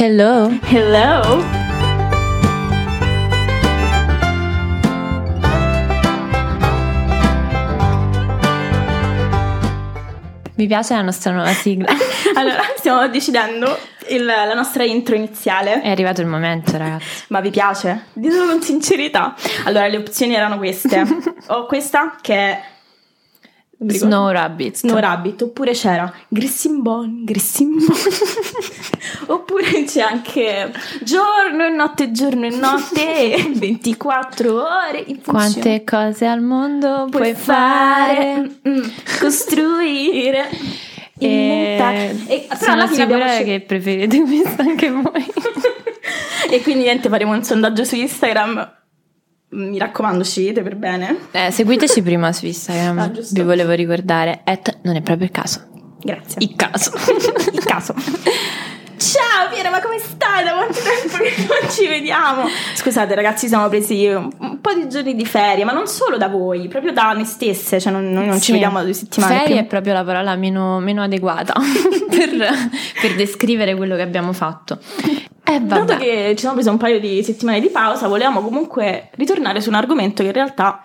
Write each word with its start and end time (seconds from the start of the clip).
Hello. 0.00 0.48
Hello. 0.62 1.44
Mi 10.54 10.66
piace 10.66 10.94
la 10.94 11.02
nostra 11.02 11.32
nuova 11.32 11.52
sigla. 11.52 11.88
allora, 12.34 12.62
stiamo 12.76 13.06
decidendo 13.08 13.78
il- 14.08 14.24
la 14.24 14.54
nostra 14.54 14.84
intro 14.84 15.14
iniziale. 15.14 15.80
È 15.80 15.90
arrivato 15.90 16.20
il 16.20 16.26
momento, 16.26 16.76
ragazzi. 16.76 17.24
Ma 17.28 17.40
vi 17.40 17.50
piace? 17.50 18.06
Ditelo 18.12 18.46
con 18.46 18.62
sincerità. 18.62 19.34
Allora, 19.64 19.86
le 19.86 19.96
opzioni 19.98 20.34
erano 20.34 20.58
queste. 20.58 21.02
Ho 21.48 21.66
questa 21.66 22.16
che 22.20 22.34
è 22.34 22.62
Snow 23.86 24.30
Rabbit. 24.30 24.76
Snow 24.76 24.98
Rabbit, 24.98 25.40
oppure 25.42 25.72
c'era 25.72 26.12
Grissimbon, 26.28 27.24
Grissimbon. 27.24 27.86
oppure 29.26 29.84
c'è 29.84 30.02
anche 30.02 30.72
giorno 31.02 31.64
e 31.64 31.70
notte, 31.70 32.10
giorno 32.12 32.44
e 32.46 32.50
notte, 32.50 33.50
24 33.56 34.52
ore 34.54 34.98
in 35.06 35.20
funzione. 35.22 35.22
Quante 35.22 35.84
cose 35.84 36.26
al 36.26 36.42
mondo 36.42 37.06
puoi 37.10 37.32
puoi 37.32 37.34
fare, 37.34 38.14
fare? 38.14 38.50
mm, 38.68 38.82
costruire, 39.20 40.48
inventare. 41.18 42.16
E 42.26 42.34
E, 42.34 42.46
però 42.48 42.60
sono 42.60 42.72
alla 42.72 42.86
fine 42.86 43.02
abbiamo 43.02 43.22
sicura 43.22 43.34
scel- 43.34 43.44
che 43.46 43.60
preferite 43.60 44.20
questa 44.22 44.62
anche 44.62 44.90
voi. 44.90 45.26
e 46.50 46.60
quindi 46.62 46.82
niente, 46.84 47.08
faremo 47.08 47.32
un 47.32 47.42
sondaggio 47.42 47.84
su 47.84 47.94
Instagram. 47.96 48.74
Mi 49.52 49.78
raccomando, 49.78 50.22
scegliete 50.22 50.62
per 50.62 50.76
bene. 50.76 51.16
Eh, 51.32 51.50
seguiteci 51.50 52.02
prima 52.02 52.32
su 52.32 52.46
Instagram, 52.46 52.98
Ah, 53.00 53.10
vi 53.32 53.40
volevo 53.42 53.72
ricordare. 53.72 54.42
At 54.44 54.78
non 54.82 54.94
è 54.96 55.00
proprio 55.02 55.26
il 55.26 55.32
caso. 55.32 55.66
Grazie. 56.02 56.36
Il 56.42 56.54
caso. 56.56 56.92
Il 57.52 57.64
caso. 57.64 57.94
Ciao 58.96 59.48
Piera, 59.52 59.70
ma 59.70 59.80
come 59.80 59.98
stai? 59.98 60.44
Da 60.44 60.52
quanto 60.52 60.78
tempo 60.78 61.16
che 61.16 61.34
non 61.48 61.70
ci 61.70 61.86
vediamo? 61.88 62.44
Scusate 62.74 63.14
ragazzi, 63.14 63.48
siamo 63.48 63.68
presi 63.68 64.06
un, 64.06 64.60
po' 64.60 64.72
di 64.74 64.88
giorni 64.88 65.14
di 65.16 65.24
ferie, 65.26 65.64
ma 65.64 65.72
non 65.72 65.86
solo 65.88 66.16
da 66.16 66.28
voi, 66.28 66.68
proprio 66.68 66.92
da 66.92 67.12
noi 67.12 67.24
stesse, 67.24 67.80
cioè 67.80 67.92
non- 67.92 68.10
noi 68.12 68.26
non 68.26 68.36
ci 68.36 68.44
Sì. 68.46 68.52
vediamo 68.52 68.78
da 68.78 68.84
due 68.84 68.92
settimane 68.92 69.38
Ferie 69.38 69.56
più. 69.56 69.64
è 69.64 69.66
proprio 69.66 69.94
la 69.94 70.04
parola 70.04 70.36
meno, 70.36 70.78
meno 70.80 71.02
adeguata 71.02 71.54
per, 72.08 72.30
per 73.00 73.14
descrivere 73.16 73.74
quello 73.74 73.96
che 73.96 74.02
abbiamo 74.02 74.32
fatto. 74.32 74.78
Eh, 75.54 75.60
Dato 75.60 75.96
che 75.96 76.28
ci 76.30 76.38
siamo 76.40 76.54
presi 76.54 76.68
un 76.68 76.76
paio 76.76 77.00
di 77.00 77.22
settimane 77.22 77.60
di 77.60 77.68
pausa, 77.70 78.08
volevamo 78.08 78.40
comunque 78.40 79.08
ritornare 79.16 79.60
su 79.60 79.68
un 79.68 79.74
argomento 79.74 80.22
che 80.22 80.28
in 80.28 80.34
realtà 80.34 80.82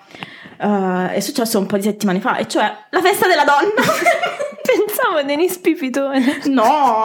eh, 0.59 1.13
è 1.13 1.19
successo 1.19 1.59
un 1.59 1.65
po' 1.65 1.75
di 1.77 1.83
settimane 1.83 2.19
fa, 2.19 2.37
e 2.37 2.47
cioè 2.47 2.73
la 2.89 3.01
festa 3.01 3.27
della 3.27 3.43
donna. 3.43 3.83
Pensavo 4.65 5.21
Denis 5.21 5.59
Pipitone. 5.59 6.41
no, 6.45 7.03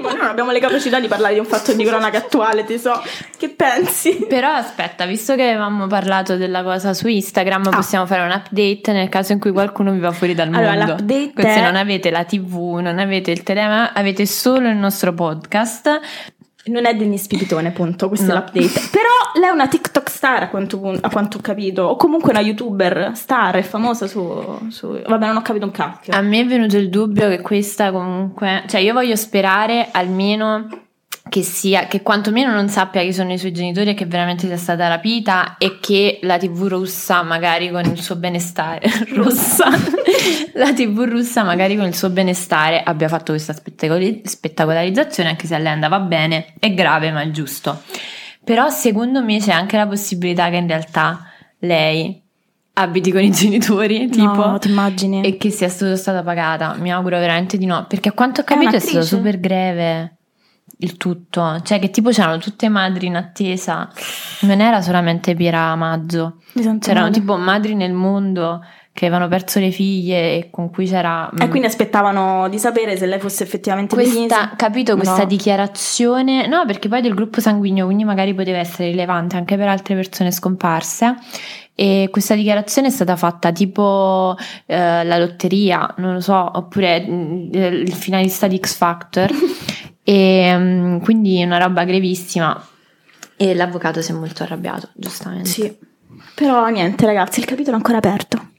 ma 0.00 0.08
noi 0.10 0.16
non 0.16 0.26
abbiamo 0.28 0.50
le 0.50 0.58
capacità 0.60 0.98
di 0.98 1.08
parlare 1.08 1.34
di 1.34 1.40
un 1.40 1.44
fatto 1.44 1.74
di 1.74 1.84
cronaca 1.84 2.16
attuale, 2.16 2.64
ti 2.64 2.78
so. 2.78 3.00
Che 3.36 3.50
pensi? 3.50 4.24
Però 4.26 4.48
aspetta, 4.50 5.04
visto 5.04 5.34
che 5.34 5.42
avevamo 5.50 5.86
parlato 5.88 6.36
della 6.36 6.62
cosa 6.62 6.94
su 6.94 7.08
Instagram, 7.08 7.66
Ah. 7.66 7.70
possiamo 7.76 8.06
fare 8.06 8.22
un 8.22 8.30
update 8.30 8.92
nel 8.92 9.10
caso 9.10 9.32
in 9.32 9.40
cui 9.40 9.52
qualcuno 9.52 9.92
vi 9.92 9.98
va 9.98 10.10
fuori 10.10 10.34
dal 10.34 10.48
Allora, 10.54 10.74
mondo. 10.74 10.92
l'update 10.92 11.42
Se 11.42 11.54
è- 11.60 11.62
non 11.62 11.76
avete 11.76 12.10
la 12.10 12.24
TV, 12.24 12.76
non 12.80 12.98
avete 12.98 13.30
il 13.30 13.42
telefono, 13.42 13.90
avete 13.92 14.24
solo 14.24 14.68
il 14.70 14.76
nostro 14.76 15.12
podcast. 15.12 16.00
Non 16.64 16.86
è 16.86 16.94
Dennis 16.94 17.26
Pipitone, 17.26 17.72
punto, 17.72 18.06
questo 18.08 18.26
No. 18.26 18.32
è 18.34 18.36
l'update. 18.36 18.88
Però 18.92 19.40
lei 19.40 19.48
è 19.48 19.52
una 19.52 19.66
TikTok 19.66 20.08
star, 20.08 20.42
a 20.44 20.48
quanto, 20.48 20.96
a 21.00 21.10
quanto 21.10 21.38
ho 21.38 21.40
capito, 21.40 21.82
o 21.82 21.96
comunque 21.96 22.30
una 22.30 22.40
YouTuber 22.40 23.10
star, 23.14 23.56
è 23.56 23.62
famosa 23.62 24.06
su... 24.06 24.68
su- 24.68 25.02
Vabbè, 25.04 25.26
non 25.26 25.36
ho 25.36 25.42
capito 25.42 25.64
un 25.64 25.72
cacchio. 25.72 26.12
A 26.14 26.20
me 26.20 26.40
è 26.40 26.46
venuto 26.46 26.76
il 26.76 26.88
dubbio 26.88 27.28
che 27.28 27.40
questa 27.40 27.90
comunque, 27.90 28.62
cioè 28.68 28.80
io 28.80 28.92
voglio 28.92 29.16
sperare 29.16 29.88
almeno 29.90 30.68
che 31.32 31.40
sia, 31.40 31.86
che 31.86 32.02
quantomeno 32.02 32.52
non 32.52 32.68
sappia 32.68 33.00
chi 33.00 33.10
sono 33.10 33.32
i 33.32 33.38
suoi 33.38 33.52
genitori 33.52 33.88
e 33.88 33.94
che 33.94 34.04
veramente 34.04 34.46
sia 34.46 34.58
stata 34.58 34.86
rapita 34.86 35.56
e 35.56 35.78
che 35.80 36.18
la 36.24 36.36
TV 36.36 36.64
russa 36.66 37.22
magari 37.22 37.70
con 37.70 37.86
il 37.86 37.98
suo 38.02 38.16
benestare, 38.16 38.82
russa, 39.16 39.70
la 40.52 40.74
TV 40.74 41.04
russa 41.08 41.42
magari 41.42 41.76
con 41.76 41.86
il 41.86 41.94
suo 41.94 42.10
benestare 42.10 42.82
abbia 42.82 43.08
fatto 43.08 43.32
questa 43.32 43.54
spettacoli- 43.54 44.20
spettacolarizzazione 44.26 45.30
anche 45.30 45.46
se 45.46 45.54
a 45.54 45.58
lei 45.58 45.72
andava 45.72 46.00
bene, 46.00 46.52
è 46.58 46.74
grave 46.74 47.10
ma 47.10 47.22
è 47.22 47.30
giusto. 47.30 47.80
Però 48.44 48.68
secondo 48.68 49.24
me 49.24 49.38
c'è 49.38 49.52
anche 49.52 49.78
la 49.78 49.86
possibilità 49.86 50.50
che 50.50 50.56
in 50.56 50.66
realtà 50.66 51.30
lei 51.60 52.20
abiti 52.74 53.10
con 53.10 53.22
i 53.22 53.30
genitori, 53.30 54.10
tipo, 54.10 54.34
No, 54.34 54.58
e 55.22 55.38
che 55.38 55.48
sia 55.48 55.70
stata 55.70 56.22
pagata. 56.22 56.74
Mi 56.78 56.92
auguro 56.92 57.18
veramente 57.18 57.56
di 57.56 57.64
no, 57.64 57.86
perché 57.88 58.10
a 58.10 58.12
quanto 58.12 58.42
ho 58.42 58.44
capito 58.44 58.76
è, 58.76 58.80
stato 58.80 58.96
un'attrice? 58.96 59.16
super 59.16 59.40
greve 59.40 60.16
il 60.82 60.96
tutto, 60.96 61.60
cioè 61.62 61.78
che 61.78 61.90
tipo 61.90 62.10
c'erano 62.10 62.38
tutte 62.38 62.68
madri 62.68 63.06
in 63.06 63.16
attesa, 63.16 63.88
non 64.40 64.60
era 64.60 64.80
solamente 64.82 65.34
Piera 65.34 65.74
Maggio, 65.74 66.36
c'erano 66.80 67.06
male. 67.06 67.10
tipo 67.12 67.36
madri 67.36 67.74
nel 67.74 67.92
mondo 67.92 68.64
che 68.94 69.06
avevano 69.06 69.26
perso 69.28 69.58
le 69.58 69.70
figlie 69.70 70.36
e 70.36 70.48
con 70.50 70.70
cui 70.70 70.86
c'era... 70.86 71.30
E 71.38 71.46
mm, 71.46 71.48
quindi 71.48 71.66
aspettavano 71.66 72.46
di 72.50 72.58
sapere 72.58 72.94
se 72.98 73.06
lei 73.06 73.18
fosse 73.18 73.42
effettivamente 73.42 73.94
questa, 73.94 74.52
capito 74.54 74.96
questa 74.96 75.20
No. 75.20 75.24
dichiarazione? 75.24 76.46
No, 76.46 76.66
perché 76.66 76.88
poi 76.88 77.00
del 77.00 77.14
gruppo 77.14 77.40
sanguigno, 77.40 77.86
quindi 77.86 78.04
magari 78.04 78.34
poteva 78.34 78.58
essere 78.58 78.90
rilevante 78.90 79.36
anche 79.36 79.56
per 79.56 79.68
altre 79.68 79.94
persone 79.94 80.30
scomparse. 80.30 81.14
E 81.74 82.08
questa 82.10 82.34
dichiarazione 82.34 82.88
è 82.88 82.90
stata 82.90 83.16
fatta 83.16 83.50
tipo 83.50 84.36
eh, 84.66 85.04
la 85.04 85.16
lotteria, 85.16 85.94
non 85.96 86.12
lo 86.12 86.20
so, 86.20 86.50
oppure 86.58 87.00
mm, 87.08 87.54
il 87.54 87.92
finalista 87.94 88.46
di 88.46 88.58
X 88.58 88.76
Factor. 88.76 89.30
e 90.04 90.54
mm, 90.56 90.98
quindi 90.98 91.42
una 91.42 91.58
roba 91.58 91.84
grevissima. 91.84 92.66
E 93.36 93.54
l'avvocato 93.54 94.02
si 94.02 94.12
è 94.12 94.14
molto 94.14 94.42
arrabbiato, 94.42 94.90
giustamente. 94.94 95.48
Sì. 95.48 95.76
Però 96.34 96.66
niente, 96.68 97.06
ragazzi, 97.06 97.40
il 97.40 97.46
capitolo 97.46 97.72
è 97.72 97.78
ancora 97.78 97.98
aperto. 97.98 98.50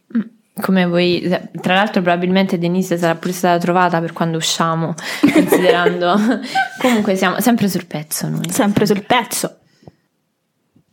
Come 0.62 0.86
voi, 0.86 1.28
tra 1.62 1.74
l'altro, 1.74 2.03
probabilmente 2.03 2.59
Denise 2.59 2.96
sarà 2.98 3.16
pure 3.16 3.34
stata 3.34 3.58
trovata 3.58 4.00
per 4.00 4.14
quando 4.14 4.38
usciamo, 4.38 4.94
considerando. 5.34 6.16
Comunque, 6.80 7.16
siamo 7.16 7.40
sempre 7.40 7.68
sul 7.68 7.88
pezzo 7.88 8.30
noi. 8.30 8.50
Sempre 8.52 8.86
sul 8.86 9.03
pezzo. 9.03 9.58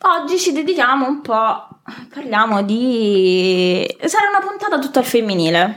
Oggi 0.02 0.38
ci 0.38 0.52
dedichiamo 0.52 1.06
un 1.06 1.20
po'. 1.20 1.68
Parliamo 2.14 2.62
di. 2.62 3.86
Sarà 4.04 4.28
una 4.28 4.46
puntata 4.46 4.78
tutta 4.78 5.00
al 5.00 5.04
femminile. 5.04 5.76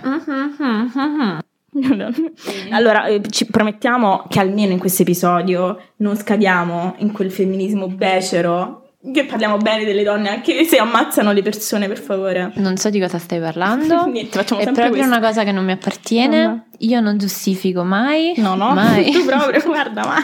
Allora, 2.72 3.06
eh, 3.06 3.22
ci 3.30 3.46
promettiamo 3.46 4.26
che 4.30 4.40
almeno 4.40 4.72
in 4.72 4.80
questo 4.80 5.02
episodio 5.04 5.80
non 5.98 6.16
scadiamo 6.16 6.96
in 7.00 7.12
quel 7.12 7.32
femminismo 7.32 7.88
becero. 7.88 8.80
Che 9.14 9.26
parliamo 9.26 9.58
bene 9.58 9.84
delle 9.84 10.02
donne, 10.02 10.30
anche 10.30 10.64
se 10.64 10.78
ammazzano 10.78 11.34
le 11.34 11.42
persone, 11.42 11.90
per 11.90 12.00
favore. 12.00 12.54
Non 12.56 12.78
so 12.78 12.90
di 12.90 13.02
cosa 13.02 13.18
stai 13.18 13.38
parlando. 13.42 14.06
Niente, 14.08 14.38
facciamo 14.38 14.62
È 14.62 14.64
proprio 14.64 14.88
questo. 14.92 15.08
una 15.08 15.20
cosa 15.20 15.44
che 15.44 15.52
non 15.52 15.66
mi 15.66 15.74
appartiene. 15.74 16.46
Vabbè. 16.46 16.62
Io 16.86 17.02
non 17.02 17.18
giustifico 17.18 17.84
mai. 17.84 18.32
No, 18.38 18.56
no, 18.56 18.74
Mai. 18.74 19.12
tu 19.12 19.26
proprio, 19.26 19.62
guarda, 19.66 20.06
mai. 20.06 20.24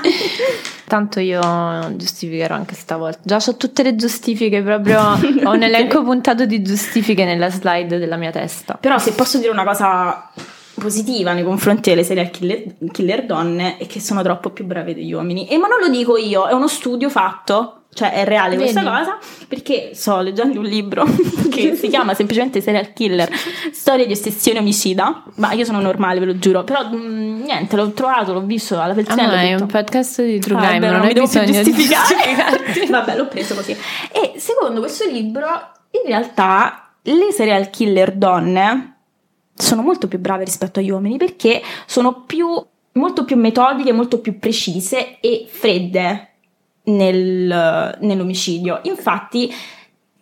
Tanto 0.87 1.19
io 1.19 1.41
giustificherò 1.97 2.55
anche 2.55 2.73
stavolta. 2.75 3.19
Già 3.23 3.35
ho 3.45 3.57
tutte 3.57 3.83
le 3.83 3.97
giustifiche, 3.97 4.61
proprio 4.61 5.01
ho 5.01 5.51
un 5.51 5.61
elenco 5.61 6.01
puntato 6.01 6.45
di 6.45 6.61
giustifiche 6.61 7.25
nella 7.25 7.49
slide 7.49 7.97
della 7.97 8.15
mia 8.15 8.31
testa. 8.31 8.77
Però 8.79 8.97
se 8.97 9.11
posso 9.11 9.39
dire 9.39 9.51
una 9.51 9.65
cosa 9.65 10.31
positiva 10.79 11.33
nei 11.33 11.43
confronti 11.43 11.89
delle 11.91 12.03
serial 12.03 12.31
killer, 12.31 12.63
killer 12.91 13.25
donne 13.25 13.77
è 13.77 13.85
che 13.85 13.99
sono 13.99 14.23
troppo 14.23 14.49
più 14.49 14.65
brave 14.65 14.95
degli 14.95 15.13
uomini. 15.13 15.47
E 15.47 15.57
ma 15.57 15.67
non 15.67 15.79
lo 15.79 15.89
dico 15.89 16.17
io, 16.17 16.47
è 16.47 16.53
uno 16.53 16.67
studio 16.67 17.09
fatto, 17.09 17.83
cioè 17.93 18.11
è 18.13 18.23
reale 18.23 18.55
questa 18.55 18.81
Vedi? 18.81 18.91
cosa, 18.95 19.17
perché 19.47 19.91
sto 19.93 20.19
leggendo 20.21 20.59
un 20.59 20.65
libro 20.65 21.03
che 21.49 21.75
si 21.75 21.87
chiama 21.89 22.13
semplicemente 22.13 22.61
Serial 22.61 22.93
Killer, 22.93 23.29
storia 23.71 24.05
di 24.05 24.11
ossessione 24.13 24.59
omicida, 24.59 25.23
ma 25.35 25.51
io 25.53 25.65
sono 25.65 25.79
normale, 25.81 26.19
ve 26.19 26.25
lo 26.27 26.37
giuro, 26.39 26.63
però 26.63 26.87
mm, 26.87 27.41
niente, 27.43 27.75
l'ho 27.75 27.91
trovato, 27.91 28.33
l'ho 28.33 28.41
visto 28.41 28.79
alla 28.79 28.91
Ah, 28.91 28.95
feltrinella. 28.95 29.33
ma 29.35 29.41
ho 29.41 29.45
è 29.45 29.53
un 29.55 29.67
podcast 29.67 30.23
di 30.23 30.39
True 30.39 30.57
Ah, 30.57 30.61
Crime, 30.67 30.79
vabbè, 30.79 30.91
non 30.91 31.01
mi 31.01 31.07
hai 31.07 31.13
bisogno 31.13 31.45
di 31.45 31.51
giustificare. 31.63 32.87
Vabbè, 32.89 33.15
l'ho 33.17 33.27
preso 33.27 33.55
così. 33.55 33.71
E 34.11 34.33
secondo 34.37 34.79
questo 34.79 35.05
libro, 35.09 35.45
in 35.91 36.01
realtà, 36.05 36.91
le 37.01 37.31
serial 37.31 37.69
killer 37.71 38.11
donne 38.13 38.98
sono 39.61 39.81
molto 39.81 40.07
più 40.07 40.19
brave 40.19 40.45
rispetto 40.45 40.79
agli 40.79 40.89
uomini 40.89 41.17
perché 41.17 41.61
sono 41.85 42.23
più, 42.25 42.47
molto 42.93 43.25
più 43.25 43.35
metodiche, 43.35 43.91
molto 43.91 44.19
più 44.21 44.39
precise 44.39 45.19
e 45.19 45.47
fredde 45.49 46.29
nel- 46.83 47.97
nell'omicidio. 47.99 48.79
Infatti, 48.83 49.53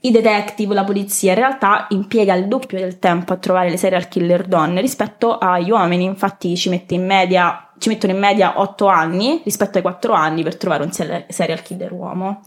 i 0.02 0.12
detective, 0.12 0.74
la 0.74 0.84
polizia 0.84 1.34
in 1.34 1.38
realtà 1.38 1.86
impiega 1.90 2.34
il 2.34 2.48
doppio 2.48 2.80
del 2.80 2.98
tempo 2.98 3.34
a 3.34 3.38
trovare 3.38 3.70
le 3.70 3.78
serial 3.78 4.08
killer 4.08 4.46
donne 4.48 4.82
rispetto 4.82 5.38
agli 5.38 5.70
uomini. 5.70 6.06
Infatti, 6.06 6.56
ci, 6.58 6.84
in 6.88 7.06
media, 7.06 7.70
ci 7.78 7.90
mettono 7.90 8.14
in 8.14 8.20
media 8.20 8.60
8 8.60 8.88
anni 8.88 9.42
rispetto 9.44 9.78
ai 9.78 9.84
4 9.84 10.14
anni 10.14 10.42
per 10.42 10.58
trovare 10.58 10.84
un 10.84 10.92
serial 10.92 11.62
killer 11.62 11.92
uomo. 11.92 12.42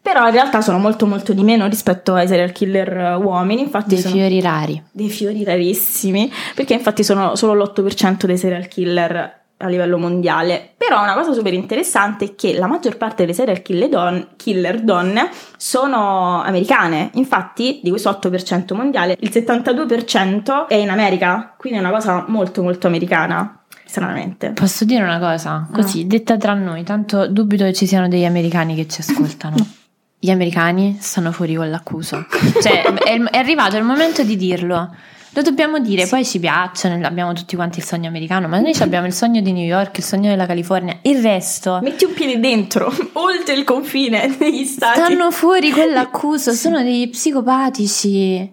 Però 0.00 0.26
in 0.26 0.32
realtà 0.32 0.60
sono 0.60 0.78
molto 0.78 1.06
molto 1.06 1.32
di 1.32 1.42
meno 1.42 1.66
rispetto 1.66 2.14
ai 2.14 2.26
serial 2.26 2.52
killer 2.52 2.96
eh, 2.96 3.14
uomini, 3.16 3.60
infatti 3.62 3.94
Dei 3.94 4.02
fiori 4.04 4.40
rari. 4.40 4.82
dei 4.90 5.10
fiori 5.10 5.44
rarissimi, 5.44 6.30
perché 6.54 6.74
infatti 6.74 7.04
sono 7.04 7.34
solo 7.36 7.54
l'8% 7.54 8.24
dei 8.26 8.38
serial 8.38 8.68
killer 8.68 9.36
a 9.60 9.66
livello 9.66 9.98
mondiale. 9.98 10.70
Però 10.78 11.02
una 11.02 11.14
cosa 11.14 11.32
super 11.32 11.52
interessante 11.52 12.24
è 12.26 12.34
che 12.36 12.56
la 12.56 12.68
maggior 12.68 12.96
parte 12.96 13.22
delle 13.24 13.34
serial 13.34 13.60
killer, 13.60 13.88
don- 13.88 14.28
killer 14.36 14.80
donne 14.82 15.28
sono 15.56 16.40
americane. 16.42 17.10
Infatti, 17.14 17.80
di 17.82 17.90
questo 17.90 18.08
8% 18.08 18.74
mondiale, 18.74 19.16
il 19.18 19.30
72% 19.30 20.66
è 20.68 20.74
in 20.74 20.90
America. 20.90 21.54
Quindi 21.58 21.78
è 21.78 21.82
una 21.82 21.90
cosa 21.90 22.24
molto 22.28 22.62
molto 22.62 22.86
americana. 22.86 23.60
Stranamente. 23.84 24.50
Posso 24.50 24.84
dire 24.84 25.02
una 25.02 25.18
cosa? 25.18 25.66
Così, 25.72 26.02
No. 26.02 26.08
detta 26.08 26.36
tra 26.36 26.54
noi, 26.54 26.84
tanto 26.84 27.26
dubito 27.26 27.64
che 27.64 27.72
ci 27.72 27.86
siano 27.86 28.06
degli 28.06 28.24
americani 28.26 28.74
che 28.74 28.86
ci 28.86 29.00
ascoltano. 29.00 29.56
Gli 30.18 30.30
americani 30.30 30.96
stanno 31.00 31.30
fuori 31.32 31.54
con 31.54 31.70
l'accuso. 31.70 32.26
Cioè, 32.60 32.82
è, 32.82 33.20
è 33.22 33.36
arrivato 33.38 33.76
il 33.76 33.84
momento 33.84 34.22
di 34.24 34.36
dirlo. 34.36 34.94
Lo 35.32 35.42
dobbiamo 35.42 35.78
dire, 35.78 36.06
poi 36.06 36.24
ci 36.24 36.40
piacciono, 36.40 37.06
abbiamo 37.06 37.32
tutti 37.34 37.54
quanti 37.54 37.78
il 37.78 37.84
sogno 37.84 38.08
americano, 38.08 38.48
ma 38.48 38.58
noi 38.58 38.72
abbiamo 38.80 39.06
il 39.06 39.12
sogno 39.12 39.40
di 39.40 39.52
New 39.52 39.64
York, 39.64 39.98
il 39.98 40.04
sogno 40.04 40.30
della 40.30 40.46
California, 40.46 40.98
il 41.02 41.20
resto 41.22 41.78
Metti 41.82 42.06
un 42.06 42.14
piede 42.14 42.40
dentro, 42.40 42.92
oltre 43.12 43.54
il 43.54 43.62
confine 43.62 44.34
degli 44.36 44.64
stati. 44.64 44.98
stanno 44.98 45.30
fuori 45.30 45.70
con 45.70 45.88
l'accuso, 45.92 46.52
sono 46.52 46.82
degli 46.82 47.08
psicopatici. 47.10 48.52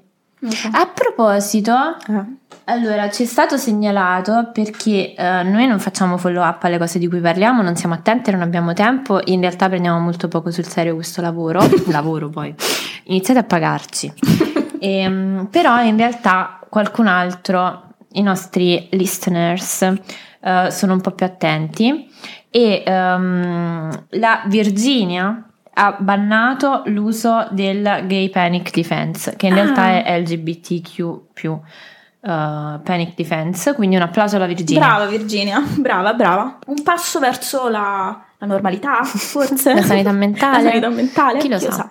A 0.73 0.85
proposito, 0.87 1.71
Ah. 1.73 2.25
Allora 2.65 3.09
ci 3.09 3.23
è 3.23 3.25
stato 3.25 3.57
segnalato 3.57 4.49
perché 4.51 5.13
eh, 5.13 5.43
noi 5.43 5.67
non 5.67 5.79
facciamo 5.79 6.17
follow 6.17 6.43
up 6.43 6.63
alle 6.63 6.77
cose 6.77 6.97
di 6.99 7.07
cui 7.07 7.19
parliamo, 7.19 7.61
non 7.61 7.75
siamo 7.75 7.93
attenti, 7.93 8.31
non 8.31 8.41
abbiamo 8.41 8.73
tempo, 8.73 9.19
in 9.25 9.39
realtà 9.39 9.67
prendiamo 9.67 9.99
molto 9.99 10.27
poco 10.27 10.51
sul 10.51 10.65
serio 10.65 10.95
questo 10.95 11.21
lavoro, 11.21 11.61
lavoro 11.87 12.29
poi, 12.29 12.53
iniziate 13.05 13.39
a 13.39 13.43
pagarci. 13.43 14.13
Ehm, 14.77 15.47
però 15.49 15.81
in 15.81 15.97
realtà 15.97 16.59
qualcun 16.69 17.07
altro, 17.07 17.95
i 18.11 18.21
nostri 18.21 18.87
listeners, 18.91 19.81
eh, 20.41 20.67
sono 20.69 20.93
un 20.93 21.01
po' 21.01 21.11
più 21.11 21.25
attenti 21.25 22.07
e 22.51 22.83
ehm, 22.85 24.05
la 24.09 24.43
Virginia 24.45 25.43
ha 25.73 25.95
bannato 25.97 26.83
l'uso 26.85 27.47
del 27.51 28.03
gay 28.05 28.29
panic 28.29 28.71
defense, 28.75 29.35
che 29.37 29.47
in 29.47 29.53
Ah. 29.53 29.55
realtà 29.55 30.03
è 30.03 30.19
LGBTQ 30.19 31.21
panic 32.25 33.13
defense, 33.15 33.73
quindi 33.73 33.95
un 33.95 34.01
applauso 34.01 34.37
alla 34.37 34.47
Virginia. 34.47 34.85
Brava 34.85 35.05
Virginia, 35.05 35.61
brava, 35.77 36.13
brava. 36.13 36.59
Un 36.65 36.81
passo 36.81 37.19
verso 37.19 37.69
la, 37.69 38.25
la 38.37 38.47
normalità, 38.47 39.03
forse. 39.03 39.73
La 39.73 39.83
sanità 39.83 40.11
mentale. 40.11 40.63
La 40.63 40.69
sanità 40.69 40.89
mentale. 40.89 41.39
Chi 41.39 41.49
lo 41.49 41.59
sa. 41.59 41.89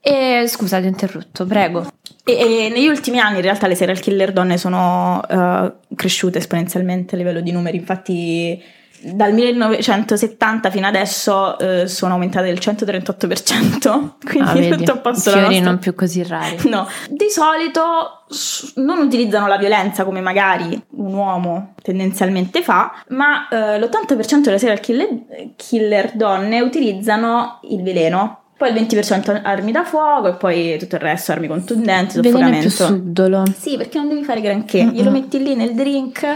E 0.00 0.44
scusa, 0.48 0.78
ti 0.80 0.86
ho 0.86 0.88
interrotto, 0.88 1.46
prego. 1.46 1.86
E, 2.24 2.32
e 2.32 2.68
negli 2.68 2.88
ultimi 2.88 3.20
anni 3.20 3.36
in 3.36 3.42
realtà 3.42 3.68
le 3.68 3.76
serial 3.76 4.00
killer 4.00 4.32
donne 4.32 4.56
sono 4.56 5.22
eh, 5.28 5.72
cresciute 5.94 6.38
esponenzialmente 6.38 7.14
a 7.14 7.18
livello 7.18 7.40
di 7.40 7.52
numeri, 7.52 7.76
infatti 7.76 8.60
dal 9.14 9.32
1970 9.32 10.70
fino 10.70 10.86
adesso 10.86 11.58
eh, 11.58 11.86
sono 11.86 12.14
aumentate 12.14 12.46
del 12.46 12.58
138%, 12.60 14.10
quindi 14.24 14.48
Ah, 14.48 14.52
vedi, 14.52 14.76
tutto 14.76 14.92
a 14.92 14.96
posto 14.98 15.30
fiori 15.30 15.46
nostra- 15.46 15.64
non 15.64 15.78
più 15.78 15.94
così 15.94 16.22
rari. 16.22 16.56
No, 16.68 16.86
di 17.08 17.28
solito 17.30 18.24
non 18.76 18.98
utilizzano 18.98 19.46
la 19.46 19.56
violenza 19.56 20.04
come 20.04 20.20
magari 20.20 20.80
un 20.96 21.14
uomo 21.14 21.74
tendenzialmente 21.82 22.62
fa, 22.62 22.92
ma 23.08 23.48
eh, 23.48 23.78
l'80% 23.78 24.40
delle 24.40 24.58
serial 24.58 24.80
killer, 24.80 25.08
killer 25.56 26.12
donne 26.14 26.60
utilizzano 26.60 27.60
il 27.70 27.82
veleno. 27.82 28.40
Poi 28.56 28.70
il 28.74 28.86
20% 28.86 29.42
armi 29.44 29.70
da 29.70 29.84
fuoco 29.84 30.28
e 30.28 30.32
poi 30.36 30.78
tutto 30.78 30.94
il 30.94 31.02
resto 31.02 31.30
armi 31.30 31.46
contundenti, 31.46 32.18
Veleno 32.22 32.48
è 32.48 32.58
più 32.60 32.70
soffocamento. 32.70 33.04
subdolo. 33.04 33.42
Sì, 33.54 33.76
perché 33.76 33.98
non 33.98 34.08
devi 34.08 34.24
fare 34.24 34.40
granché, 34.40 34.82
Mm-mm. 34.82 34.92
glielo 34.94 35.10
metti 35.10 35.42
lì 35.42 35.54
nel 35.54 35.74
drink, 35.74 36.26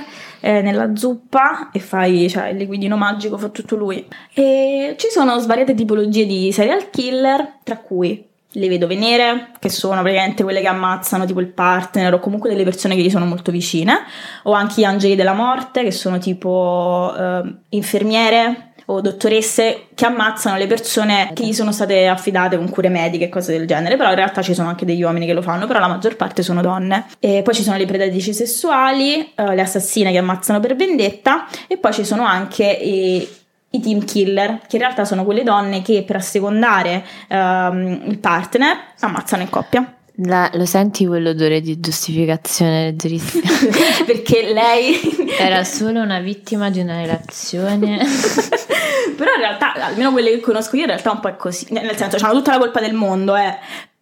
eh, 0.40 0.62
nella 0.62 0.96
zuppa 0.96 1.70
e 1.70 1.78
fai, 1.78 2.28
cioè 2.28 2.48
il 2.48 2.56
liquidino 2.56 2.96
magico 2.96 3.38
fa 3.38 3.48
tutto 3.48 3.76
lui. 3.76 4.06
E 4.34 4.94
ci 4.98 5.08
sono 5.10 5.38
svariate 5.38 5.74
tipologie 5.74 6.26
di 6.26 6.50
serial 6.52 6.90
killer, 6.90 7.58
tra 7.62 7.78
cui 7.78 8.26
le 8.52 8.68
vedove 8.68 8.96
nere, 8.96 9.50
che 9.60 9.68
sono 9.68 10.00
praticamente 10.00 10.42
quelle 10.42 10.60
che 10.60 10.66
ammazzano 10.66 11.24
tipo 11.24 11.40
il 11.40 11.48
partner 11.48 12.14
o 12.14 12.18
comunque 12.18 12.50
delle 12.50 12.64
persone 12.64 12.96
che 12.96 13.02
gli 13.02 13.10
sono 13.10 13.24
molto 13.24 13.52
vicine, 13.52 14.00
o 14.44 14.52
anche 14.52 14.80
gli 14.80 14.84
angeli 14.84 15.14
della 15.14 15.34
morte, 15.34 15.84
che 15.84 15.92
sono 15.92 16.18
tipo 16.18 17.14
eh, 17.16 17.42
infermiere 17.70 18.69
o 18.90 19.00
dottoresse 19.00 19.86
che 19.94 20.04
ammazzano 20.04 20.56
le 20.56 20.66
persone 20.66 21.30
che 21.32 21.44
gli 21.44 21.52
sono 21.52 21.70
state 21.70 22.08
affidate 22.08 22.56
con 22.56 22.68
cure 22.68 22.88
mediche 22.88 23.26
e 23.26 23.28
cose 23.28 23.52
del 23.56 23.66
genere, 23.66 23.96
però 23.96 24.08
in 24.10 24.16
realtà 24.16 24.42
ci 24.42 24.52
sono 24.52 24.68
anche 24.68 24.84
degli 24.84 25.02
uomini 25.02 25.26
che 25.26 25.32
lo 25.32 25.42
fanno, 25.42 25.66
però 25.66 25.78
la 25.78 25.86
maggior 25.86 26.16
parte 26.16 26.42
sono 26.42 26.60
donne. 26.60 27.06
E 27.20 27.42
poi 27.42 27.54
ci 27.54 27.62
sono 27.62 27.76
le 27.76 27.86
predatrici 27.86 28.34
sessuali, 28.34 29.32
eh, 29.34 29.54
le 29.54 29.60
assassine 29.60 30.10
che 30.10 30.18
ammazzano 30.18 30.58
per 30.58 30.74
vendetta 30.74 31.46
e 31.68 31.76
poi 31.76 31.92
ci 31.92 32.04
sono 32.04 32.24
anche 32.24 32.64
i, 32.64 33.28
i 33.70 33.80
team 33.80 34.04
killer, 34.04 34.62
che 34.66 34.76
in 34.76 34.82
realtà 34.82 35.04
sono 35.04 35.24
quelle 35.24 35.44
donne 35.44 35.82
che 35.82 36.02
per 36.02 36.16
assecondare 36.16 37.04
ehm, 37.28 38.02
il 38.06 38.18
partner 38.18 38.76
ammazzano 38.98 39.42
in 39.42 39.50
coppia. 39.50 39.94
La- 40.24 40.50
lo 40.54 40.66
senti 40.66 41.06
quell'odore 41.06 41.60
di 41.60 41.80
giustificazione 41.80 42.84
leggerissima? 42.84 43.48
Perché 44.04 44.52
lei 44.52 44.98
Era 45.38 45.64
solo 45.64 46.00
una 46.00 46.20
vittima 46.20 46.70
di 46.70 46.80
una 46.80 46.96
relazione. 46.96 47.98
Però 49.16 49.34
in 49.34 49.40
realtà, 49.40 49.74
almeno 49.74 50.12
quelle 50.12 50.30
che 50.30 50.40
conosco 50.40 50.76
io, 50.76 50.82
in 50.82 50.88
realtà 50.88 51.10
un 51.10 51.20
po' 51.20 51.28
è 51.28 51.36
così. 51.36 51.66
Nel 51.70 51.96
senso, 51.96 52.16
hanno 52.24 52.34
tutta 52.34 52.52
la 52.52 52.58
colpa 52.58 52.80
del 52.80 52.94
mondo, 52.94 53.36
eh. 53.36 53.58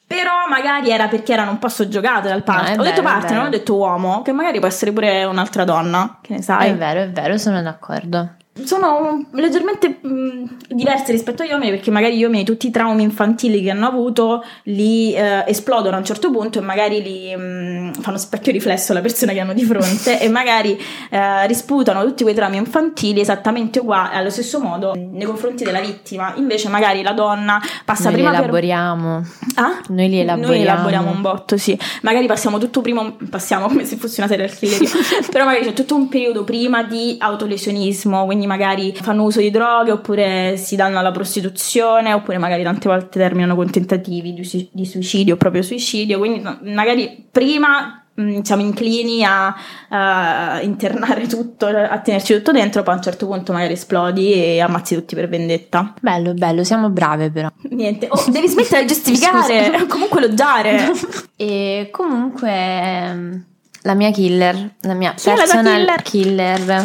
Però 0.07 0.47
magari 0.49 0.91
era 0.91 1.07
perché 1.09 1.35
erano 1.35 1.51
un 1.51 1.59
po' 1.59 1.69
soggiogate 1.69 2.29
dal 2.29 2.43
partner. 2.43 2.77
No, 2.77 2.83
ho 2.83 2.85
detto 2.85 3.03
partner, 3.03 3.37
non 3.37 3.47
ho 3.47 3.51
detto 3.51 3.75
uomo, 3.75 4.23
che 4.23 4.33
magari 4.33 4.59
può 4.59 4.69
essere 4.69 4.93
pure 4.93 5.25
un'altra 5.25 5.65
donna, 5.65 6.19
che 6.23 6.35
ne 6.35 6.43
sai. 6.43 6.71
È 6.71 6.75
vero, 6.75 7.01
è 7.01 7.11
vero, 7.11 7.37
sono 7.37 7.61
d'accordo. 7.61 8.37
Sono 8.65 9.27
leggermente 9.33 9.99
mh, 10.01 10.57
diverse 10.69 11.13
rispetto 11.13 11.43
agli 11.43 11.51
uomini 11.51 11.71
perché 11.71 11.91
magari 11.91 12.17
gli 12.17 12.23
uomini 12.23 12.45
tutti 12.45 12.67
i 12.67 12.71
traumi 12.71 13.03
infantili 13.03 13.63
che 13.63 13.71
hanno 13.71 13.87
avuto 13.87 14.45
li 14.65 15.15
eh, 15.15 15.45
esplodono 15.47 15.97
a 15.97 15.99
un 15.99 16.05
certo 16.05 16.31
punto 16.31 16.59
e 16.59 16.63
magari 16.63 17.03
li 17.03 17.37
mh, 17.37 18.01
fanno 18.01 18.19
specchio 18.19 18.53
riflesso 18.53 18.93
alla 18.93 19.01
persona 19.01 19.33
che 19.33 19.41
hanno 19.41 19.55
di 19.55 19.65
fronte 19.65 20.21
e 20.21 20.29
magari 20.29 20.79
eh, 21.11 21.47
risputano 21.47 22.05
tutti 22.05 22.23
quei 22.23 22.35
traumi 22.35 22.57
infantili 22.57 23.21
esattamente 23.21 23.79
uguali 23.79 24.17
allo 24.17 24.31
stesso 24.31 24.61
modo 24.61 24.95
nei 24.95 25.27
confronti 25.27 25.65
della 25.65 25.81
vittima. 25.81 26.35
Invece 26.37 26.69
magari 26.69 27.03
la 27.03 27.13
donna 27.13 27.61
passa 27.85 28.05
Noi 28.05 28.13
li 28.13 28.17
prima 28.17 28.31
per 28.31 28.41
elaboriamo. 28.41 29.27
Ah? 29.55 29.81
Noi 29.89 30.09
li 30.09 30.21
elaboriamo. 30.21 30.53
Noi 30.53 30.63
elaboriamo 30.63 31.11
un 31.11 31.21
botto, 31.21 31.57
sì. 31.57 31.79
Magari 32.03 32.27
passiamo 32.27 32.59
tutto 32.59 32.81
prima, 32.81 33.15
passiamo 33.31 33.69
come 33.69 33.85
se 33.85 33.97
fosse 33.97 34.21
una 34.21 34.29
serial 34.29 34.55
killer, 34.55 34.81
però 35.31 35.45
magari 35.45 35.65
c'è 35.65 35.73
tutto 35.73 35.95
un 35.95 36.09
periodo 36.09 36.45
prima 36.45 36.83
di 36.83 37.17
autolesionismo, 37.19 38.25
quindi 38.25 38.47
magari 38.49 38.93
fanno 38.95 39.23
uso 39.23 39.41
di 39.41 39.51
droghe 39.51 39.93
oppure 39.93 40.57
si 40.57 40.75
danno 40.75 40.99
alla 40.99 41.13
prostituzione 41.13 42.13
oppure 42.13 42.39
magari 42.39 42.63
tante 42.63 42.89
volte 42.89 43.19
terminano 43.19 43.55
con 43.55 43.71
tentativi 43.71 44.35
di, 44.35 44.45
sui- 44.45 44.69
di 44.73 44.85
suicidio 44.85 45.35
o 45.35 45.37
proprio 45.37 45.63
suicidio, 45.63 46.19
quindi 46.19 46.43
magari 46.63 47.27
prima 47.31 48.03
mh, 48.15 48.41
siamo 48.41 48.63
inclini 48.63 49.25
a, 49.25 49.55
a 49.89 50.61
internare 50.63 51.27
tutto, 51.27 51.67
a 51.67 51.99
tenerci 52.01 52.35
tutto 52.35 52.53
dentro, 52.53 52.83
poi 52.83 52.95
a 52.95 52.97
un 52.97 53.03
certo 53.03 53.27
punto 53.27 53.53
magari 53.53 53.75
esplodi 53.75 54.33
e 54.33 54.61
ammazzi 54.61 54.95
tutti 54.95 55.15
per 55.15 55.29
vendetta. 55.29 55.95
Bello, 56.01 56.35
bello, 56.35 56.65
siamo 56.65 56.91
brave 56.91 57.31
però. 57.31 57.49
Niente, 57.71 58.09
oh, 58.11 58.25
devi 58.29 58.49
smettere 58.49 58.83
di 58.83 58.89
giustificare, 58.93 59.85
comunque 59.87 60.21
loggiare. 60.21 60.91
E 61.41 61.91
comunque 61.93 62.51
ehm, 62.51 63.45
la 63.83 63.95
mia 63.95 64.11
killer, 64.11 64.75
la 64.81 64.95
mia 64.95 65.15
Chi 65.15 65.29
è 65.29 65.37
la 65.37 65.37
personal 65.37 66.03
killer? 66.03 66.83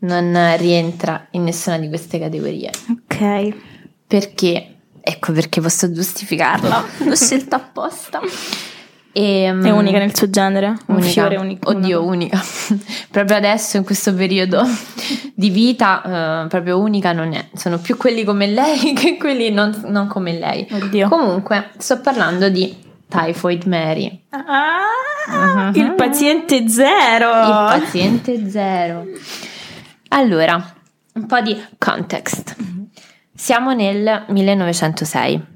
Non 0.00 0.56
rientra 0.56 1.26
in 1.32 1.44
nessuna 1.44 1.78
di 1.78 1.88
queste 1.88 2.18
categorie. 2.18 2.70
Ok. 2.90 3.54
Perché? 4.06 4.74
Ecco 5.00 5.32
perché 5.32 5.60
posso 5.60 5.90
giustificarla. 5.92 6.84
L'ho 7.06 7.16
scelta 7.16 7.56
apposta. 7.56 8.20
E, 9.12 9.44
È 9.46 9.70
unica 9.70 9.98
nel 9.98 10.14
suo 10.14 10.30
genere. 10.30 10.68
Un 10.86 10.96
Unica. 10.96 11.08
fiore 11.10 11.36
unico. 11.36 11.70
Oddio, 11.70 12.04
unica. 12.04 12.40
proprio 13.10 13.36
adesso, 13.36 13.76
in 13.76 13.84
questo 13.84 14.14
periodo 14.14 14.62
di 15.34 15.50
vita, 15.50 16.42
eh, 16.44 16.46
proprio 16.48 16.78
unica 16.78 17.12
non 17.12 17.32
è. 17.32 17.48
Sono 17.54 17.78
più 17.78 17.96
quelli 17.96 18.22
come 18.24 18.46
lei 18.46 18.92
che 18.94 19.16
quelli 19.16 19.50
non, 19.50 19.82
non 19.86 20.06
come 20.06 20.38
lei. 20.38 20.66
Oddio. 20.70 21.08
Comunque, 21.08 21.70
sto 21.78 21.98
parlando 22.00 22.48
di 22.50 22.76
Typhoid 23.08 23.64
Mary. 23.64 24.22
Ah, 24.30 24.78
Mhm. 25.30 25.72
il 25.74 25.94
paziente 25.94 26.68
zero. 26.68 27.28
Il 27.30 27.80
paziente 27.80 28.48
zero. 28.48 29.06
Allora, 30.12 30.74
un 31.14 31.26
po' 31.26 31.40
di 31.40 31.56
context. 31.78 32.56
Siamo 33.32 33.72
nel 33.72 34.24
1906. 34.28 35.46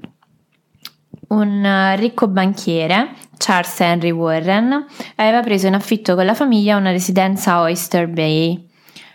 Un 1.27 1.65
eh, 1.65 1.95
ricco 1.97 2.29
banchiere, 2.29 3.15
Charles 3.37 3.79
Henry 3.81 4.11
Warren, 4.11 4.85
aveva 5.15 5.41
preso 5.41 5.67
in 5.67 5.73
affitto 5.73 6.15
con 6.15 6.25
la 6.25 6.33
famiglia 6.33 6.77
una 6.77 6.91
residenza 6.91 7.53
a 7.53 7.61
Oyster 7.61 8.07
Bay 8.07 8.65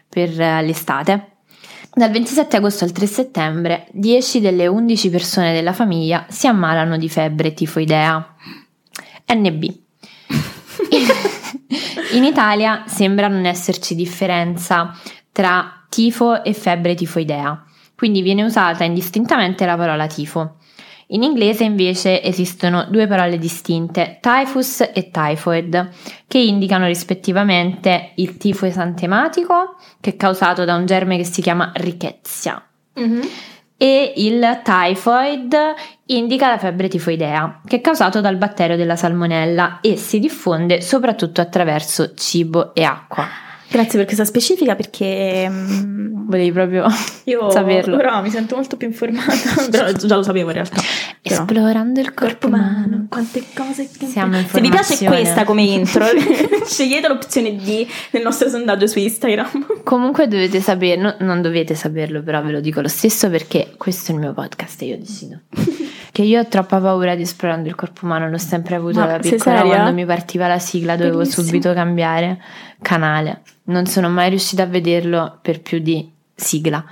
per 0.08 0.38
eh, 0.38 0.62
l'estate. 0.62 1.28
Dal 1.90 2.10
27 2.10 2.58
agosto 2.58 2.84
al 2.84 2.92
3 2.92 3.06
settembre, 3.06 3.86
10 3.92 4.40
delle 4.40 4.66
11 4.66 5.08
persone 5.08 5.54
della 5.54 5.72
famiglia 5.72 6.26
si 6.28 6.46
ammalano 6.46 6.98
di 6.98 7.08
febbre 7.08 7.54
tifoidea. 7.54 8.36
NB. 9.32 9.64
In 12.12 12.24
Italia 12.24 12.84
sembra 12.86 13.28
non 13.28 13.46
esserci 13.46 13.94
differenza 13.94 14.92
tra 15.40 15.84
tifo 15.88 16.44
e 16.44 16.52
febbre 16.52 16.94
tifoidea, 16.94 17.64
quindi 17.96 18.20
viene 18.20 18.44
usata 18.44 18.84
indistintamente 18.84 19.64
la 19.64 19.74
parola 19.74 20.06
tifo. 20.06 20.56
In 21.12 21.22
inglese 21.22 21.64
invece 21.64 22.22
esistono 22.22 22.84
due 22.90 23.06
parole 23.06 23.38
distinte, 23.38 24.18
typhus 24.20 24.82
e 24.92 25.10
typhoid, 25.10 25.92
che 26.28 26.36
indicano 26.36 26.84
rispettivamente 26.84 28.12
il 28.16 28.36
tifo 28.36 28.66
esantematico, 28.66 29.76
che 29.98 30.10
è 30.10 30.16
causato 30.16 30.66
da 30.66 30.74
un 30.74 30.84
germe 30.84 31.16
che 31.16 31.24
si 31.24 31.40
chiama 31.40 31.72
rickettsia, 31.76 32.62
mm-hmm. 33.00 33.22
e 33.78 34.12
il 34.16 34.60
typhoid 34.62 35.56
indica 36.04 36.50
la 36.50 36.58
febbre 36.58 36.88
tifoidea, 36.88 37.62
che 37.66 37.76
è 37.76 37.80
causato 37.80 38.20
dal 38.20 38.36
batterio 38.36 38.76
della 38.76 38.96
salmonella 38.96 39.78
e 39.80 39.96
si 39.96 40.18
diffonde 40.18 40.82
soprattutto 40.82 41.40
attraverso 41.40 42.12
cibo 42.12 42.74
e 42.74 42.84
acqua. 42.84 43.48
Grazie 43.70 43.98
per 43.98 44.04
questa 44.04 44.24
specifica 44.24 44.74
perché 44.74 45.46
um, 45.48 46.26
volevi 46.26 46.50
proprio 46.50 46.86
io 47.24 47.50
saperlo. 47.52 47.96
Però 47.96 48.20
mi 48.20 48.30
sento 48.30 48.56
molto 48.56 48.76
più 48.76 48.88
informata, 48.88 49.32
però 49.70 49.92
già 49.92 50.16
lo 50.16 50.22
sapevo 50.22 50.48
in 50.48 50.54
realtà. 50.54 50.80
Però. 51.22 51.40
Esplorando 51.40 52.00
il 52.00 52.12
corpo 52.12 52.48
umano, 52.48 53.06
quante 53.08 53.44
cose 53.54 53.88
che 53.96 54.06
siamo 54.06 54.38
in 54.38 54.46
Se 54.46 54.60
vi 54.60 54.70
piace 54.70 55.04
questa 55.04 55.44
come 55.44 55.62
intro, 55.62 56.04
scegliete 56.66 57.06
l'opzione 57.08 57.54
D 57.56 57.86
nel 58.10 58.22
nostro 58.22 58.48
sondaggio 58.48 58.86
su 58.86 58.98
Instagram. 58.98 59.82
Comunque 59.84 60.26
dovete 60.26 60.60
saperlo, 60.60 61.16
non 61.20 61.40
dovete 61.42 61.74
saperlo, 61.74 62.22
però 62.22 62.42
ve 62.42 62.50
lo 62.50 62.60
dico 62.60 62.80
lo 62.80 62.88
stesso 62.88 63.30
perché 63.30 63.74
questo 63.76 64.10
è 64.10 64.14
il 64.14 64.20
mio 64.20 64.32
podcast 64.32 64.82
e 64.82 64.86
io 64.86 64.98
decido. 64.98 65.40
Che 66.12 66.22
io 66.22 66.40
ho 66.40 66.46
troppa 66.46 66.80
paura 66.80 67.14
di 67.14 67.22
esplorando 67.22 67.68
il 67.68 67.74
corpo 67.74 68.04
umano, 68.04 68.28
l'ho 68.28 68.38
sempre 68.38 68.74
avuto 68.74 69.00
Ma 69.00 69.06
da 69.06 69.18
piccola 69.18 69.62
quando 69.62 69.92
mi 69.92 70.04
partiva 70.04 70.48
la 70.48 70.58
sigla 70.58 70.96
dovevo 70.96 71.18
Bellissimo. 71.18 71.46
subito 71.46 71.72
cambiare 71.72 72.42
canale 72.82 73.42
non 73.70 73.86
sono 73.86 74.08
mai 74.08 74.28
riuscita 74.30 74.64
a 74.64 74.66
vederlo 74.66 75.38
per 75.40 75.60
più 75.62 75.78
di 75.78 76.10
sigla. 76.34 76.84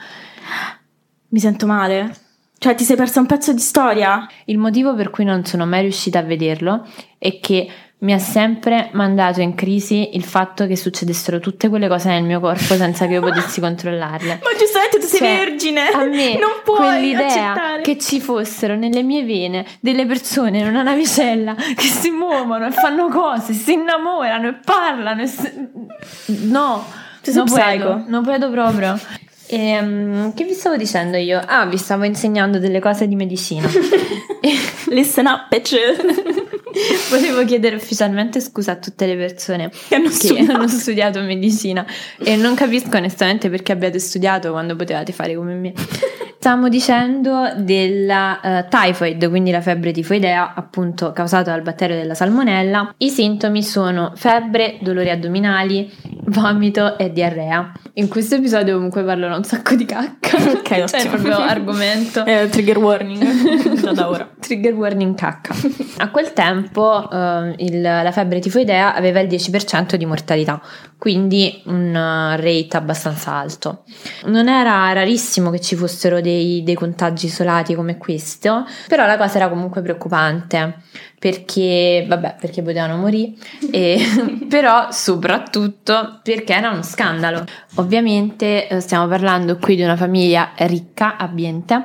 Mi 1.28 1.38
sento 1.38 1.66
male. 1.66 2.14
Cioè, 2.56 2.74
ti 2.74 2.84
sei 2.84 2.96
persa 2.96 3.20
un 3.20 3.26
pezzo 3.26 3.52
di 3.52 3.60
storia? 3.60 4.26
Il 4.46 4.58
motivo 4.58 4.94
per 4.94 5.10
cui 5.10 5.24
non 5.24 5.44
sono 5.44 5.66
mai 5.66 5.82
riuscita 5.82 6.18
a 6.18 6.22
vederlo 6.22 6.86
è 7.18 7.38
che 7.38 7.68
mi 8.00 8.12
ha 8.12 8.18
sempre 8.18 8.90
mandato 8.92 9.40
in 9.40 9.56
crisi 9.56 10.14
il 10.14 10.22
fatto 10.22 10.68
che 10.68 10.76
succedessero 10.76 11.40
tutte 11.40 11.68
quelle 11.68 11.88
cose 11.88 12.08
nel 12.10 12.22
mio 12.22 12.38
corpo 12.38 12.74
senza 12.74 13.06
che 13.06 13.14
io 13.14 13.20
potessi 13.20 13.60
controllarle. 13.60 14.38
Ma 14.42 14.50
giustamente 14.56 14.98
tu 15.00 15.06
sei 15.06 15.18
cioè, 15.18 15.36
vergine! 15.36 15.88
A 15.88 16.04
me 16.04 16.38
non 16.38 16.50
puoi 16.62 16.78
quell'idea 16.78 17.26
accettare. 17.26 17.82
che 17.82 17.98
ci 17.98 18.20
fossero 18.20 18.76
nelle 18.76 19.02
mie 19.02 19.24
vene 19.24 19.66
delle 19.80 20.06
persone 20.06 20.58
in 20.58 20.68
una 20.68 20.82
navicella 20.82 21.54
che 21.54 21.88
si 21.88 22.10
muovono 22.10 22.66
e 22.66 22.70
fanno 22.70 23.08
cose, 23.08 23.52
si 23.52 23.72
innamorano 23.72 24.48
e 24.48 24.54
parlano. 24.64 25.22
E 25.22 25.26
si... 25.26 25.50
No, 26.44 26.84
non 27.34 27.46
puedo, 27.46 28.04
non 28.06 28.22
puedo 28.22 28.48
proprio. 28.50 28.96
E, 29.50 29.78
um, 29.80 30.34
che 30.34 30.44
vi 30.44 30.52
stavo 30.52 30.76
dicendo 30.76 31.16
io? 31.16 31.40
Ah, 31.44 31.64
vi 31.66 31.78
stavo 31.78 32.04
insegnando 32.04 32.58
delle 32.58 32.78
cose 32.80 33.08
di 33.08 33.16
medicina. 33.16 33.66
Listen 34.90 35.26
up, 35.26 35.48
bitch. 35.48 36.46
Volevo 37.10 37.44
chiedere 37.44 37.76
ufficialmente 37.76 38.40
scusa 38.40 38.72
a 38.72 38.76
tutte 38.76 39.06
le 39.06 39.16
persone 39.16 39.70
che 39.88 39.94
hanno, 39.94 40.08
che 40.08 40.14
studiato. 40.14 40.52
hanno 40.52 40.68
studiato 40.68 41.20
medicina 41.20 41.86
e 42.18 42.36
non 42.36 42.54
capisco 42.54 42.96
onestamente 42.96 43.50
perché 43.50 43.72
abbiate 43.72 43.98
studiato 43.98 44.50
quando 44.50 44.76
potevate 44.76 45.12
fare 45.12 45.34
come 45.34 45.54
me. 45.54 45.72
Stavamo 46.48 46.70
dicendo 46.70 47.52
della 47.58 48.40
uh, 48.42 48.64
typhoid, 48.70 49.28
quindi 49.28 49.50
la 49.50 49.60
febbre 49.60 49.92
tifoidea, 49.92 50.54
appunto 50.54 51.12
causata 51.12 51.50
dal 51.50 51.60
batterio 51.60 51.94
della 51.94 52.14
salmonella. 52.14 52.94
I 52.96 53.10
sintomi 53.10 53.62
sono 53.62 54.12
febbre, 54.16 54.78
dolori 54.80 55.10
addominali, 55.10 55.92
vomito 56.28 56.96
e 56.96 57.12
diarrea. 57.12 57.72
In 57.94 58.08
questo 58.08 58.36
episodio 58.36 58.74
comunque 58.74 59.02
parlerò 59.02 59.36
un 59.36 59.44
sacco 59.44 59.74
di 59.74 59.84
cacca. 59.84 60.36
Ok, 60.58 60.84
cioè 60.86 61.08
proprio 61.08 61.36
argomento. 61.36 62.24
Eh, 62.24 62.48
trigger 62.48 62.78
warning, 62.78 63.74
già 63.80 63.92
da 63.92 64.08
ora. 64.08 64.28
trigger 64.38 64.74
warning 64.74 65.14
cacca. 65.14 65.54
A 65.98 66.10
quel 66.10 66.32
tempo 66.32 67.08
uh, 67.10 67.54
il, 67.56 67.80
la 67.80 68.10
febbre 68.12 68.38
tifoidea 68.38 68.94
aveva 68.94 69.20
il 69.20 69.28
10% 69.28 69.94
di 69.94 70.06
mortalità, 70.06 70.60
quindi 70.96 71.62
un 71.66 71.88
uh, 71.88 72.40
rate 72.40 72.76
abbastanza 72.76 73.32
alto. 73.32 73.84
Non 74.26 74.48
era 74.48 74.92
rarissimo 74.92 75.50
che 75.50 75.60
ci 75.60 75.74
fossero 75.76 76.20
dei, 76.20 76.37
dei 76.62 76.74
contagi 76.74 77.26
isolati 77.26 77.74
come 77.74 77.96
questo, 77.98 78.66
però 78.86 79.06
la 79.06 79.16
cosa 79.16 79.36
era 79.36 79.48
comunque 79.48 79.82
preoccupante 79.82 80.82
perché, 81.18 82.04
vabbè, 82.08 82.36
perché 82.40 82.62
potevano 82.62 82.96
morire, 82.96 83.32
e, 83.70 83.98
però 84.48 84.88
soprattutto 84.90 86.20
perché 86.22 86.54
era 86.54 86.70
uno 86.70 86.82
scandalo. 86.82 87.44
Ovviamente 87.76 88.68
eh, 88.68 88.80
stiamo 88.80 89.08
parlando 89.08 89.56
qui 89.56 89.76
di 89.76 89.82
una 89.82 89.96
famiglia 89.96 90.52
ricca, 90.58 91.16
abbiente, 91.16 91.84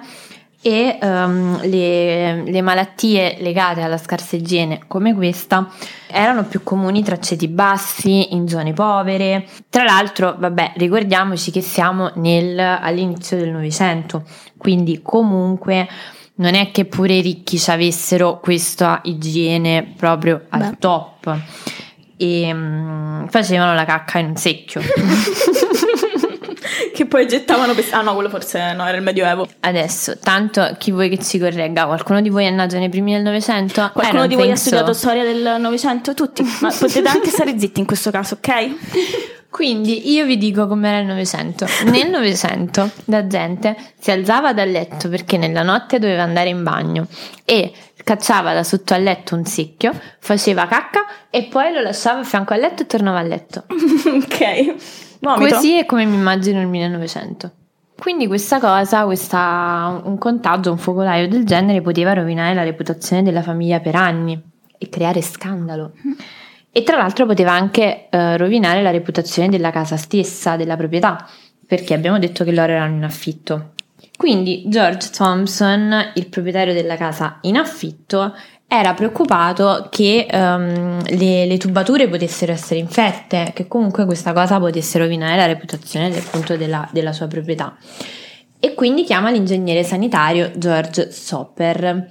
e 0.63 0.97
um, 1.01 1.59
le, 1.63 2.43
le, 2.43 2.61
malattie 2.61 3.35
legate 3.41 3.81
alla 3.81 3.97
scarsa 3.97 4.37
igiene 4.37 4.79
come 4.87 5.13
questa 5.13 5.69
erano 6.07 6.45
più 6.45 6.63
comuni 6.63 7.03
tra 7.03 7.19
ceti 7.19 7.49
bassi, 7.49 8.33
in 8.33 8.47
zone 8.47 8.71
povere. 8.71 9.45
Tra 9.69 9.83
l'altro, 9.83 10.35
vabbè, 10.39 10.73
ricordiamoci 10.77 11.51
che 11.51 11.59
siamo 11.59 12.11
nel, 12.15 12.57
all'inizio 12.57 13.35
del 13.35 13.49
Novecento, 13.49 14.23
quindi 14.57 15.01
comunque 15.03 15.85
non 16.35 16.55
è 16.55 16.71
che 16.71 16.85
pure 16.85 17.15
i 17.15 17.21
ricchi 17.21 17.61
avessero 17.69 18.39
questa 18.39 19.01
igiene 19.03 19.93
proprio 19.97 20.45
al 20.47 20.69
Beh. 20.69 20.77
top 20.79 21.37
e 22.15 22.53
um, 22.53 23.27
facevano 23.27 23.73
la 23.73 23.83
cacca 23.83 24.19
in 24.19 24.27
un 24.27 24.35
secchio. 24.37 24.81
che 26.93 27.05
poi 27.05 27.27
gettavano 27.27 27.73
per... 27.73 27.85
Ah 27.91 28.01
no, 28.01 28.13
quello 28.13 28.29
forse 28.29 28.73
no, 28.73 28.85
era 28.85 28.95
il 28.95 29.03
Medioevo. 29.03 29.47
Adesso, 29.61 30.19
tanto 30.19 30.75
chi 30.77 30.91
vuoi 30.91 31.09
che 31.09 31.17
ci 31.17 31.39
corregga? 31.39 31.85
Qualcuno 31.85 32.21
di 32.21 32.29
voi 32.29 32.45
è 32.45 32.49
nato 32.49 32.77
nei 32.77 32.89
primi 32.89 33.13
del 33.13 33.23
Novecento? 33.23 33.89
Qualcuno 33.91 34.23
eh, 34.23 34.27
di 34.27 34.35
voi 34.35 34.51
ha 34.51 34.55
studiato 34.55 34.93
storia 34.93 35.23
del 35.23 35.59
Novecento? 35.59 36.13
Tutti. 36.13 36.43
Ma 36.61 36.71
potete 36.77 37.07
anche 37.07 37.29
stare 37.29 37.57
zitti 37.57 37.79
in 37.79 37.85
questo 37.85 38.11
caso, 38.11 38.35
ok? 38.35 38.75
Quindi 39.49 40.11
io 40.11 40.25
vi 40.25 40.37
dico 40.37 40.67
com'era 40.67 40.99
il 40.99 41.05
Novecento. 41.05 41.67
Nel 41.85 42.09
Novecento 42.09 42.89
la 43.05 43.27
gente 43.27 43.75
si 43.99 44.09
alzava 44.09 44.51
dal 44.53 44.69
letto 44.69 45.09
perché 45.09 45.37
nella 45.37 45.61
notte 45.61 45.99
doveva 45.99 46.23
andare 46.23 46.49
in 46.49 46.63
bagno 46.63 47.07
e 47.45 47.71
cacciava 48.03 48.53
da 48.53 48.63
sotto 48.63 48.93
al 48.93 49.03
letto 49.03 49.35
un 49.35 49.45
secchio, 49.45 49.93
faceva 50.19 50.65
cacca 50.65 51.05
e 51.29 51.43
poi 51.43 51.71
lo 51.71 51.81
lasciava 51.81 52.21
a 52.21 52.23
fianco 52.23 52.53
al 52.53 52.61
letto 52.61 52.81
e 52.81 52.87
tornava 52.87 53.19
a 53.19 53.23
letto. 53.23 53.65
ok. 53.69 54.75
Vomito. 55.23 55.55
Così 55.55 55.77
è 55.77 55.85
come 55.85 56.03
mi 56.03 56.15
immagino 56.15 56.59
il 56.59 56.67
1900. 56.67 57.51
Quindi 57.97 58.27
questa 58.27 58.59
cosa, 58.59 59.05
questa, 59.05 60.01
un 60.03 60.17
contagio, 60.17 60.71
un 60.71 60.77
focolaio 60.77 61.29
del 61.29 61.45
genere 61.45 61.81
poteva 61.81 62.11
rovinare 62.11 62.53
la 62.53 62.63
reputazione 62.63 63.23
della 63.23 63.41
famiglia 63.41 63.79
per 63.79 63.95
anni 63.95 64.37
e 64.77 64.89
creare 64.89 65.21
scandalo. 65.21 65.93
E 66.69 66.83
tra 66.83 66.97
l'altro 66.97 67.25
poteva 67.25 67.53
anche 67.53 68.09
eh, 68.09 68.35
rovinare 68.35 68.81
la 68.81 68.91
reputazione 68.91 69.47
della 69.47 69.71
casa 69.71 69.95
stessa, 69.95 70.57
della 70.57 70.75
proprietà, 70.75 71.25
perché 71.65 71.93
abbiamo 71.93 72.19
detto 72.19 72.43
che 72.43 72.51
loro 72.51 72.73
erano 72.73 72.95
in 72.95 73.03
affitto. 73.05 73.71
Quindi 74.17 74.65
George 74.67 75.09
Thompson, 75.09 76.11
il 76.15 76.27
proprietario 76.27 76.73
della 76.73 76.97
casa 76.97 77.37
in 77.41 77.55
affitto, 77.55 78.35
era 78.67 78.93
preoccupato 78.93 79.87
che 79.91 80.27
um, 80.31 80.99
le, 81.05 81.45
le, 81.45 81.57
tubature 81.57 82.07
potessero 82.09 82.51
essere 82.51 82.79
infette, 82.79 83.51
che 83.53 83.67
comunque 83.67 84.05
questa 84.05 84.33
cosa 84.33 84.59
potesse 84.59 84.97
rovinare 84.97 85.35
la 85.35 85.45
reputazione 85.45 86.15
appunto 86.17 86.57
della, 86.57 86.87
della 86.91 87.13
sua 87.13 87.27
proprietà. 87.27 87.75
E 88.59 88.73
quindi 88.73 89.03
chiama 89.03 89.29
l'ingegnere 89.29 89.83
sanitario 89.83 90.51
George 90.55 91.11
Soper 91.11 92.07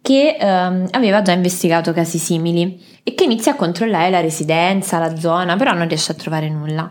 che 0.00 0.36
ehm, 0.40 0.86
aveva 0.92 1.20
già 1.22 1.32
investigato 1.32 1.92
casi 1.92 2.18
simili 2.18 2.82
e 3.02 3.14
che 3.14 3.24
inizia 3.24 3.52
a 3.52 3.56
controllare 3.56 4.08
la 4.08 4.20
residenza, 4.20 4.98
la 4.98 5.16
zona, 5.16 5.56
però 5.56 5.72
non 5.72 5.88
riesce 5.88 6.12
a 6.12 6.14
trovare 6.14 6.48
nulla. 6.48 6.90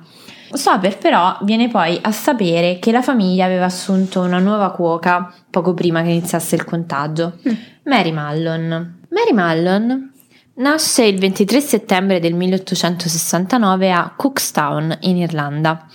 Soper 0.51 0.97
però 0.97 1.37
viene 1.41 1.67
poi 1.67 1.97
a 2.01 2.11
sapere 2.11 2.79
che 2.79 2.91
la 2.91 3.01
famiglia 3.01 3.45
aveva 3.45 3.65
assunto 3.65 4.21
una 4.21 4.39
nuova 4.39 4.71
cuoca 4.71 5.33
poco 5.49 5.73
prima 5.73 6.01
che 6.03 6.09
iniziasse 6.09 6.55
il 6.55 6.63
contagio, 6.63 7.37
mm. 7.47 7.53
Mary 7.85 8.11
Mallon. 8.11 8.96
Mary 9.09 9.31
Mallon 9.31 10.11
nasce 10.55 11.05
il 11.05 11.19
23 11.19 11.61
settembre 11.61 12.19
del 12.19 12.33
1869 12.33 13.91
a 13.91 14.13
Cookstown 14.15 14.97
in 15.01 15.17
Irlanda. 15.17 15.87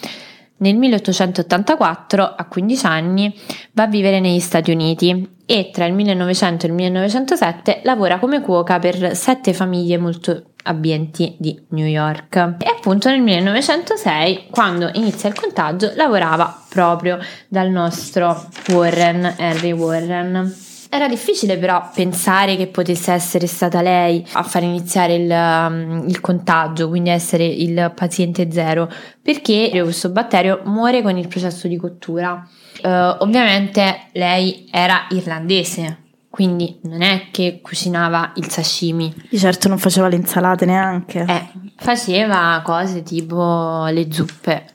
Nel 0.59 0.76
1884, 0.76 2.23
a 2.37 2.45
15 2.45 2.87
anni, 2.87 3.35
va 3.73 3.83
a 3.83 3.88
vivere 3.88 4.21
negli 4.21 4.38
Stati 4.38 4.71
Uniti 4.71 5.28
e 5.45 5.71
tra 5.73 5.85
il 5.87 5.92
1900 5.92 6.66
e 6.66 6.69
il 6.69 6.75
1907 6.75 7.81
lavora 7.83 8.19
come 8.19 8.40
cuoca 8.40 8.78
per 8.78 9.16
sette 9.16 9.52
famiglie 9.52 9.99
molto 9.99 10.45
abbienti 10.62 11.35
di 11.38 11.61
New 11.71 11.87
York. 11.87 12.37
E 12.61 12.69
appunto 12.69 13.09
nel 13.09 13.21
1906, 13.21 14.47
quando 14.50 14.88
inizia 14.95 15.28
il 15.28 15.35
contagio, 15.35 15.92
lavorava 15.97 16.62
proprio 16.69 17.19
dal 17.49 17.69
nostro 17.69 18.47
Warren, 18.69 19.35
Henry 19.37 19.73
Warren. 19.73 20.71
Era 20.94 21.08
difficile 21.08 21.56
però 21.56 21.88
pensare 21.94 22.54
che 22.54 22.66
potesse 22.66 23.12
essere 23.12 23.46
stata 23.46 23.80
lei 23.80 24.22
a 24.32 24.42
far 24.42 24.62
iniziare 24.62 25.14
il, 25.14 25.30
um, 25.30 26.04
il 26.06 26.20
contagio, 26.20 26.90
quindi 26.90 27.08
essere 27.08 27.46
il 27.46 27.90
paziente 27.94 28.52
zero, 28.52 28.92
perché 29.22 29.70
questo 29.72 30.11
batterio 30.11 30.61
muore 30.66 31.00
con 31.00 31.16
il 31.16 31.28
processo 31.28 31.66
di 31.66 31.78
cottura. 31.78 32.46
Uh, 32.82 32.88
ovviamente 33.20 34.08
lei 34.12 34.68
era 34.70 35.06
irlandese, 35.08 35.96
quindi 36.28 36.78
non 36.82 37.00
è 37.00 37.28
che 37.30 37.61
cucinava 37.62 38.32
il 38.34 38.50
sashimi. 38.50 39.14
Di 39.30 39.38
certo 39.38 39.68
non 39.68 39.78
faceva 39.78 40.08
le 40.08 40.16
insalate 40.16 40.66
neanche. 40.66 41.25
Eh, 41.26 41.49
faceva 41.75 42.61
cose 42.62 43.02
tipo 43.02 43.87
le 43.87 44.12
zuppe, 44.12 44.66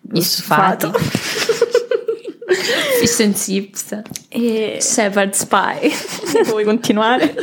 gli 0.00 0.22
stufati. 0.22 0.86
Fish 2.98 3.20
and 3.20 3.34
chips 3.34 4.00
E 4.28 4.78
Shepherd's 4.80 5.44
pie 5.48 5.90
vuoi 6.46 6.64
continuare? 6.64 7.34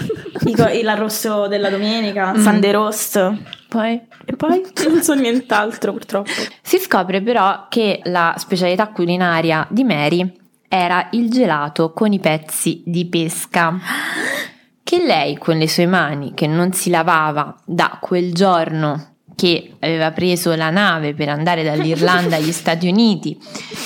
Dico 0.41 0.67
il 0.67 0.87
arrosto 0.87 1.47
della 1.47 1.69
domenica, 1.69 2.33
Mm. 2.33 2.41
Sunday 2.43 2.71
roast. 2.71 3.33
Poi 3.67 4.01
E 4.25 4.35
poi 4.35 4.63
non 4.87 5.01
so 5.01 5.13
nient'altro 5.13 5.91
purtroppo. 5.91 6.29
si 6.61 6.77
scopre 6.79 7.21
però 7.21 7.67
che 7.69 8.01
la 8.05 8.33
specialità 8.37 8.87
culinaria 8.89 9.65
di 9.69 9.83
Mary 9.83 10.33
era 10.67 11.07
il 11.11 11.29
gelato 11.29 11.91
con 11.93 12.11
i 12.13 12.19
pezzi 12.19 12.81
di 12.85 13.05
pesca 13.07 13.77
che 14.83 15.03
lei 15.03 15.37
con 15.37 15.57
le 15.57 15.67
sue 15.67 15.85
mani 15.87 16.33
che 16.33 16.47
non 16.47 16.73
si 16.73 16.89
lavava 16.89 17.55
da 17.65 17.97
quel 18.01 18.33
giorno 18.33 19.14
che 19.35 19.73
aveva 19.79 20.11
preso 20.11 20.55
la 20.55 20.69
nave 20.69 21.13
per 21.13 21.29
andare 21.29 21.63
dall'Irlanda 21.63 22.37
agli 22.37 22.51
Stati 22.51 22.87
Uniti 22.87 23.37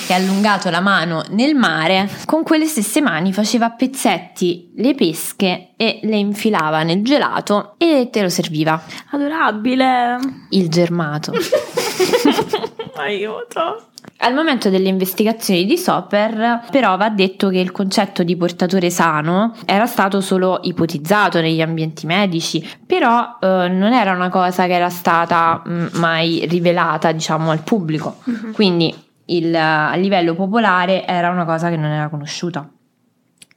e 0.08 0.12
ha 0.12 0.16
allungato 0.16 0.70
la 0.70 0.80
mano 0.80 1.24
nel 1.30 1.54
mare, 1.54 2.08
con 2.24 2.42
quelle 2.42 2.66
stesse 2.66 3.00
mani 3.00 3.32
faceva 3.32 3.66
a 3.66 3.70
pezzetti 3.70 4.72
le 4.76 4.94
pesche 4.94 5.72
e 5.76 6.00
le 6.02 6.16
infilava 6.16 6.82
nel 6.82 7.02
gelato 7.02 7.74
e 7.78 8.08
te 8.10 8.22
lo 8.22 8.28
serviva. 8.28 8.80
Adorabile. 9.10 10.18
Il 10.50 10.68
germato. 10.68 11.32
Aiuto. 12.96 13.89
Al 14.22 14.34
momento 14.34 14.68
delle 14.68 14.88
investigazioni 14.90 15.64
di 15.64 15.78
Soper, 15.78 16.64
però, 16.70 16.98
va 16.98 17.08
detto 17.08 17.48
che 17.48 17.58
il 17.58 17.72
concetto 17.72 18.22
di 18.22 18.36
portatore 18.36 18.90
sano 18.90 19.54
era 19.64 19.86
stato 19.86 20.20
solo 20.20 20.60
ipotizzato 20.62 21.40
negli 21.40 21.62
ambienti 21.62 22.04
medici, 22.04 22.62
però 22.84 23.38
eh, 23.40 23.68
non 23.68 23.92
era 23.94 24.12
una 24.12 24.28
cosa 24.28 24.66
che 24.66 24.74
era 24.74 24.90
stata 24.90 25.62
mh, 25.64 25.86
mai 25.94 26.44
rivelata, 26.46 27.12
diciamo, 27.12 27.50
al 27.50 27.62
pubblico. 27.62 28.16
Quindi 28.52 28.94
il- 29.26 29.54
a 29.54 29.94
livello 29.94 30.34
popolare 30.34 31.06
era 31.06 31.30
una 31.30 31.46
cosa 31.46 31.70
che 31.70 31.76
non 31.76 31.90
era 31.90 32.10
conosciuta. 32.10 32.68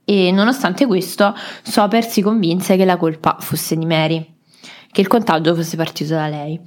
E 0.06 0.32
nonostante 0.32 0.86
questo, 0.86 1.36
Soper 1.62 2.06
si 2.06 2.22
convinse 2.22 2.78
che 2.78 2.86
la 2.86 2.96
colpa 2.96 3.36
fosse 3.40 3.76
di 3.76 3.86
Mary, 3.86 4.36
che 4.92 5.02
il 5.02 5.08
contagio 5.08 5.56
fosse 5.56 5.76
partito 5.76 6.14
da 6.14 6.28
lei. 6.28 6.58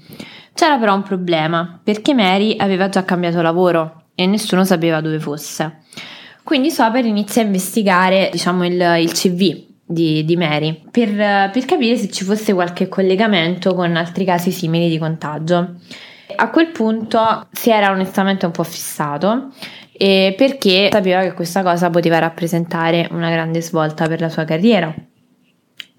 C'era 0.57 0.79
però 0.79 0.95
un 0.95 1.03
problema, 1.03 1.79
perché 1.85 2.15
Mary 2.15 2.57
aveva 2.57 2.89
già 2.89 3.05
cambiato 3.05 3.43
lavoro 3.43 4.05
e 4.15 4.25
nessuno 4.25 4.65
sapeva 4.65 5.03
dove 5.03 5.21
fosse. 5.21 5.81
Quindi 6.43 6.71
Soper 6.71 7.05
inizia 7.05 7.43
a 7.43 7.45
investigare, 7.45 8.31
diciamo, 8.33 8.65
il, 8.65 8.81
il 9.01 9.13
CV 9.13 9.65
di, 9.85 10.25
di 10.25 10.37
Mary 10.37 10.81
per, 10.91 11.51
per 11.51 11.65
capire 11.67 11.99
se 11.99 12.09
ci 12.11 12.25
fosse 12.25 12.55
qualche 12.55 12.89
collegamento 12.89 13.75
con 13.75 13.95
altri 13.97 14.25
casi 14.25 14.51
simili 14.51 14.89
di 14.89 14.97
contagio. 14.97 15.75
A 16.37 16.49
quel 16.49 16.69
punto 16.69 17.47
si 17.53 17.69
era 17.69 17.91
onestamente 17.91 18.47
un 18.47 18.53
po' 18.53 18.65
fissato 18.65 19.51
perché 19.93 20.89
sapeva 20.91 21.21
che 21.21 21.35
questa 21.35 21.63
cosa 21.63 21.91
poteva 21.91 22.19
rappresentare 22.19 23.09
una 23.11 23.29
grande 23.29 23.61
svolta 23.61 24.09
per 24.09 24.23
la 24.23 24.31
sua 24.31 24.45
carriera. 24.45 24.93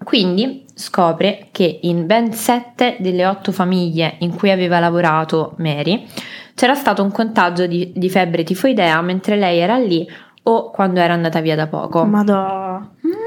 Quindi 0.08 0.64
scopre 0.72 1.48
che 1.52 1.80
in 1.82 2.06
ben 2.06 2.32
sette 2.32 2.96
delle 2.98 3.26
otto 3.26 3.52
famiglie 3.52 4.14
in 4.20 4.34
cui 4.34 4.50
aveva 4.50 4.78
lavorato 4.78 5.52
Mary 5.58 6.06
c'era 6.54 6.74
stato 6.74 7.02
un 7.02 7.12
contagio 7.12 7.66
di, 7.66 7.92
di 7.94 8.08
febbre 8.08 8.42
tifoidea 8.42 9.02
mentre 9.02 9.36
lei 9.36 9.58
era 9.58 9.76
lì 9.76 10.08
o 10.44 10.70
quando 10.70 11.00
era 11.00 11.12
andata 11.12 11.42
via 11.42 11.54
da 11.54 11.66
poco. 11.66 12.06
Madò. 12.06 12.80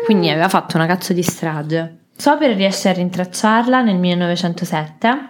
Quindi 0.06 0.32
aveva 0.32 0.50
fatto 0.50 0.76
una 0.76 0.88
cazzo 0.88 1.14
di 1.14 1.22
strage. 1.22 2.06
Soper 2.18 2.56
riesce 2.56 2.90
a 2.90 2.94
rintracciarla 2.94 3.84
nel 3.84 3.98
1907 3.98 5.30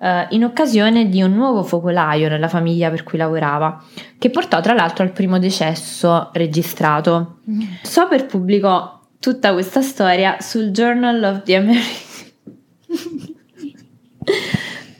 eh, 0.00 0.26
in 0.30 0.42
occasione 0.42 1.08
di 1.08 1.22
un 1.22 1.32
nuovo 1.32 1.62
focolaio 1.62 2.28
nella 2.28 2.48
famiglia 2.48 2.90
per 2.90 3.04
cui 3.04 3.18
lavorava, 3.18 3.80
che 4.18 4.30
portò 4.30 4.60
tra 4.60 4.74
l'altro 4.74 5.04
al 5.04 5.12
primo 5.12 5.38
decesso 5.38 6.30
registrato. 6.32 7.36
Soper 7.82 8.26
pubblicò 8.26 8.98
tutta 9.22 9.52
questa 9.52 9.82
storia 9.82 10.38
sul 10.40 10.70
Journal 10.72 11.22
of 11.22 11.42
the 11.44 11.54
American. 11.54 12.10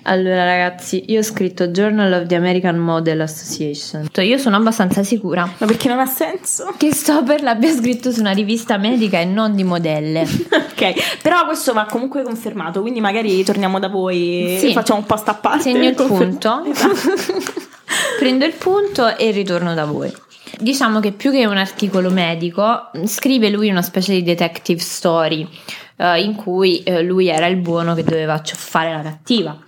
Allora 0.04 0.44
ragazzi, 0.44 1.04
io 1.08 1.20
ho 1.20 1.22
scritto 1.22 1.68
Journal 1.68 2.12
of 2.12 2.26
the 2.26 2.34
American 2.36 2.76
Model 2.76 3.20
Association. 3.20 4.08
Io 4.16 4.38
sono 4.38 4.56
abbastanza 4.56 5.02
sicura 5.04 5.44
Ma 5.58 5.66
perché 5.66 5.86
non 5.88 5.98
ha 6.00 6.06
senso? 6.06 6.72
che 6.76 6.92
Stoper 6.92 7.42
l'abbia 7.42 7.72
scritto 7.72 8.10
su 8.12 8.20
una 8.20 8.32
rivista 8.32 8.78
medica 8.78 9.18
e 9.20 9.24
non 9.24 9.54
di 9.56 9.64
modelle. 9.64 10.22
ok, 10.22 11.20
però 11.22 11.44
questo 11.46 11.72
va 11.72 11.86
comunque 11.86 12.22
confermato, 12.22 12.80
quindi 12.80 13.00
magari 13.00 13.42
torniamo 13.44 13.78
da 13.80 13.88
voi 13.88 14.56
Sì. 14.58 14.68
e 14.70 14.72
facciamo 14.72 15.00
un 15.00 15.06
post 15.06 15.28
a 15.28 15.34
parte. 15.34 15.62
Segno 15.72 15.88
il 15.88 15.94
Confer- 15.96 16.28
punto. 16.28 16.64
Esatto. 16.64 17.42
Prendo 18.18 18.44
il 18.44 18.54
punto 18.54 19.16
e 19.16 19.30
ritorno 19.32 19.74
da 19.74 19.84
voi. 19.84 20.12
Diciamo 20.58 21.00
che 21.00 21.12
più 21.12 21.30
che 21.30 21.46
un 21.46 21.56
articolo 21.56 22.10
medico, 22.10 22.90
scrive 23.04 23.50
lui 23.50 23.70
una 23.70 23.82
specie 23.82 24.12
di 24.12 24.22
detective 24.22 24.80
story 24.80 25.48
eh, 25.96 26.22
in 26.22 26.34
cui 26.34 26.82
eh, 26.82 27.02
lui 27.02 27.28
era 27.28 27.46
il 27.46 27.56
buono 27.56 27.94
che 27.94 28.04
doveva 28.04 28.34
accioffare 28.34 28.92
la 28.92 29.02
cattiva. 29.02 29.58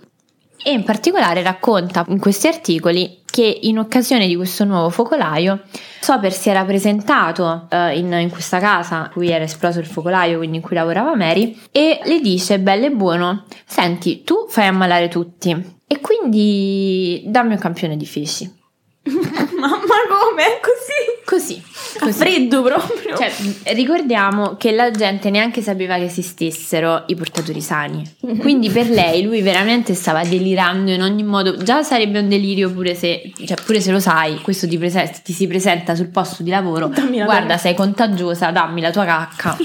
E 0.63 0.71
in 0.71 0.83
particolare 0.83 1.43
racconta 1.43 2.05
in 2.07 2.19
questi 2.19 2.47
articoli 2.47 3.21
che 3.25 3.59
in 3.63 3.77
occasione 3.77 4.25
di 4.25 4.35
questo 4.35 4.63
nuovo 4.63 4.89
focolaio 4.89 5.61
Soper 5.99 6.31
si 6.31 6.49
era 6.49 6.63
presentato 6.63 7.67
eh, 7.69 7.97
in, 7.97 8.11
in 8.13 8.29
questa 8.29 8.59
casa 8.59 9.05
in 9.05 9.09
cui 9.11 9.29
era 9.29 9.43
esploso 9.43 9.79
il 9.79 9.85
focolaio, 9.85 10.37
quindi 10.37 10.57
in 10.57 10.63
cui 10.63 10.75
lavorava 10.75 11.15
Mary, 11.15 11.59
e 11.71 11.99
le 12.03 12.19
dice, 12.19 12.59
bello 12.59 12.85
e 12.85 12.91
buono, 12.91 13.45
senti, 13.65 14.23
tu 14.23 14.45
fai 14.47 14.67
ammalare 14.67 15.07
tutti 15.07 15.49
e 15.87 15.99
quindi 15.99 17.23
dammi 17.27 17.53
un 17.53 17.59
campione 17.59 17.97
di 17.97 18.05
feci. 18.05 18.63
ma, 19.59 19.67
ma 19.67 19.77
come? 20.09 20.59
Così? 20.61 21.23
Così, 21.25 21.63
così. 21.99 22.11
freddo 22.13 22.61
proprio. 22.63 23.15
Cioè, 23.15 23.31
ricordiamo 23.73 24.55
che 24.57 24.71
la 24.71 24.89
gente 24.91 25.29
neanche 25.29 25.61
sapeva 25.61 25.95
che 25.97 26.05
esistessero 26.05 27.03
i 27.07 27.15
portatori 27.15 27.61
sani. 27.61 28.03
Quindi 28.39 28.69
per 28.69 28.89
lei 28.89 29.21
lui 29.23 29.41
veramente 29.41 29.93
stava 29.93 30.23
delirando 30.23 30.91
in 30.91 31.01
ogni 31.01 31.23
modo. 31.23 31.57
Già 31.57 31.83
sarebbe 31.83 32.19
un 32.19 32.29
delirio 32.29 32.71
pure 32.71 32.95
se, 32.95 33.31
cioè, 33.45 33.57
pure 33.63 33.79
se 33.81 33.91
lo 33.91 33.99
sai, 33.99 34.39
questo 34.41 34.67
ti, 34.67 34.77
prese- 34.77 35.21
ti 35.23 35.33
si 35.33 35.45
presenta 35.47 35.93
sul 35.95 36.09
posto 36.09 36.41
di 36.43 36.49
lavoro. 36.49 36.87
Dammi 36.87 37.17
la 37.19 37.25
Guarda, 37.25 37.45
tua- 37.47 37.57
sei 37.57 37.75
contagiosa, 37.75 38.51
dammi 38.51 38.81
la 38.81 38.91
tua 38.91 39.05
cacca. 39.05 39.57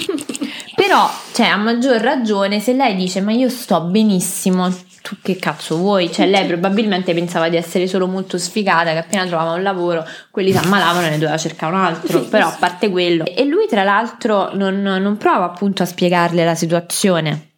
Però, 0.74 1.10
cioè, 1.32 1.46
a 1.46 1.56
maggior 1.56 2.00
ragione, 2.00 2.58
se 2.60 2.72
lei 2.72 2.94
dice 2.94 3.20
ma 3.20 3.32
io 3.32 3.48
sto 3.50 3.82
benissimo, 3.82 4.74
tu 5.02 5.16
che 5.22 5.36
cazzo 5.36 5.76
vuoi? 5.76 6.12
Cioè, 6.12 6.26
lei 6.26 6.46
probabilmente 6.46 7.14
pensava 7.14 7.48
di 7.48 7.56
essere 7.56 7.86
solo 7.86 8.06
molto 8.06 8.38
sfigata, 8.38 8.92
che 8.92 8.98
appena 8.98 9.26
trovava 9.26 9.52
un 9.52 9.62
lavoro, 9.62 10.06
quelli 10.30 10.52
si 10.52 10.58
ammalavano 10.58 11.06
e 11.06 11.10
ne 11.10 11.18
doveva 11.18 11.36
cercare 11.36 11.74
un 11.74 11.80
altro. 11.80 12.20
Però, 12.22 12.48
a 12.48 12.56
parte 12.58 12.90
quello. 12.90 13.24
E 13.24 13.44
lui, 13.44 13.66
tra 13.68 13.82
l'altro, 13.82 14.54
non, 14.54 14.80
non 14.82 15.16
prova 15.16 15.44
appunto 15.44 15.82
a 15.82 15.86
spiegarle 15.86 16.44
la 16.44 16.54
situazione. 16.54 17.48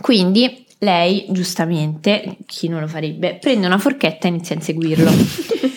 Quindi 0.00 0.66
lei, 0.78 1.26
giustamente, 1.30 2.36
chi 2.46 2.68
non 2.68 2.80
lo 2.80 2.88
farebbe, 2.88 3.38
prende 3.40 3.66
una 3.66 3.78
forchetta 3.78 4.26
e 4.26 4.30
inizia 4.30 4.54
a 4.54 4.58
inseguirlo. 4.58 5.10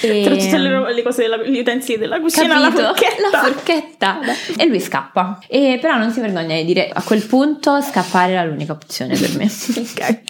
E- 0.00 0.22
Tra 0.24 0.36
tutte 0.36 0.58
le, 0.58 0.70
ro- 0.70 0.88
le 0.88 1.02
cose, 1.02 1.22
della, 1.22 1.36
gli 1.38 1.58
utensili 1.58 1.98
della 1.98 2.20
cucina, 2.20 2.58
la 2.58 2.70
Capito? 2.70 2.84
forchetta. 2.94 3.28
La 3.30 3.38
forchetta. 3.42 4.18
E 4.56 4.66
lui 4.66 4.80
scappa. 4.80 5.38
E 5.46 5.78
però 5.80 5.96
non 5.96 6.10
si 6.10 6.20
vergogna 6.20 6.54
di 6.56 6.64
dire 6.64 6.88
a 6.92 7.02
quel 7.02 7.24
punto 7.24 7.80
scappare 7.80 8.32
era 8.32 8.44
l'unica 8.44 8.72
opzione 8.72 9.16
per 9.16 9.36
me. 9.36 9.44
ok. 9.76 10.20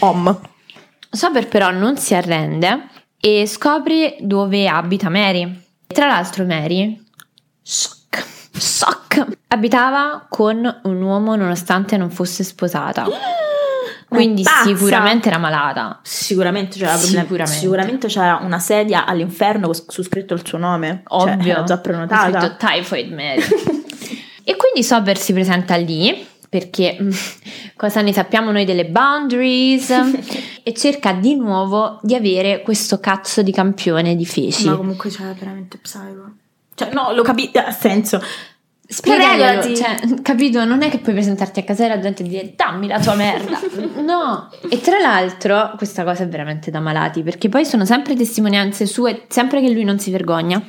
Om. 0.00 0.40
Soper 1.10 1.46
però 1.48 1.70
non 1.70 1.96
si 1.98 2.14
arrende 2.14 2.88
e 3.20 3.46
scopre 3.46 4.16
dove 4.20 4.66
abita 4.68 5.08
Mary. 5.10 5.60
Tra 5.86 6.06
l'altro 6.06 6.44
Mary, 6.46 6.98
shock, 7.60 8.24
shock, 8.56 9.26
abitava 9.48 10.26
con 10.28 10.80
un 10.84 11.02
uomo 11.02 11.36
nonostante 11.36 11.96
non 11.98 12.10
fosse 12.10 12.44
sposata. 12.44 13.06
Quindi 14.14 14.42
pazza! 14.42 14.64
sicuramente 14.64 15.28
era 15.28 15.38
malata. 15.38 16.00
Sicuramente 16.02 16.78
c'era, 16.78 16.96
Sicuramente. 16.96 17.46
sicuramente 17.46 18.06
c'era 18.08 18.40
una 18.42 18.58
sedia 18.58 19.04
all'inferno 19.06 19.70
su 19.72 20.02
scritto 20.02 20.34
il 20.34 20.46
suo 20.46 20.58
nome. 20.58 21.02
Cioè, 21.08 21.32
Ovvio. 21.34 21.52
era 21.52 21.64
già 21.64 21.74
Ho 21.74 21.80
prenotata. 21.80 22.40
scritto 22.40 22.56
Typhoid 22.58 23.12
Mary. 23.12 23.42
e 24.44 24.56
quindi 24.56 24.82
Sober 24.82 25.16
si 25.18 25.32
presenta 25.32 25.76
lì 25.76 26.26
perché 26.48 26.98
mm, 27.00 27.10
cosa 27.76 28.02
ne 28.02 28.12
sappiamo 28.12 28.52
noi 28.52 28.64
delle 28.66 28.84
boundaries 28.84 29.90
e 30.62 30.74
cerca 30.74 31.12
di 31.12 31.34
nuovo 31.34 31.98
di 32.02 32.14
avere 32.14 32.60
questo 32.62 33.00
cazzo 33.00 33.42
di 33.42 33.52
campione 33.52 34.14
di 34.14 34.26
feci. 34.26 34.66
Ma 34.68 34.76
comunque 34.76 35.08
c'era 35.10 35.32
veramente 35.32 35.78
psycho. 35.78 36.32
Cioè, 36.74 36.92
no, 36.92 37.12
lo 37.12 37.22
capisco. 37.22 37.58
Ha 37.58 37.70
senso. 37.70 38.22
Spiegaglielo, 38.86 39.62
Regolati. 39.62 39.76
cioè, 39.76 40.22
capito? 40.22 40.64
Non 40.64 40.82
è 40.82 40.90
che 40.90 40.98
puoi 40.98 41.14
presentarti 41.14 41.60
a 41.60 41.62
casa 41.62 41.84
della 41.84 42.00
gente 42.00 42.22
e 42.22 42.28
dire 42.28 42.52
dammi 42.54 42.88
la 42.88 43.00
tua 43.00 43.14
merda. 43.14 43.58
no. 44.02 44.50
E 44.68 44.80
tra 44.80 44.98
l'altro, 44.98 45.72
questa 45.76 46.04
cosa 46.04 46.24
è 46.24 46.28
veramente 46.28 46.70
da 46.70 46.80
malati, 46.80 47.22
perché 47.22 47.48
poi 47.48 47.64
sono 47.64 47.84
sempre 47.84 48.14
testimonianze 48.14 48.86
sue, 48.86 49.24
sempre 49.28 49.60
che 49.60 49.70
lui 49.70 49.84
non 49.84 49.98
si 49.98 50.10
vergogna. 50.10 50.62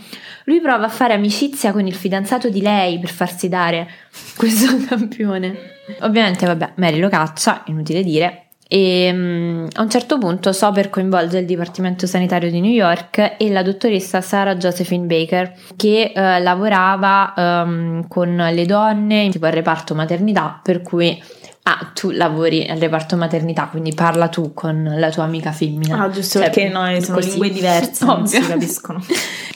Lui 0.45 0.61
prova 0.61 0.85
a 0.85 0.89
fare 0.89 1.13
amicizia 1.13 1.71
con 1.71 1.87
il 1.87 1.95
fidanzato 1.95 2.49
di 2.49 2.61
lei 2.61 2.99
per 2.99 3.09
farsi 3.09 3.49
dare 3.49 3.89
questo 4.37 4.77
campione. 4.87 5.55
Ovviamente, 6.01 6.45
vabbè, 6.45 6.73
Mary 6.75 6.99
lo 6.99 7.09
caccia, 7.09 7.63
inutile 7.67 8.03
dire. 8.03 8.42
E 8.75 9.13
mm, 9.13 9.67
a 9.73 9.83
un 9.83 9.89
certo 9.91 10.17
punto 10.17 10.51
Soper 10.51 10.89
coinvolge 10.89 11.37
il 11.37 11.45
Dipartimento 11.45 12.07
Sanitario 12.07 12.49
di 12.49 12.59
New 12.59 12.71
York 12.71 13.35
e 13.37 13.51
la 13.51 13.61
dottoressa 13.61 14.19
Sarah 14.19 14.55
Josephine 14.55 15.05
Baker 15.05 15.53
che 15.75 16.11
eh, 16.11 16.39
lavorava 16.39 17.35
ehm, 17.37 18.07
con 18.07 18.35
le 18.35 18.65
donne 18.65 19.29
tipo 19.29 19.45
al 19.45 19.51
reparto 19.51 19.93
maternità 19.93 20.59
per 20.63 20.81
cui 20.81 21.21
ah, 21.63 21.91
tu 21.93 22.11
lavori 22.11 22.67
al 22.67 22.77
reparto 22.77 23.15
maternità 23.15 23.67
quindi 23.67 23.93
parla 23.93 24.27
tu 24.27 24.53
con 24.53 24.95
la 24.97 25.09
tua 25.09 25.23
amica 25.23 25.51
femmina 25.51 26.03
Ah, 26.03 26.09
giusto 26.09 26.39
Cioè, 26.39 26.49
perché 26.49 26.69
noi 26.69 27.01
sono 27.01 27.17
così. 27.17 27.29
lingue 27.31 27.49
diverse, 27.51 28.03
non 28.05 28.27
si 28.27 28.35
Ovvio. 28.37 28.47
capiscono. 28.49 29.05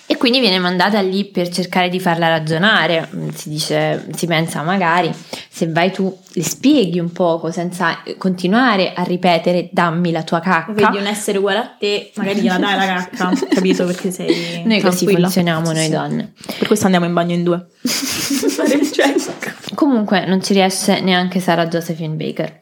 e 0.06 0.16
quindi 0.18 0.40
viene 0.40 0.58
mandata 0.60 1.02
lì 1.02 1.26
per 1.26 1.50
cercare 1.50 1.90
di 1.90 2.00
farla 2.00 2.28
ragionare. 2.30 3.10
Mm, 3.14 3.30
Si 3.30 3.50
dice, 3.50 4.08
si 4.16 4.26
pensa 4.26 4.62
magari 4.64 5.12
se 5.50 5.68
vai 5.70 5.92
tu 5.92 6.16
le 6.34 6.44
spieghi 6.44 7.00
un 7.00 7.12
poco 7.12 7.52
senza 7.52 7.98
continuare 8.18 8.94
a 8.94 9.04
ripetere 9.04 9.70
dammi 9.72 10.12
la 10.12 10.24
tua 10.24 10.40
cacca. 10.40 10.72
Vedi 10.72 10.98
un 10.98 11.08
essere 11.08 11.40
uguale 11.40 11.58
a 11.60 11.76
te, 11.80 12.12
magari 12.16 12.40
gliela 12.42 12.58
dai 12.58 12.76
la 12.78 12.86
cacca, 12.86 13.32
capito? 13.54 13.86
Perché 13.86 14.12
sei 14.12 14.62
Noi 14.64 14.80
così 14.82 15.06
funzioniamo 15.08 15.72
noi 15.72 15.86
Sì. 15.86 15.90
donne. 15.92 16.32
Per 16.58 16.68
questo 16.68 16.86
andiamo 16.86 17.06
in 17.08 17.14
bagno 17.14 17.34
in 17.34 17.44
due. 17.44 17.66
Fare 17.84 18.74
il 18.76 18.90
check. 18.92 19.56
Comunque 19.78 20.26
non 20.26 20.42
ci 20.42 20.54
riesce 20.54 21.02
neanche 21.02 21.40
Sarah 21.40 21.68
Josephine 21.68 22.16
Baker. 22.16 22.62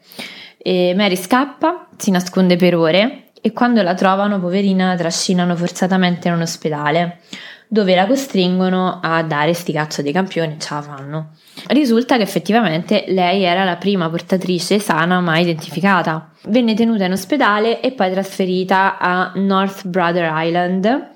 E 0.58 0.92
Mary 0.94 1.16
scappa, 1.16 1.88
si 1.96 2.10
nasconde 2.10 2.56
per 2.56 2.76
ore 2.76 3.30
e 3.40 3.52
quando 3.52 3.80
la 3.80 3.94
trovano, 3.94 4.38
poverina, 4.38 4.88
la 4.88 4.96
trascinano 4.96 5.56
forzatamente 5.56 6.28
in 6.28 6.34
un 6.34 6.42
ospedale 6.42 7.20
dove 7.68 7.94
la 7.94 8.06
costringono 8.06 9.00
a 9.02 9.22
dare 9.22 9.54
sti 9.54 9.72
cazzo 9.72 10.02
di 10.02 10.12
campioni, 10.12 10.60
ce 10.60 10.74
la 10.74 10.82
fanno. 10.82 11.30
Risulta 11.68 12.18
che 12.18 12.22
effettivamente 12.22 13.06
lei 13.08 13.44
era 13.44 13.64
la 13.64 13.76
prima 13.76 14.10
portatrice 14.10 14.78
sana 14.78 15.18
mai 15.20 15.40
identificata. 15.40 16.32
Venne 16.48 16.74
tenuta 16.74 17.06
in 17.06 17.12
ospedale 17.12 17.80
e 17.80 17.92
poi 17.92 18.10
trasferita 18.10 18.98
a 18.98 19.32
North 19.36 19.86
Brother 19.86 20.30
Island, 20.34 21.12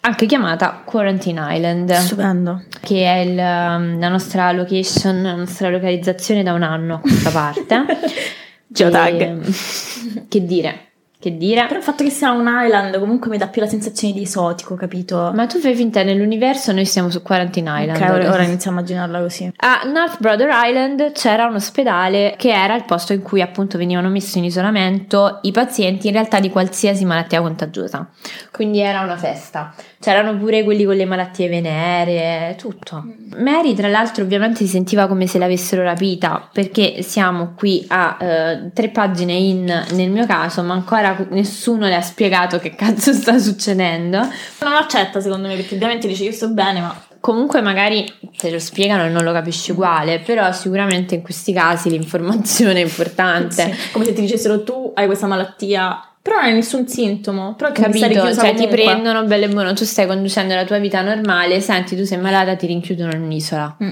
anche 0.00 0.26
chiamata 0.26 0.82
Quarantine 0.84 1.56
Island 1.56 1.92
Stupendo. 1.92 2.62
che 2.80 3.04
è 3.04 3.18
il, 3.18 3.36
um, 3.38 3.98
la 3.98 4.08
nostra 4.08 4.52
location, 4.52 5.22
la 5.22 5.34
nostra 5.34 5.68
localizzazione 5.68 6.42
da 6.42 6.52
un 6.52 6.62
anno 6.62 6.94
a 6.94 6.98
questa 7.00 7.30
parte. 7.30 7.84
Geotag. 8.66 9.20
E, 9.20 10.24
che 10.28 10.44
dire, 10.44 10.89
che 11.20 11.36
dire. 11.36 11.66
Però 11.66 11.78
il 11.78 11.84
fatto 11.84 12.02
che 12.02 12.10
sia 12.10 12.30
un 12.32 12.48
island 12.48 12.98
comunque 12.98 13.28
mi 13.30 13.36
dà 13.36 13.46
più 13.46 13.60
la 13.60 13.68
sensazione 13.68 14.14
di 14.14 14.22
esotico, 14.22 14.74
capito? 14.74 15.30
Ma 15.34 15.46
tu 15.46 15.58
fai 15.58 15.74
finta 15.74 16.02
nell'universo, 16.02 16.72
noi 16.72 16.86
siamo 16.86 17.10
su 17.10 17.22
Quarantine 17.22 17.82
Island. 17.82 18.02
ok, 18.02 18.10
ora, 18.10 18.32
ora 18.32 18.42
inizio 18.42 18.70
a 18.70 18.72
immaginarla 18.72 19.20
così. 19.20 19.52
A 19.56 19.82
North 19.84 20.18
Brother 20.18 20.48
Island 20.50 21.12
c'era 21.12 21.46
un 21.46 21.56
ospedale 21.56 22.34
che 22.38 22.50
era 22.50 22.74
il 22.74 22.84
posto 22.84 23.12
in 23.12 23.20
cui 23.20 23.42
appunto 23.42 23.76
venivano 23.76 24.08
messi 24.08 24.38
in 24.38 24.44
isolamento 24.44 25.40
i 25.42 25.52
pazienti 25.52 26.06
in 26.06 26.14
realtà 26.14 26.40
di 26.40 26.48
qualsiasi 26.48 27.04
malattia 27.04 27.42
contagiosa. 27.42 28.08
Quindi 28.50 28.80
era 28.80 29.02
una 29.02 29.18
festa. 29.18 29.74
C'erano 30.00 30.34
pure 30.38 30.64
quelli 30.64 30.84
con 30.84 30.96
le 30.96 31.04
malattie 31.04 31.48
veneree, 31.50 32.54
tutto. 32.56 33.04
Mary, 33.36 33.74
tra 33.74 33.88
l'altro, 33.88 34.24
ovviamente 34.24 34.64
si 34.64 34.68
sentiva 34.68 35.06
come 35.06 35.26
se 35.26 35.38
l'avessero 35.38 35.82
rapita 35.82 36.48
perché 36.50 37.02
siamo 37.02 37.52
qui 37.54 37.84
a 37.88 38.16
eh, 38.18 38.70
tre 38.72 38.88
pagine 38.88 39.34
in 39.34 39.64
nel 39.90 40.10
mio 40.10 40.24
caso, 40.24 40.62
ma 40.62 40.72
ancora 40.72 41.09
nessuno 41.30 41.86
le 41.86 41.94
ha 41.94 42.02
spiegato 42.02 42.58
che 42.58 42.74
cazzo 42.74 43.12
sta 43.12 43.38
succedendo. 43.38 44.18
Non 44.18 44.72
accetta 44.74 45.20
secondo 45.20 45.48
me 45.48 45.56
perché 45.56 45.74
ovviamente 45.74 46.08
dice 46.08 46.24
io 46.24 46.32
sto 46.32 46.48
bene, 46.50 46.80
ma 46.80 47.08
Comunque 47.20 47.60
magari 47.60 48.10
te 48.38 48.50
lo 48.50 48.58
spiegano 48.58 49.04
e 49.04 49.10
non 49.10 49.24
lo 49.24 49.32
capisci 49.32 49.72
uguale, 49.72 50.20
però 50.20 50.50
sicuramente 50.52 51.14
in 51.16 51.20
questi 51.20 51.52
casi 51.52 51.90
l'informazione 51.90 52.80
è 52.80 52.82
importante. 52.82 53.74
Sì, 53.74 53.90
come 53.92 54.06
se 54.06 54.14
ti 54.14 54.22
dicessero 54.22 54.64
tu 54.64 54.92
hai 54.94 55.04
questa 55.04 55.26
malattia, 55.26 56.02
però 56.22 56.36
non 56.36 56.46
hai 56.46 56.54
nessun 56.54 56.88
sintomo, 56.88 57.54
però 57.56 57.72
Capito? 57.72 58.06
Cioè 58.08 58.32
ti 58.32 58.32
comunque. 58.32 58.66
prendono 58.68 59.24
bello 59.24 59.44
e 59.44 59.48
buono, 59.48 59.74
tu 59.74 59.84
stai 59.84 60.06
conducendo 60.06 60.54
la 60.54 60.64
tua 60.64 60.78
vita 60.78 61.02
normale, 61.02 61.60
senti 61.60 61.94
tu 61.94 62.04
sei 62.04 62.16
malata, 62.16 62.56
ti 62.56 62.66
rinchiudono 62.66 63.12
in 63.12 63.20
un'isola. 63.20 63.76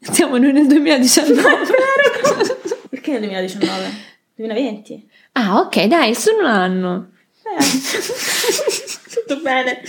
Siamo 0.00 0.38
noi 0.38 0.52
nel 0.52 0.66
2019. 0.66 1.42
Perché 2.88 3.10
nel 3.12 3.20
2019? 3.20 3.82
2020? 4.36 5.08
ah 5.34 5.58
ok 5.60 5.84
dai, 5.84 6.14
sono 6.14 6.40
un 6.40 6.46
anno. 6.46 7.08
Eh. 7.44 7.64
Tutto 9.14 9.40
bene. 9.40 9.80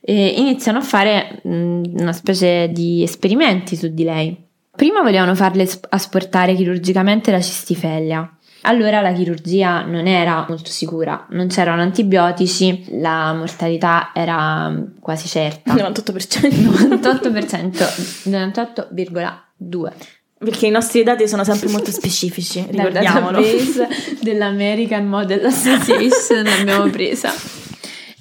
E 0.00 0.26
iniziano 0.38 0.78
a 0.78 0.82
fare 0.82 1.40
mh, 1.42 1.82
una 1.98 2.12
specie 2.12 2.70
di 2.72 3.02
esperimenti 3.02 3.76
su 3.76 3.88
di 3.88 4.04
lei. 4.04 4.44
Prima 4.74 5.02
volevano 5.02 5.34
farle 5.34 5.66
sp- 5.66 5.86
asportare 5.88 6.54
chirurgicamente 6.54 7.30
la 7.30 7.40
cistifellea. 7.40 8.30
Allora 8.62 9.00
la 9.00 9.12
chirurgia 9.12 9.82
non 9.84 10.06
era 10.06 10.44
molto 10.48 10.70
sicura, 10.70 11.26
non 11.30 11.46
c'erano 11.46 11.82
antibiotici, 11.82 12.86
la 12.98 13.32
mortalità 13.32 14.10
era 14.12 14.68
mh, 14.68 14.94
quasi 15.00 15.28
certa. 15.28 15.72
98%. 15.72 16.48
98%, 16.88 18.28
98,2%. 18.28 19.92
Perché 20.38 20.66
i 20.66 20.70
nostri 20.70 21.02
dati 21.02 21.26
sono 21.28 21.44
sempre 21.44 21.68
molto 21.70 21.90
specifici, 21.92 22.64
ricordiamolo. 22.68 23.40
database 23.40 23.88
dell'American 24.20 25.06
Model 25.06 25.44
Association 25.46 26.42
l'abbiamo 26.44 26.90
presa. 26.90 27.32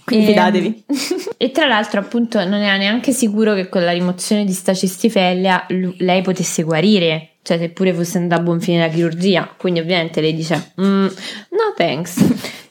Quindi 0.04 0.26
E- 0.26 0.30
fidatevi. 0.30 0.84
E 1.38 1.52
tra 1.52 1.68
l'altro, 1.68 2.00
appunto, 2.00 2.40
non 2.46 2.62
era 2.62 2.78
neanche 2.78 3.12
sicuro 3.12 3.54
che 3.54 3.68
con 3.68 3.84
la 3.84 3.92
rimozione 3.92 4.46
di 4.46 4.54
sta 4.54 4.74
cistifellea 4.74 5.66
lu- 5.70 5.94
lei 5.98 6.22
potesse 6.22 6.64
guarire, 6.64 7.35
cioè 7.46 7.60
seppure 7.60 7.94
fosse 7.94 8.18
andata 8.18 8.42
a 8.42 8.44
buon 8.44 8.60
fine 8.60 8.80
la 8.80 8.88
chirurgia. 8.90 9.48
Quindi, 9.56 9.80
ovviamente, 9.80 10.20
lei 10.20 10.34
dice: 10.34 10.72
"Mm, 10.82 11.06
No, 11.06 11.74
thanks. 11.78 12.18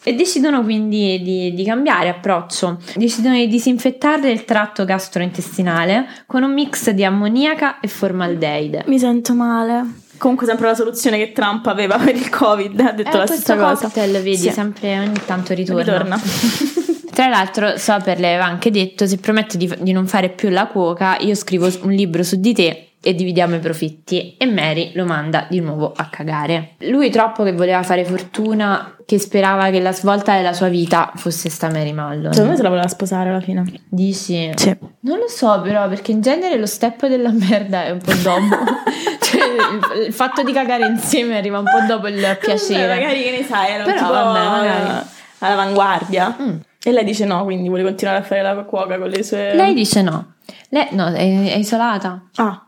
E 0.02 0.12
decidono 0.14 0.62
quindi 0.62 1.22
di, 1.22 1.54
di 1.54 1.64
cambiare 1.64 2.10
approccio. 2.10 2.78
Decidono 2.96 3.36
di 3.36 3.46
disinfettarle 3.46 4.30
il 4.30 4.44
tratto 4.44 4.84
gastrointestinale 4.84 6.06
con 6.26 6.42
un 6.42 6.52
mix 6.52 6.90
di 6.90 7.04
ammoniaca 7.04 7.80
e 7.80 7.88
formaldeide. 7.88 8.84
Mi 8.86 8.98
sento 8.98 9.34
male. 9.34 9.82
Comunque 10.18 10.46
sempre 10.46 10.66
la 10.66 10.74
soluzione 10.74 11.16
che 11.18 11.32
Trump 11.32 11.66
aveva 11.66 11.96
per 11.98 12.14
il 12.14 12.28
Covid, 12.28 12.78
ha 12.80 12.92
detto 12.92 13.16
Eh, 13.16 13.18
la 13.18 13.26
stessa 13.26 13.56
cosa. 13.56 13.82
cocktail, 13.86 14.12
vedi, 14.12 14.36
Sì. 14.36 14.50
sempre 14.50 14.98
ogni 14.98 15.20
tanto 15.24 15.54
ritorna. 15.54 15.82
Ritorna. 15.82 16.20
Tra 17.14 17.28
l'altro, 17.28 17.76
Soper 17.78 18.18
le 18.18 18.28
aveva 18.28 18.44
anche 18.44 18.70
detto: 18.70 19.06
se 19.06 19.18
prometti 19.18 19.56
di, 19.56 19.72
di 19.80 19.92
non 19.92 20.06
fare 20.06 20.30
più 20.30 20.48
la 20.50 20.66
cuoca, 20.66 21.16
io 21.20 21.34
scrivo 21.34 21.68
un 21.82 21.92
libro 21.92 22.22
su 22.22 22.36
di 22.36 22.52
te 22.52 22.88
e 23.04 23.14
dividiamo 23.14 23.56
i 23.56 23.58
profitti. 23.58 24.34
E 24.38 24.46
Mary 24.46 24.92
lo 24.94 25.04
manda 25.04 25.46
di 25.48 25.60
nuovo 25.60 25.92
a 25.94 26.06
cagare. 26.06 26.76
Lui 26.78 27.10
troppo 27.10 27.44
che 27.44 27.52
voleva 27.52 27.82
fare 27.82 28.04
fortuna, 28.04 28.96
che 29.04 29.18
sperava 29.18 29.68
che 29.70 29.80
la 29.80 29.92
svolta 29.92 30.34
della 30.34 30.54
sua 30.54 30.68
vita 30.68 31.12
fosse 31.14 31.50
sta 31.50 31.70
Mary 31.70 31.92
Mallon. 31.92 32.32
Secondo 32.32 32.50
me 32.50 32.56
se 32.56 32.62
la 32.62 32.68
voleva 32.70 32.88
sposare 32.88 33.28
alla 33.28 33.40
fine. 33.40 33.64
Dici? 33.88 34.50
Sì. 34.54 34.76
Non 35.00 35.18
lo 35.18 35.28
so, 35.28 35.60
però, 35.60 35.86
perché 35.88 36.12
in 36.12 36.22
genere 36.22 36.56
lo 36.58 36.66
step 36.66 37.06
della 37.06 37.30
merda 37.30 37.84
è 37.84 37.90
un 37.90 37.98
po' 37.98 38.14
dopo. 38.14 38.64
cioè, 39.20 40.06
il, 40.06 40.12
fatto 40.12 40.42
di 40.42 40.52
cagare 40.52 40.86
insieme 40.86 41.36
arriva 41.36 41.58
un 41.58 41.64
po' 41.64 41.84
dopo 41.86 42.08
il 42.08 42.38
piacere. 42.40 42.86
Vabbè, 42.86 43.00
magari 43.00 43.22
che 43.22 43.30
ne 43.38 43.44
sai, 43.44 43.72
era 43.72 43.84
Però 43.84 43.98
tipo 43.98 44.12
vabbè, 44.12 44.38
magari. 44.38 45.06
all'avanguardia. 45.40 46.36
Mm. 46.40 46.56
E 46.82 46.92
lei 46.92 47.04
dice 47.04 47.24
no, 47.26 47.44
quindi 47.44 47.68
vuole 47.68 47.82
continuare 47.82 48.18
a 48.18 48.22
fare 48.22 48.42
la 48.42 48.54
cuoca 48.62 48.98
con 48.98 49.08
le 49.08 49.22
sue... 49.22 49.54
Lei 49.54 49.74
dice 49.74 50.02
no. 50.02 50.34
Lei 50.68 50.88
no, 50.90 51.06
è, 51.08 51.52
è 51.52 51.56
isolata. 51.56 52.28
Ah, 52.36 52.64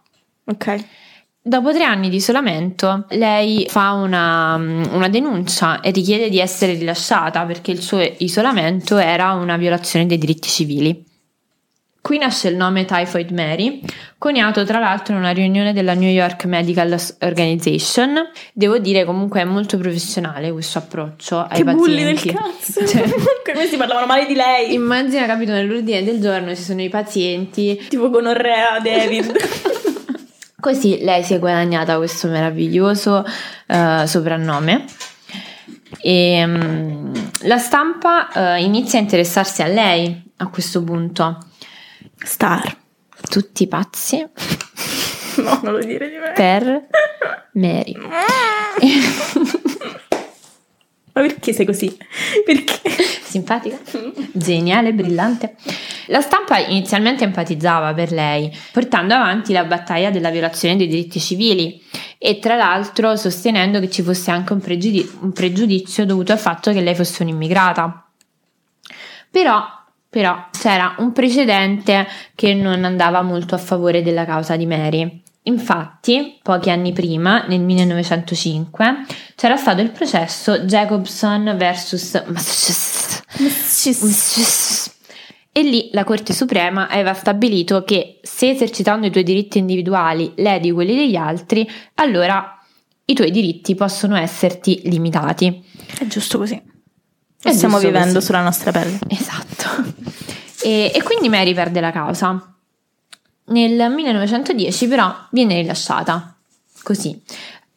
ok. 0.47 0.85
Dopo 1.47 1.73
tre 1.73 1.85
anni 1.85 2.09
di 2.09 2.17
isolamento, 2.17 3.07
lei 3.11 3.67
fa 3.69 3.93
una, 3.93 4.55
una 4.57 5.09
denuncia 5.09 5.81
e 5.81 5.93
richiede 5.93 6.29
di 6.29 6.41
essere 6.41 6.73
rilasciata 6.75 7.45
perché 7.45 7.71
il 7.71 7.81
suo 7.81 8.01
isolamento 8.19 8.97
era 8.97 9.33
una 9.35 9.57
violazione 9.57 10.07
dei 10.07 10.19
diritti 10.19 10.49
civili. 10.49 11.05
Qui 12.01 12.19
nasce 12.19 12.49
il 12.49 12.57
nome 12.57 12.85
Typhoid 12.85 13.31
Mary, 13.31 13.81
coniato 14.19 14.65
tra 14.65 14.79
l'altro 14.79 15.15
in 15.15 15.21
una 15.21 15.31
riunione 15.31 15.73
della 15.73 15.95
New 15.95 16.09
York 16.09 16.45
Medical 16.45 16.97
Organization. 17.21 18.29
Devo 18.53 18.79
dire 18.79 19.05
comunque 19.05 19.41
è 19.41 19.45
molto 19.45 19.77
professionale 19.77 20.51
questo 20.53 20.79
approccio 20.79 21.47
ai 21.49 21.63
Che 21.63 21.65
bulli 21.75 22.03
pazienti. 22.05 22.27
del 22.27 22.35
cazzo. 22.37 22.87
Cioè, 22.87 23.53
questi 23.55 23.77
parlavano 23.77 24.07
male 24.07 24.27
di 24.27 24.35
lei. 24.35 24.73
immagina, 24.73 25.27
capito, 25.27 25.53
nell'ordine 25.53 26.03
del 26.05 26.21
giorno 26.21 26.55
ci 26.55 26.63
sono 26.63 26.81
i 26.83 26.89
pazienti 26.89 27.87
Tipo 27.89 28.11
gonorrea 28.11 28.79
David. 28.81 29.33
Così 30.67 31.05
lei 31.05 31.23
si 31.23 31.33
è 31.33 31.39
guadagnata 31.39 31.97
questo 31.97 32.27
meraviglioso 32.27 33.25
eh, 33.69 34.03
soprannome. 34.05 34.85
E 36.01 36.45
mm, 36.45 37.15
la 37.43 37.59
stampa 37.59 38.57
eh, 38.57 38.65
inizia 38.65 38.99
a 38.99 39.03
interessarsi 39.03 39.63
a 39.63 39.69
lei 39.69 40.21
a 40.39 40.49
questo 40.49 40.83
punto. 40.83 41.39
Star. 42.19 42.77
tutti 43.31 43.69
pazzi 43.69 44.27
No, 45.39 45.61
non 45.63 45.75
lo 45.75 45.79
dire 45.79 46.11
di 46.11 46.17
me. 46.17 46.33
per 46.35 46.89
Mary. 47.55 47.95
Ma 51.17 51.23
perché 51.23 51.55
sei 51.55 51.65
così? 51.65 51.97
Perché? 52.45 52.91
Simpatica, 53.23 53.79
geniale, 54.33 54.93
brillante. 54.93 55.57
La 56.09 56.21
stampa 56.21 56.59
inizialmente 56.59 57.25
empatizzava 57.25 57.95
per 57.95 58.13
lei, 58.13 58.55
portando 58.71 59.15
avanti 59.15 59.55
la 59.55 59.65
battaglia 59.65 60.11
della 60.11 60.29
violazione 60.29 60.77
dei 60.77 60.87
diritti 60.87 61.19
civili 61.19 61.83
e 62.19 62.39
tra 62.39 62.55
l'altro 62.55 63.17
sostenendo 63.17 63.81
che 63.81 63.89
ci 63.89 64.03
fosse 64.03 64.31
anche 64.31 64.53
un, 64.53 64.61
pregiudi- 64.61 65.11
un 65.21 65.33
pregiudizio 65.33 66.05
dovuto 66.05 66.33
al 66.33 66.39
fatto 66.39 66.71
che 66.71 66.83
lei 66.83 66.95
fosse 66.95 67.23
un'immigrata. 67.23 68.09
Però, 69.31 69.65
però 70.11 70.49
c'era 70.51 70.97
un 70.99 71.13
precedente 71.13 72.07
che 72.35 72.53
non 72.53 72.85
andava 72.85 73.23
molto 73.23 73.55
a 73.55 73.59
favore 73.59 74.03
della 74.03 74.27
causa 74.27 74.55
di 74.57 74.67
Mary. 74.67 75.23
Infatti, 75.49 76.39
pochi 76.43 76.71
anni 76.71 76.93
prima, 76.93 77.45
nel 77.47 77.61
1905, 77.61 79.05
c'era 79.37 79.57
stato 79.57 79.81
il 79.81 79.91
processo 79.91 80.59
Jacobson 80.61 81.57
vs. 81.57 82.25
Massachusetts. 83.39 84.95
E 85.53 85.63
lì 85.63 85.89
la 85.93 86.03
Corte 86.05 86.33
Suprema 86.33 86.89
aveva 86.89 87.15
stabilito 87.15 87.85
che 87.85 88.19
se 88.23 88.51
esercitando 88.51 89.07
i 89.07 89.11
tuoi 89.11 89.23
diritti 89.23 89.59
individuali 89.59 90.33
ledi 90.37 90.73
quelli 90.73 90.95
degli 90.97 91.17
altri, 91.17 91.69
allora 91.95 92.61
i 93.05 93.15
tuoi 93.15 93.31
diritti 93.31 93.75
possono 93.77 94.17
esserti 94.17 94.83
limitati. 94.85 95.65
È 95.99 96.07
giusto 96.07 96.39
così. 96.39 96.61
È 97.41 97.53
Stiamo 97.53 97.79
vivendo 97.79 98.15
così. 98.15 98.27
sulla 98.27 98.43
nostra 98.43 98.73
pelle. 98.73 98.99
Esatto. 99.09 99.95
E, 100.63 100.91
e 100.93 101.03
quindi 101.05 101.29
Mary 101.29 101.55
perde 101.55 101.81
la 101.81 101.93
causa. 101.93 102.56
Nel 103.47 103.91
1910 103.91 104.89
però 104.89 105.15
viene 105.31 105.61
rilasciata. 105.61 106.35
Così. 106.83 107.21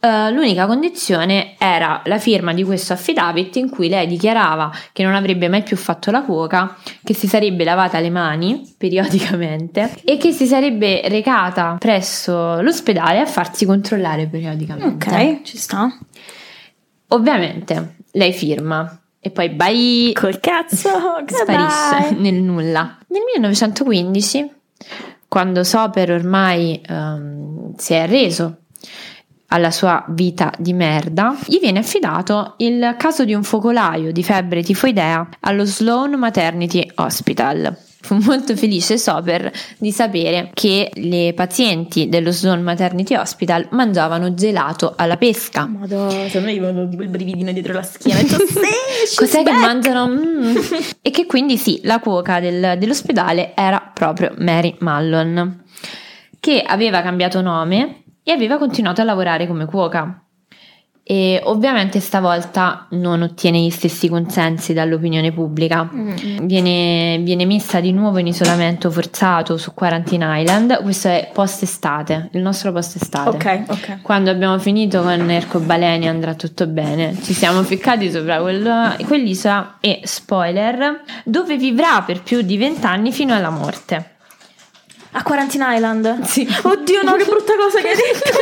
Eh, 0.01 0.31
l'unica 0.31 0.65
condizione 0.65 1.55
era 1.57 2.01
la 2.05 2.19
firma 2.19 2.53
di 2.53 2.63
questo 2.63 2.93
affidavit 2.93 3.57
in 3.57 3.69
cui 3.69 3.89
lei 3.89 4.07
dichiarava 4.07 4.71
che 4.93 5.03
non 5.03 5.13
avrebbe 5.13 5.49
mai 5.49 5.61
più 5.61 5.75
fatto 5.75 6.09
la 6.09 6.21
cuoca, 6.21 6.77
che 7.03 7.13
si 7.13 7.27
sarebbe 7.27 7.65
lavata 7.65 7.99
le 7.99 8.09
mani 8.09 8.73
periodicamente 8.77 9.93
e 10.05 10.15
che 10.15 10.31
si 10.31 10.45
sarebbe 10.45 11.01
recata 11.09 11.75
presso 11.79 12.61
l'ospedale 12.61 13.19
a 13.19 13.25
farsi 13.25 13.65
controllare 13.65 14.27
periodicamente. 14.27 15.09
Ok, 15.09 15.41
ci 15.41 15.57
sta. 15.57 15.89
Ovviamente 17.09 17.95
lei 18.11 18.31
firma 18.31 19.01
e 19.19 19.31
poi 19.31 19.49
bye 19.49 20.13
Col 20.13 20.39
cazzo, 20.39 20.89
sparisce 21.25 22.15
nel 22.15 22.35
nulla. 22.35 22.97
Nel 23.07 23.23
1915, 23.35 24.51
quando 25.29 25.63
Soper 25.63 26.11
ormai 26.11 26.81
ehm, 26.85 27.75
si 27.77 27.93
è 27.93 27.99
arreso 27.99 28.63
alla 29.51 29.71
sua 29.71 30.03
vita 30.09 30.51
di 30.57 30.73
merda, 30.73 31.37
gli 31.45 31.59
viene 31.59 31.79
affidato 31.79 32.55
il 32.57 32.95
caso 32.97 33.23
di 33.25 33.33
un 33.33 33.43
focolaio 33.43 34.11
di 34.11 34.23
febbre 34.23 34.61
tifoidea 34.61 35.27
allo 35.41 35.65
Sloan 35.65 36.15
Maternity 36.15 36.85
Hospital. 36.95 37.88
Fu 38.09 38.17
molto 38.23 38.55
felice 38.55 38.97
Soper 38.97 39.51
di 39.77 39.91
sapere 39.91 40.49
che 40.55 40.89
le 40.95 41.31
pazienti 41.35 42.09
dello 42.09 42.31
Sloan 42.31 42.63
Maternity 42.63 43.13
Hospital 43.13 43.67
mangiavano 43.69 44.33
gelato 44.33 44.95
alla 44.97 45.15
pesca. 45.15 45.67
Madonna, 45.67 46.25
secondo 46.27 46.47
me 46.47 46.59
venuto 46.59 46.89
tipo 46.89 47.03
il 47.03 47.09
brividino 47.09 47.51
dietro 47.51 47.73
la 47.73 47.83
schiena. 47.83 48.19
Detto, 48.19 48.37
sì, 49.05 49.15
Cos'è 49.15 49.43
che 49.43 49.51
back. 49.51 49.59
mangiano? 49.59 50.07
Mm. 50.07 50.55
e 51.03 51.11
che 51.11 51.27
quindi 51.27 51.55
sì, 51.57 51.81
la 51.83 51.99
cuoca 51.99 52.39
del- 52.39 52.77
dell'ospedale 52.79 53.53
era 53.55 53.79
proprio 53.93 54.33
Mary 54.39 54.75
Mallon, 54.79 55.63
che 56.39 56.63
aveva 56.65 57.03
cambiato 57.03 57.41
nome 57.41 58.05
e 58.23 58.31
aveva 58.31 58.57
continuato 58.57 59.01
a 59.01 59.03
lavorare 59.03 59.45
come 59.45 59.65
cuoca. 59.65 60.23
E 61.11 61.41
ovviamente 61.45 61.99
stavolta 61.99 62.85
non 62.89 63.23
ottiene 63.23 63.59
gli 63.59 63.71
stessi 63.71 64.07
consensi 64.07 64.73
dall'opinione 64.73 65.31
pubblica. 65.31 65.89
Mm. 65.91 66.45
Viene, 66.45 67.17
viene 67.23 67.47
messa 67.47 67.79
di 67.79 67.91
nuovo 67.91 68.19
in 68.19 68.27
isolamento 68.27 68.91
forzato 68.91 69.57
su 69.57 69.73
Quarantine 69.73 70.39
Island. 70.41 70.83
Questo 70.83 71.07
è 71.07 71.31
post-estate, 71.33 72.29
il 72.33 72.41
nostro 72.41 72.71
post-estate. 72.71 73.29
Ok, 73.29 73.63
ok. 73.69 74.01
Quando 74.03 74.29
abbiamo 74.29 74.59
finito 74.59 75.01
con 75.01 75.31
Ercobaleni 75.31 76.07
andrà 76.07 76.35
tutto 76.35 76.67
bene. 76.67 77.19
Ci 77.19 77.33
siamo 77.33 77.63
ficcati 77.63 78.11
sopra 78.11 78.39
quello- 78.39 78.95
quell'isola 79.07 79.77
e 79.79 80.01
spoiler, 80.03 81.01
dove 81.25 81.57
vivrà 81.57 82.03
per 82.05 82.21
più 82.21 82.41
di 82.41 82.55
vent'anni 82.55 83.11
fino 83.11 83.33
alla 83.33 83.49
morte. 83.49 84.17
A 85.11 85.23
Quarantine 85.23 85.75
Island? 85.75 86.21
Sì. 86.21 86.47
Oddio, 86.63 87.01
no, 87.03 87.13
che 87.13 87.23
brutta 87.25 87.53
cosa 87.55 87.79
che 87.79 87.87
hai 87.89 87.95
detto. 87.97 88.37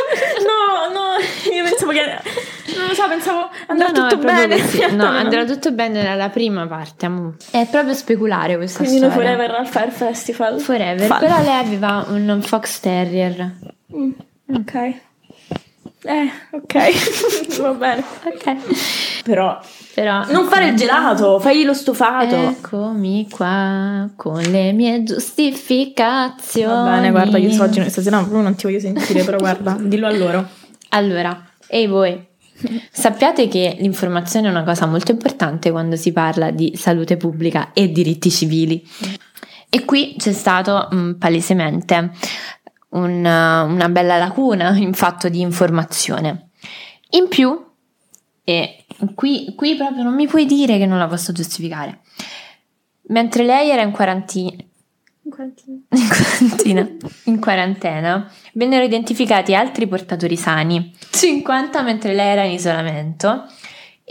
No, 0.46 0.92
no, 0.92 1.54
io 1.54 1.64
pensavo 1.64 1.92
che... 1.92 2.46
Non 2.76 2.86
lo 2.88 2.94
so, 2.94 3.08
pensavo 3.08 3.48
andrà 3.66 3.88
No, 3.88 4.00
no, 4.02 4.08
tutto 4.08 4.20
proprio 4.20 4.46
bene. 4.48 4.60
così. 4.62 4.86
No, 4.94 5.04
andrà 5.06 5.44
tutto 5.44 5.72
bene 5.72 6.02
nella 6.02 6.28
prima 6.28 6.66
parte. 6.66 7.10
È 7.50 7.66
proprio 7.70 7.94
speculare 7.94 8.56
questa 8.56 8.80
Quindi 8.84 8.98
storia. 8.98 9.14
forever 9.16 9.50
al 9.52 9.66
Fire 9.66 9.90
Festival. 9.90 10.60
Forever. 10.60 11.06
Fan. 11.06 11.18
Però 11.18 11.40
lei 11.42 11.56
aveva 11.58 12.04
un 12.08 12.40
fox 12.42 12.80
terrier. 12.80 13.50
Mm, 13.96 14.10
ok. 14.54 14.94
Eh, 16.02 16.30
ok. 16.52 17.58
Va 17.60 17.72
bene. 17.72 18.04
Ok. 18.24 19.22
Però... 19.24 19.60
Però 19.94 20.24
Non 20.30 20.46
fare 20.46 20.68
il 20.68 20.76
gelato, 20.76 21.40
fai 21.40 21.64
lo 21.64 21.74
stufato. 21.74 22.36
Eccomi 22.36 23.28
qua 23.28 24.08
con 24.14 24.40
le 24.40 24.70
mie 24.70 25.02
giustificazioni. 25.02 26.72
Va 26.72 26.84
bene, 26.84 27.10
guarda, 27.10 27.36
io 27.36 27.50
so 27.50 27.64
oggi 27.64 27.80
stasera 27.90 28.18
proprio 28.18 28.42
non 28.42 28.54
ti 28.54 28.66
voglio 28.66 28.78
sentire, 28.78 29.24
però 29.24 29.38
guarda, 29.38 29.76
dillo 29.80 30.06
a 30.06 30.16
loro. 30.16 30.48
Allora, 30.90 31.44
ehi 31.66 31.88
voi, 31.88 32.24
sappiate 32.92 33.48
che 33.48 33.76
l'informazione 33.80 34.46
è 34.46 34.50
una 34.50 34.62
cosa 34.62 34.86
molto 34.86 35.10
importante 35.10 35.72
quando 35.72 35.96
si 35.96 36.12
parla 36.12 36.52
di 36.52 36.76
salute 36.76 37.16
pubblica 37.16 37.72
e 37.72 37.90
diritti 37.90 38.30
civili. 38.30 38.86
E 39.70 39.84
qui 39.84 40.14
c'è 40.16 40.32
stato 40.32 40.88
mm, 40.94 41.12
palesemente 41.14 42.12
un, 42.90 43.24
uh, 43.24 43.70
una 43.70 43.88
bella 43.88 44.16
lacuna 44.16 44.74
in 44.76 44.92
fatto 44.92 45.28
di 45.28 45.40
informazione. 45.40 46.50
In 47.10 47.28
più, 47.28 47.66
e 48.44 48.84
qui, 49.14 49.54
qui 49.56 49.76
proprio 49.76 50.02
non 50.02 50.14
mi 50.14 50.26
puoi 50.26 50.46
dire 50.46 50.78
che 50.78 50.86
non 50.86 50.98
la 50.98 51.06
posso 51.06 51.32
giustificare, 51.32 52.00
mentre 53.08 53.44
lei 53.44 53.70
era 53.70 53.82
in 53.82 53.90
quarantina, 53.90 54.56
in 55.22 55.30
quarantina, 56.08 56.88
in 57.24 57.40
quarantena, 57.40 58.30
vennero 58.54 58.84
identificati 58.84 59.54
altri 59.54 59.86
portatori 59.86 60.36
sani, 60.36 60.94
50 61.10 61.82
mentre 61.82 62.14
lei 62.14 62.28
era 62.28 62.44
in 62.44 62.52
isolamento. 62.52 63.46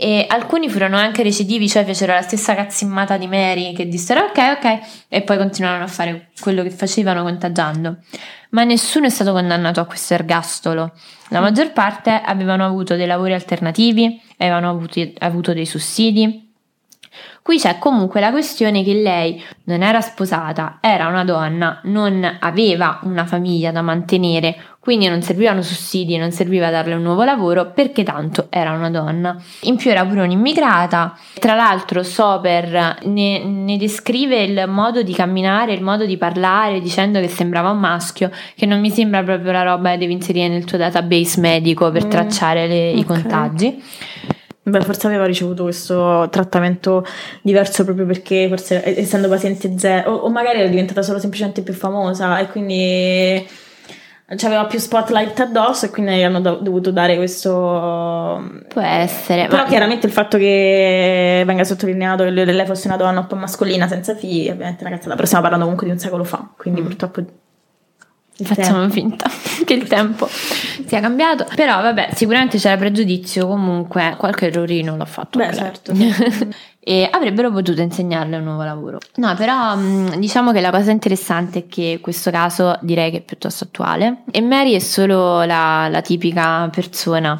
E 0.00 0.26
alcuni 0.28 0.68
furono 0.68 0.96
anche 0.96 1.24
recidivi, 1.24 1.68
cioè 1.68 1.84
fecero 1.84 2.12
la 2.12 2.22
stessa 2.22 2.54
cazzimata 2.54 3.16
di 3.16 3.26
Mary 3.26 3.72
che 3.74 3.88
dissero 3.88 4.20
ok, 4.26 4.38
ok, 4.56 4.78
e 5.08 5.22
poi 5.22 5.36
continuarono 5.36 5.82
a 5.82 5.88
fare 5.88 6.28
quello 6.38 6.62
che 6.62 6.70
facevano 6.70 7.24
contagiando. 7.24 7.96
Ma 8.50 8.62
nessuno 8.62 9.06
è 9.06 9.10
stato 9.10 9.32
condannato 9.32 9.80
a 9.80 9.86
questo 9.86 10.14
ergastolo. 10.14 10.92
La 11.30 11.40
maggior 11.40 11.72
parte 11.72 12.12
avevano 12.12 12.64
avuto 12.64 12.94
dei 12.94 13.06
lavori 13.06 13.34
alternativi, 13.34 14.22
avevano 14.36 14.70
avuto, 14.70 15.00
avuto 15.18 15.52
dei 15.52 15.66
sussidi. 15.66 16.47
Qui 17.48 17.56
c'è 17.58 17.78
comunque 17.78 18.20
la 18.20 18.30
questione 18.30 18.84
che 18.84 18.92
lei 18.92 19.42
non 19.64 19.80
era 19.80 20.02
sposata, 20.02 20.80
era 20.82 21.06
una 21.06 21.24
donna, 21.24 21.80
non 21.84 22.36
aveva 22.40 23.00
una 23.04 23.24
famiglia 23.24 23.70
da 23.72 23.80
mantenere, 23.80 24.54
quindi 24.78 25.08
non 25.08 25.22
servivano 25.22 25.62
sussidi, 25.62 26.18
non 26.18 26.30
serviva 26.30 26.68
darle 26.68 26.92
un 26.92 27.00
nuovo 27.00 27.24
lavoro 27.24 27.70
perché 27.72 28.02
tanto 28.02 28.48
era 28.50 28.72
una 28.72 28.90
donna. 28.90 29.34
In 29.62 29.76
più 29.76 29.90
era 29.90 30.04
pure 30.04 30.20
un'immigrata, 30.24 31.16
tra 31.40 31.54
l'altro 31.54 32.02
Soper 32.02 32.98
ne, 33.04 33.42
ne 33.42 33.78
descrive 33.78 34.42
il 34.42 34.64
modo 34.68 35.02
di 35.02 35.14
camminare, 35.14 35.72
il 35.72 35.82
modo 35.82 36.04
di 36.04 36.18
parlare 36.18 36.82
dicendo 36.82 37.18
che 37.18 37.28
sembrava 37.28 37.70
un 37.70 37.78
maschio, 37.78 38.30
che 38.54 38.66
non 38.66 38.78
mi 38.78 38.90
sembra 38.90 39.22
proprio 39.22 39.52
la 39.52 39.62
roba 39.62 39.92
che 39.92 39.96
devi 39.96 40.12
inserire 40.12 40.48
nel 40.48 40.64
tuo 40.64 40.76
database 40.76 41.40
medico 41.40 41.90
per 41.90 42.04
Mm, 42.04 42.10
tracciare 42.10 42.66
le- 42.66 42.90
i 42.90 43.00
ok. 43.00 43.06
contagi. 43.06 43.82
Beh, 44.68 44.80
forse 44.82 45.06
aveva 45.06 45.24
ricevuto 45.24 45.62
questo 45.62 46.28
trattamento 46.30 47.04
diverso 47.42 47.84
proprio 47.84 48.04
perché 48.06 48.46
forse 48.48 48.98
essendo 48.98 49.28
paziente 49.28 49.78
zero, 49.78 50.12
o, 50.12 50.16
o 50.26 50.30
magari 50.30 50.60
era 50.60 50.68
diventata 50.68 51.02
solo 51.02 51.18
semplicemente 51.18 51.62
più 51.62 51.72
famosa 51.74 52.38
e 52.38 52.48
quindi 52.48 53.46
aveva 54.44 54.66
più 54.66 54.78
spotlight 54.78 55.40
addosso 55.40 55.86
e 55.86 55.90
quindi 55.90 56.22
hanno 56.22 56.40
do- 56.42 56.58
dovuto 56.60 56.90
dare 56.90 57.16
questo... 57.16 57.50
Può 58.68 58.82
essere, 58.82 59.46
Però 59.46 59.62
ma 59.62 59.68
chiaramente 59.68 60.06
il 60.06 60.12
fatto 60.12 60.36
che 60.36 61.42
venga 61.46 61.64
sottolineato 61.64 62.24
che 62.24 62.30
lei 62.30 62.66
fosse 62.66 62.88
una 62.88 62.98
donna 62.98 63.20
un 63.20 63.26
po' 63.26 63.36
mascolina 63.36 63.88
senza 63.88 64.14
figli, 64.14 64.50
ovviamente 64.50 64.84
cazzata, 64.84 65.14
però 65.14 65.24
stiamo 65.24 65.42
parlando 65.42 65.64
comunque 65.64 65.86
di 65.86 65.92
un 65.94 65.98
secolo 65.98 66.24
fa, 66.24 66.46
quindi 66.58 66.82
Mm. 66.82 66.84
purtroppo 66.84 67.22
Facciamo 68.44 68.80
tempo. 68.80 68.92
finta 68.92 69.30
che 69.64 69.74
il 69.74 69.86
tempo 69.86 70.28
sia 70.28 71.00
cambiato. 71.00 71.46
Però 71.54 71.80
vabbè, 71.80 72.10
sicuramente 72.14 72.58
c'era 72.58 72.76
pregiudizio, 72.76 73.46
comunque 73.46 74.14
qualche 74.16 74.46
errorino 74.46 74.96
l'ho 74.96 75.04
fatto. 75.04 75.38
Beh, 75.38 75.52
certo. 75.52 75.92
e 76.80 77.06
avrebbero 77.10 77.50
potuto 77.50 77.82
insegnarle 77.82 78.36
un 78.36 78.44
nuovo 78.44 78.62
lavoro. 78.62 78.98
No, 79.16 79.34
però 79.34 79.76
mh, 79.76 80.16
diciamo 80.18 80.52
che 80.52 80.60
la 80.60 80.70
cosa 80.70 80.90
interessante 80.90 81.60
è 81.60 81.66
che 81.66 81.98
questo 82.00 82.30
caso 82.30 82.78
direi 82.80 83.10
che 83.10 83.18
è 83.18 83.22
piuttosto 83.22 83.64
attuale 83.64 84.22
e 84.30 84.40
Mary 84.40 84.72
è 84.72 84.78
solo 84.78 85.42
la, 85.44 85.88
la 85.88 86.00
tipica 86.00 86.68
persona 86.72 87.38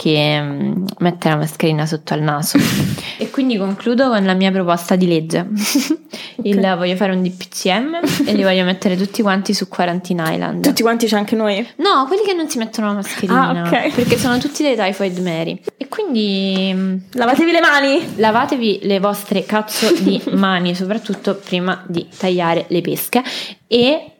che 0.00 0.40
mh, 0.40 0.84
mette 1.00 1.28
la 1.28 1.36
mascherina 1.36 1.84
sotto 1.84 2.14
al 2.14 2.22
naso. 2.22 2.56
e 3.18 3.28
quindi 3.28 3.58
concludo 3.58 4.08
con 4.08 4.24
la 4.24 4.32
mia 4.32 4.50
proposta 4.50 4.96
di 4.96 5.06
legge. 5.06 5.46
Il, 6.42 6.58
voglio 6.78 6.96
fare 6.96 7.12
un 7.12 7.22
DPCM 7.22 8.00
e 8.24 8.32
li 8.32 8.42
voglio 8.42 8.64
mettere 8.64 8.96
tutti 8.96 9.20
quanti 9.20 9.52
su 9.52 9.68
Quarantine 9.68 10.22
Island. 10.32 10.64
Tutti 10.64 10.80
quanti 10.80 11.06
c'è 11.06 11.16
anche 11.16 11.36
noi? 11.36 11.56
No, 11.76 12.06
quelli 12.06 12.22
che 12.24 12.32
non 12.32 12.48
si 12.48 12.56
mettono 12.56 12.86
la 12.86 12.94
mascherina. 12.94 13.48
Ah, 13.50 13.66
ok. 13.66 13.92
Perché 13.92 14.16
sono 14.16 14.38
tutti 14.38 14.62
dei 14.62 14.74
Typhoid 14.74 15.18
Mary. 15.18 15.60
E 15.76 15.86
quindi 15.88 16.72
mh, 16.72 17.02
Lavatevi 17.18 17.50
le 17.52 17.60
mani! 17.60 18.14
lavatevi 18.16 18.80
le 18.84 19.00
vostre 19.00 19.44
cazzo 19.44 19.92
di 20.00 20.18
mani, 20.32 20.74
soprattutto 20.74 21.34
prima 21.34 21.84
di 21.86 22.08
tagliare 22.16 22.64
le 22.68 22.80
pesche 22.80 23.22
e 23.66 24.12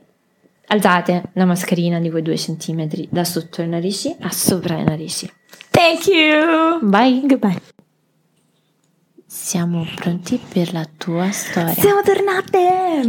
alzate 0.66 1.31
la 1.33 1.47
mascherina 1.47 1.99
di 2.01 2.11
quei 2.11 2.23
due 2.23 2.37
centimetri 2.37 3.09
da 3.11 3.25
sotto 3.25 3.62
le 3.62 3.69
narici 3.69 4.14
a 4.21 4.31
sopra 4.31 4.77
le 4.77 4.85
narici. 4.85 5.38
Thank 5.83 6.09
you! 6.09 6.79
Bye! 6.83 7.23
Goodbye. 7.25 7.59
Siamo 9.25 9.87
pronti 9.95 10.38
per 10.53 10.75
la 10.75 10.87
tua 10.99 11.31
storia. 11.31 11.73
Siamo 11.73 12.03
tornate! 12.03 13.09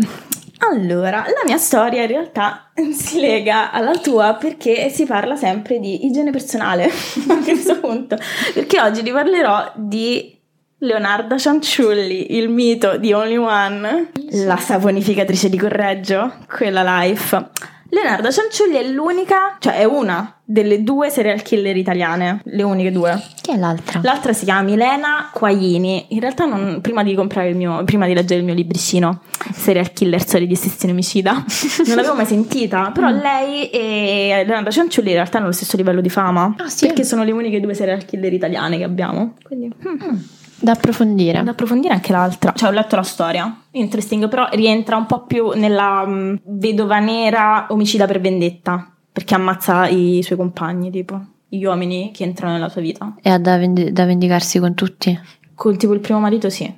Allora, 0.60 1.18
la 1.18 1.44
mia 1.46 1.58
storia 1.58 2.04
in 2.04 2.08
realtà 2.08 2.72
si 2.96 3.20
lega 3.20 3.74
alla 3.74 3.98
tua 3.98 4.36
perché 4.36 4.88
si 4.88 5.06
parla 5.06 5.36
sempre 5.36 5.82
di 5.82 6.06
igiene 6.06 6.32
personale 6.32 6.86
a 7.28 7.38
questo 7.44 7.78
punto. 7.82 8.18
Perché 8.54 8.80
oggi 8.80 9.02
vi 9.02 9.12
parlerò 9.12 9.74
di 9.76 10.40
Leonarda 10.78 11.38
Cianciulli, 11.38 12.38
il 12.38 12.48
mito 12.48 12.96
di 12.96 13.12
Only 13.12 13.36
One, 13.36 14.12
la 14.46 14.56
saponificatrice 14.56 15.50
di 15.50 15.58
Correggio, 15.58 16.36
quella 16.48 17.02
life. 17.02 17.50
Leonarda 17.94 18.32
Cianciulli 18.32 18.78
è 18.78 18.88
l'unica, 18.88 19.58
cioè 19.60 19.80
è 19.80 19.84
una 19.84 20.38
delle 20.46 20.82
due 20.82 21.10
serial 21.10 21.42
killer 21.42 21.76
italiane, 21.76 22.40
le 22.46 22.64
uniche 22.64 22.90
due. 22.92 23.22
Chi 23.42 23.52
è 23.52 23.58
l'altra? 23.58 24.00
L'altra 24.02 24.32
si 24.32 24.46
chiama 24.46 24.62
Milena 24.62 25.30
Quaglini. 25.34 26.06
In 26.10 26.22
realtà, 26.22 26.46
non- 26.46 26.80
prima 26.82 27.04
di 27.04 27.14
comprare 27.16 27.50
il 27.50 27.58
mio, 27.58 27.84
prima 27.84 28.06
di 28.08 28.14
leggere 28.14 28.40
il 28.40 28.46
mio 28.46 28.54
libricino, 28.54 29.22
Serial 29.54 29.92
Killer, 29.92 30.22
storie 30.22 30.48
di 30.48 30.54
assistente 30.54 30.92
omicida, 30.92 31.34
non 31.86 31.96
l'avevo 31.98 32.16
mai 32.16 32.26
sentita. 32.26 32.92
Però 32.94 33.10
Mm. 33.10 33.20
lei 33.20 33.70
e 33.70 34.44
Leonardo 34.46 34.72
Cianciulli 34.72 35.10
in 35.10 35.16
realtà 35.16 35.38
hanno 35.40 35.48
lo 35.48 35.52
stesso 35.54 35.76
livello 35.76 36.00
di 36.00 36.10
fama. 36.10 36.56
Ah, 36.60 36.70
sì? 36.70 36.88
Perché 36.88 37.04
sono 37.04 37.24
le 37.26 37.32
uniche 37.32 37.60
due 37.60 37.74
serial 37.74 38.06
killer 38.06 38.32
italiane 38.32 38.78
che 38.78 38.84
abbiamo. 38.86 39.34
Quindi, 39.44 39.70
hmm, 39.86 40.16
Da 40.62 40.74
approfondire. 40.74 41.43
da 41.43 41.52
approfondire 41.52 41.93
anche 41.93 42.12
l'altra. 42.12 42.54
Cioè, 42.54 42.69
ho 42.69 42.71
letto 42.71 42.95
la 42.95 43.04
storia. 43.04 43.62
Interesting, 43.71 44.28
però 44.28 44.47
rientra 44.52 44.95
un 44.95 45.06
po' 45.06 45.26
più 45.26 45.52
nella 45.56 46.06
mm, 46.06 46.36
vedova 46.45 47.00
nera 47.00 47.65
omicida 47.69 48.06
per 48.06 48.21
vendetta. 48.21 48.93
Perché 49.12 49.36
ammazza 49.36 49.88
i 49.88 50.21
suoi 50.24 50.38
compagni, 50.38 50.89
tipo. 50.91 51.19
Gli 51.50 51.65
uomini 51.65 52.12
che 52.13 52.24
entrano 52.24 52.54
nella 52.54 52.69
sua 52.69 52.82
vita. 52.82 53.15
E 53.21 53.30
ha 53.30 53.38
da, 53.38 53.58
vendi- 53.58 53.91
da 53.91 54.06
vendicarsi 54.06 54.60
con 54.60 54.74
tutti? 54.74 55.19
Con 55.54 55.78
tipo 55.78 55.93
il 55.93 56.00
primo 56.00 56.19
marito, 56.19 56.50
sì. 56.50 56.74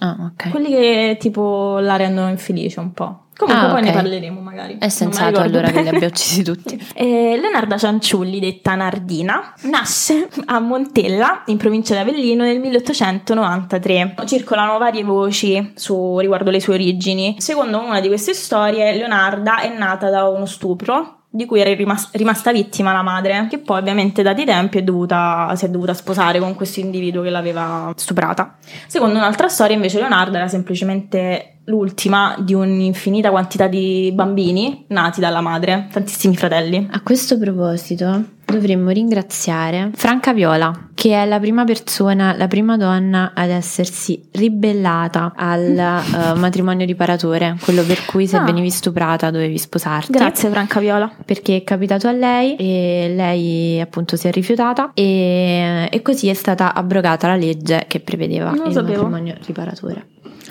Ah, 0.00 0.16
ok. 0.32 0.50
Quelli 0.50 0.68
che 0.68 1.16
tipo 1.18 1.78
la 1.78 1.96
rendono 1.96 2.28
infelice 2.28 2.78
un 2.80 2.92
po'. 2.92 3.27
Comunque 3.38 3.66
Ah, 3.66 3.70
poi 3.70 3.80
ok. 3.82 3.86
ne 3.86 3.92
parleremo 3.92 4.40
magari. 4.40 4.76
È 4.80 4.88
sensato 4.88 5.38
allora 5.38 5.70
che 5.70 5.82
li 5.82 5.88
abbia 5.88 6.08
uccisi 6.08 6.42
tutti. 6.42 6.76
Eh, 6.98 7.38
Leonarda 7.40 7.76
Cianciulli, 7.78 8.40
detta 8.40 8.74
Nardina, 8.74 9.54
nasce 9.62 10.28
a 10.46 10.58
Montella, 10.58 11.42
in 11.46 11.56
provincia 11.56 11.94
di 11.94 12.00
Avellino, 12.00 12.42
nel 12.42 12.58
1893. 12.58 14.14
Circolano 14.26 14.78
varie 14.78 15.04
voci 15.04 15.72
su, 15.76 16.18
riguardo 16.18 16.50
le 16.50 16.58
sue 16.60 16.74
origini. 16.74 17.36
Secondo 17.38 17.78
una 17.80 18.00
di 18.00 18.08
queste 18.08 18.34
storie, 18.34 18.96
Leonarda 18.96 19.60
è 19.60 19.76
nata 19.76 20.10
da 20.10 20.26
uno 20.26 20.44
stupro 20.46 21.14
di 21.30 21.44
cui 21.44 21.60
era 21.60 21.72
rimas- 21.74 22.10
rimasta 22.14 22.50
vittima 22.50 22.92
la 22.92 23.02
madre, 23.02 23.46
che 23.48 23.58
poi 23.58 23.78
ovviamente 23.78 24.22
dati 24.22 24.42
i 24.42 24.46
tempi 24.46 24.78
è 24.78 24.82
dovuta, 24.82 25.52
si 25.54 25.66
è 25.66 25.68
dovuta 25.68 25.94
sposare 25.94 26.40
con 26.40 26.54
questo 26.56 26.80
individuo 26.80 27.22
che 27.22 27.30
l'aveva 27.30 27.92
stuprata. 27.94 28.56
Secondo 28.88 29.18
un'altra 29.18 29.46
storia, 29.48 29.76
invece, 29.76 29.98
Leonarda 29.98 30.38
era 30.38 30.48
semplicemente 30.48 31.57
l'ultima 31.68 32.34
di 32.38 32.54
un'infinita 32.54 33.30
quantità 33.30 33.66
di 33.66 34.10
bambini 34.14 34.84
nati 34.88 35.20
dalla 35.20 35.40
madre, 35.40 35.88
tantissimi 35.92 36.34
fratelli. 36.36 36.88
A 36.90 37.00
questo 37.02 37.38
proposito 37.38 38.24
dovremmo 38.48 38.88
ringraziare 38.88 39.90
Franca 39.94 40.32
Viola, 40.32 40.88
che 40.94 41.12
è 41.12 41.26
la 41.26 41.38
prima 41.38 41.64
persona, 41.64 42.34
la 42.34 42.48
prima 42.48 42.78
donna 42.78 43.32
ad 43.34 43.50
essersi 43.50 44.28
ribellata 44.32 45.34
al 45.36 45.76
eh, 45.76 46.34
matrimonio 46.38 46.86
riparatore, 46.86 47.56
quello 47.60 47.82
per 47.84 48.04
cui 48.06 48.26
se 48.26 48.36
Ah. 48.38 48.44
venivi 48.44 48.70
stuprata 48.70 49.30
dovevi 49.30 49.58
sposarti. 49.58 50.12
Grazie 50.12 50.48
Franca 50.48 50.80
Viola. 50.80 51.12
Perché 51.24 51.56
è 51.56 51.64
capitato 51.64 52.08
a 52.08 52.12
lei 52.12 52.56
e 52.56 53.12
lei 53.14 53.78
appunto 53.80 54.16
si 54.16 54.26
è 54.26 54.30
rifiutata 54.32 54.92
e, 54.94 55.88
e 55.90 56.02
così 56.02 56.28
è 56.28 56.34
stata 56.34 56.72
abrogata 56.72 57.26
la 57.28 57.36
legge 57.36 57.84
che 57.88 58.00
prevedeva 58.00 58.52
Non 58.52 58.68
il 58.68 58.72
sapevo. 58.72 59.02
matrimonio 59.02 59.34
riparatore. 59.44 60.06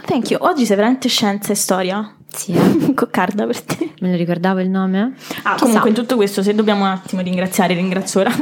Thank 0.08 0.30
you. 0.32 0.40
Oggi 0.42 0.66
sei 0.66 0.76
veramente 0.78 1.10
scienza 1.10 1.52
e 1.52 1.56
storia. 1.56 2.12
Sì, 2.30 2.52
eh. 2.54 2.94
Coccarda 2.96 3.46
per 3.46 3.62
te. 3.62 3.92
me 4.00 4.12
lo 4.12 4.16
ricordavo 4.16 4.60
il 4.60 4.70
nome? 4.70 5.14
Ah, 5.44 5.52
Chissà. 5.54 5.56
comunque 5.60 5.90
in 5.90 5.96
tutto 5.96 6.16
questo, 6.16 6.42
se 6.44 6.54
dobbiamo 6.56 6.84
un 6.84 6.90
attimo 6.90 7.22
ringraziare, 7.22 7.74
ringrazio 7.74 8.22
ora. 8.22 8.30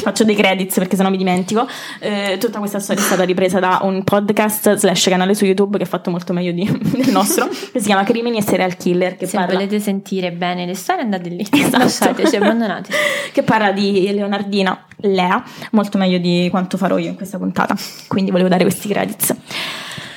Faccio 0.00 0.24
dei 0.24 0.34
credits 0.34 0.76
perché 0.78 0.96
sennò 0.96 1.10
mi 1.10 1.16
dimentico. 1.16 1.66
Eh, 2.00 2.38
tutta 2.40 2.58
questa 2.58 2.78
storia 2.80 3.02
è 3.02 3.04
stata 3.04 3.22
ripresa 3.24 3.60
da 3.60 3.80
un 3.82 4.02
podcast 4.04 4.74
slash 4.76 5.04
canale 5.08 5.34
su 5.34 5.44
YouTube 5.44 5.76
che 5.78 5.84
è 5.84 5.86
fatto 5.86 6.10
molto 6.10 6.32
meglio 6.32 6.52
di- 6.52 6.64
del 6.96 7.10
nostro, 7.12 7.46
che 7.48 7.78
si 7.78 7.86
chiama 7.86 8.02
Crimini 8.04 8.38
e 8.38 8.42
Serial 8.42 8.76
Killer, 8.76 9.16
che 9.16 9.26
Se 9.26 9.36
parla 9.36 9.54
volete 9.54 9.78
sentire 9.80 10.32
bene 10.32 10.66
le 10.66 10.74
storie 10.74 11.02
andate 11.02 11.28
lì, 11.28 11.46
Esatto. 11.50 11.78
lasciateci, 11.78 12.36
abbandonate. 12.36 12.90
che 13.32 13.42
parla 13.42 13.70
di 13.72 14.10
Leonardina 14.12 14.86
Lea, 15.02 15.42
molto 15.72 15.98
meglio 15.98 16.18
di 16.18 16.48
quanto 16.50 16.76
farò 16.76 16.96
io 16.98 17.08
in 17.10 17.16
questa 17.16 17.38
puntata. 17.38 17.76
Quindi 18.08 18.30
volevo 18.30 18.48
dare 18.48 18.62
questi 18.64 18.88
credits. 18.88 19.34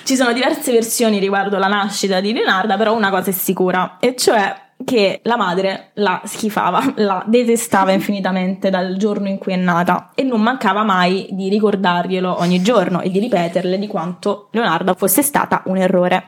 Ci 0.04 0.18
sono 0.18 0.34
diverse 0.34 0.74
versioni 0.74 1.18
riguardo 1.18 1.58
la 1.58 1.68
nascita 1.68 2.20
di 2.20 2.34
Leonarda, 2.34 2.76
però 2.76 2.94
una 2.94 3.10
cosa 3.10 3.30
è 3.30 3.34
sicura, 3.34 3.98
e 4.00 4.16
cioè 4.18 4.54
che 4.84 5.22
la 5.24 5.38
madre 5.38 5.92
la 5.96 6.22
schifava, 6.26 6.94
la 6.98 7.24
detestava 7.26 7.94
infinitamente 7.94 8.70
dal 8.70 8.98
giorno 8.98 9.30
in 9.30 9.38
cui 9.38 9.54
è 9.54 9.56
nata 9.56 10.12
e 10.14 10.24
non 10.24 10.42
mancava 10.42 10.84
mai 10.84 11.28
di 11.32 11.48
ricordarglielo 11.48 12.40
ogni 12.40 12.62
giorno 12.62 13.00
e 13.00 13.10
di 13.10 13.20
ripeterle 13.20 13.80
di 13.80 13.88
quanto 13.88 14.50
Leonarda 14.52 14.94
fosse 14.94 15.22
stata 15.22 15.64
un 15.68 15.78
errore. 15.78 16.26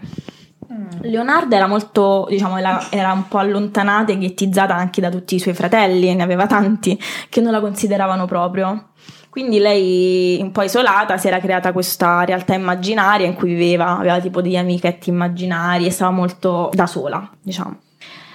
Leonarda 1.01 1.57
era 1.57 1.67
molto, 1.67 2.25
diciamo, 2.29 2.57
era, 2.57 2.89
era 2.89 3.11
un 3.11 3.27
po' 3.27 3.37
allontanata 3.39 4.13
e 4.13 4.17
ghettizzata 4.17 4.73
anche 4.73 5.01
da 5.01 5.09
tutti 5.09 5.35
i 5.35 5.39
suoi 5.39 5.53
fratelli, 5.53 6.15
ne 6.15 6.23
aveva 6.23 6.47
tanti 6.47 6.99
che 7.29 7.41
non 7.41 7.51
la 7.51 7.59
consideravano 7.59 8.25
proprio. 8.25 8.91
Quindi 9.35 9.59
lei, 9.59 10.39
un 10.39 10.53
po' 10.53 10.61
isolata, 10.61 11.17
si 11.17 11.27
era 11.27 11.39
creata 11.39 11.73
questa 11.73 12.23
realtà 12.23 12.53
immaginaria 12.53 13.27
in 13.27 13.33
cui 13.33 13.53
viveva, 13.53 13.97
aveva 13.97 14.21
tipo 14.21 14.41
degli 14.41 14.55
amichetti 14.55 15.09
immaginari 15.09 15.85
e 15.85 15.91
stava 15.91 16.11
molto 16.11 16.69
da 16.71 16.87
sola, 16.87 17.29
diciamo. 17.41 17.79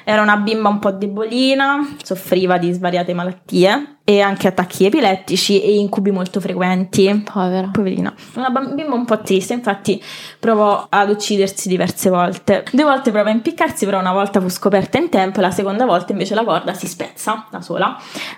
Era 0.04 0.20
una 0.20 0.36
bimba 0.36 0.68
un 0.68 0.78
po' 0.78 0.90
debolina, 0.90 1.96
soffriva 2.02 2.58
di 2.58 2.70
svariate 2.70 3.14
malattie 3.14 3.99
e 4.10 4.20
anche 4.20 4.48
attacchi 4.48 4.86
epilettici 4.86 5.62
e 5.62 5.76
incubi 5.76 6.10
molto 6.10 6.40
frequenti. 6.40 7.22
Povera. 7.32 7.68
Poverina. 7.68 8.12
Una 8.34 8.50
bimba 8.50 8.96
un 8.96 9.04
po' 9.04 9.20
triste, 9.20 9.52
infatti 9.52 10.02
provò 10.40 10.86
ad 10.88 11.10
uccidersi 11.10 11.68
diverse 11.68 12.10
volte. 12.10 12.64
Due 12.72 12.82
volte 12.82 13.12
provò 13.12 13.28
a 13.28 13.32
impiccarsi, 13.32 13.84
però 13.84 14.00
una 14.00 14.12
volta 14.12 14.40
fu 14.40 14.48
scoperta 14.48 14.98
in 14.98 15.10
tempo 15.10 15.38
e 15.38 15.42
la 15.42 15.52
seconda 15.52 15.84
volta 15.84 16.10
invece 16.10 16.34
la 16.34 16.42
corda 16.42 16.74
si 16.74 16.88
spezza 16.88 17.46
da 17.50 17.60
sola. 17.60 17.96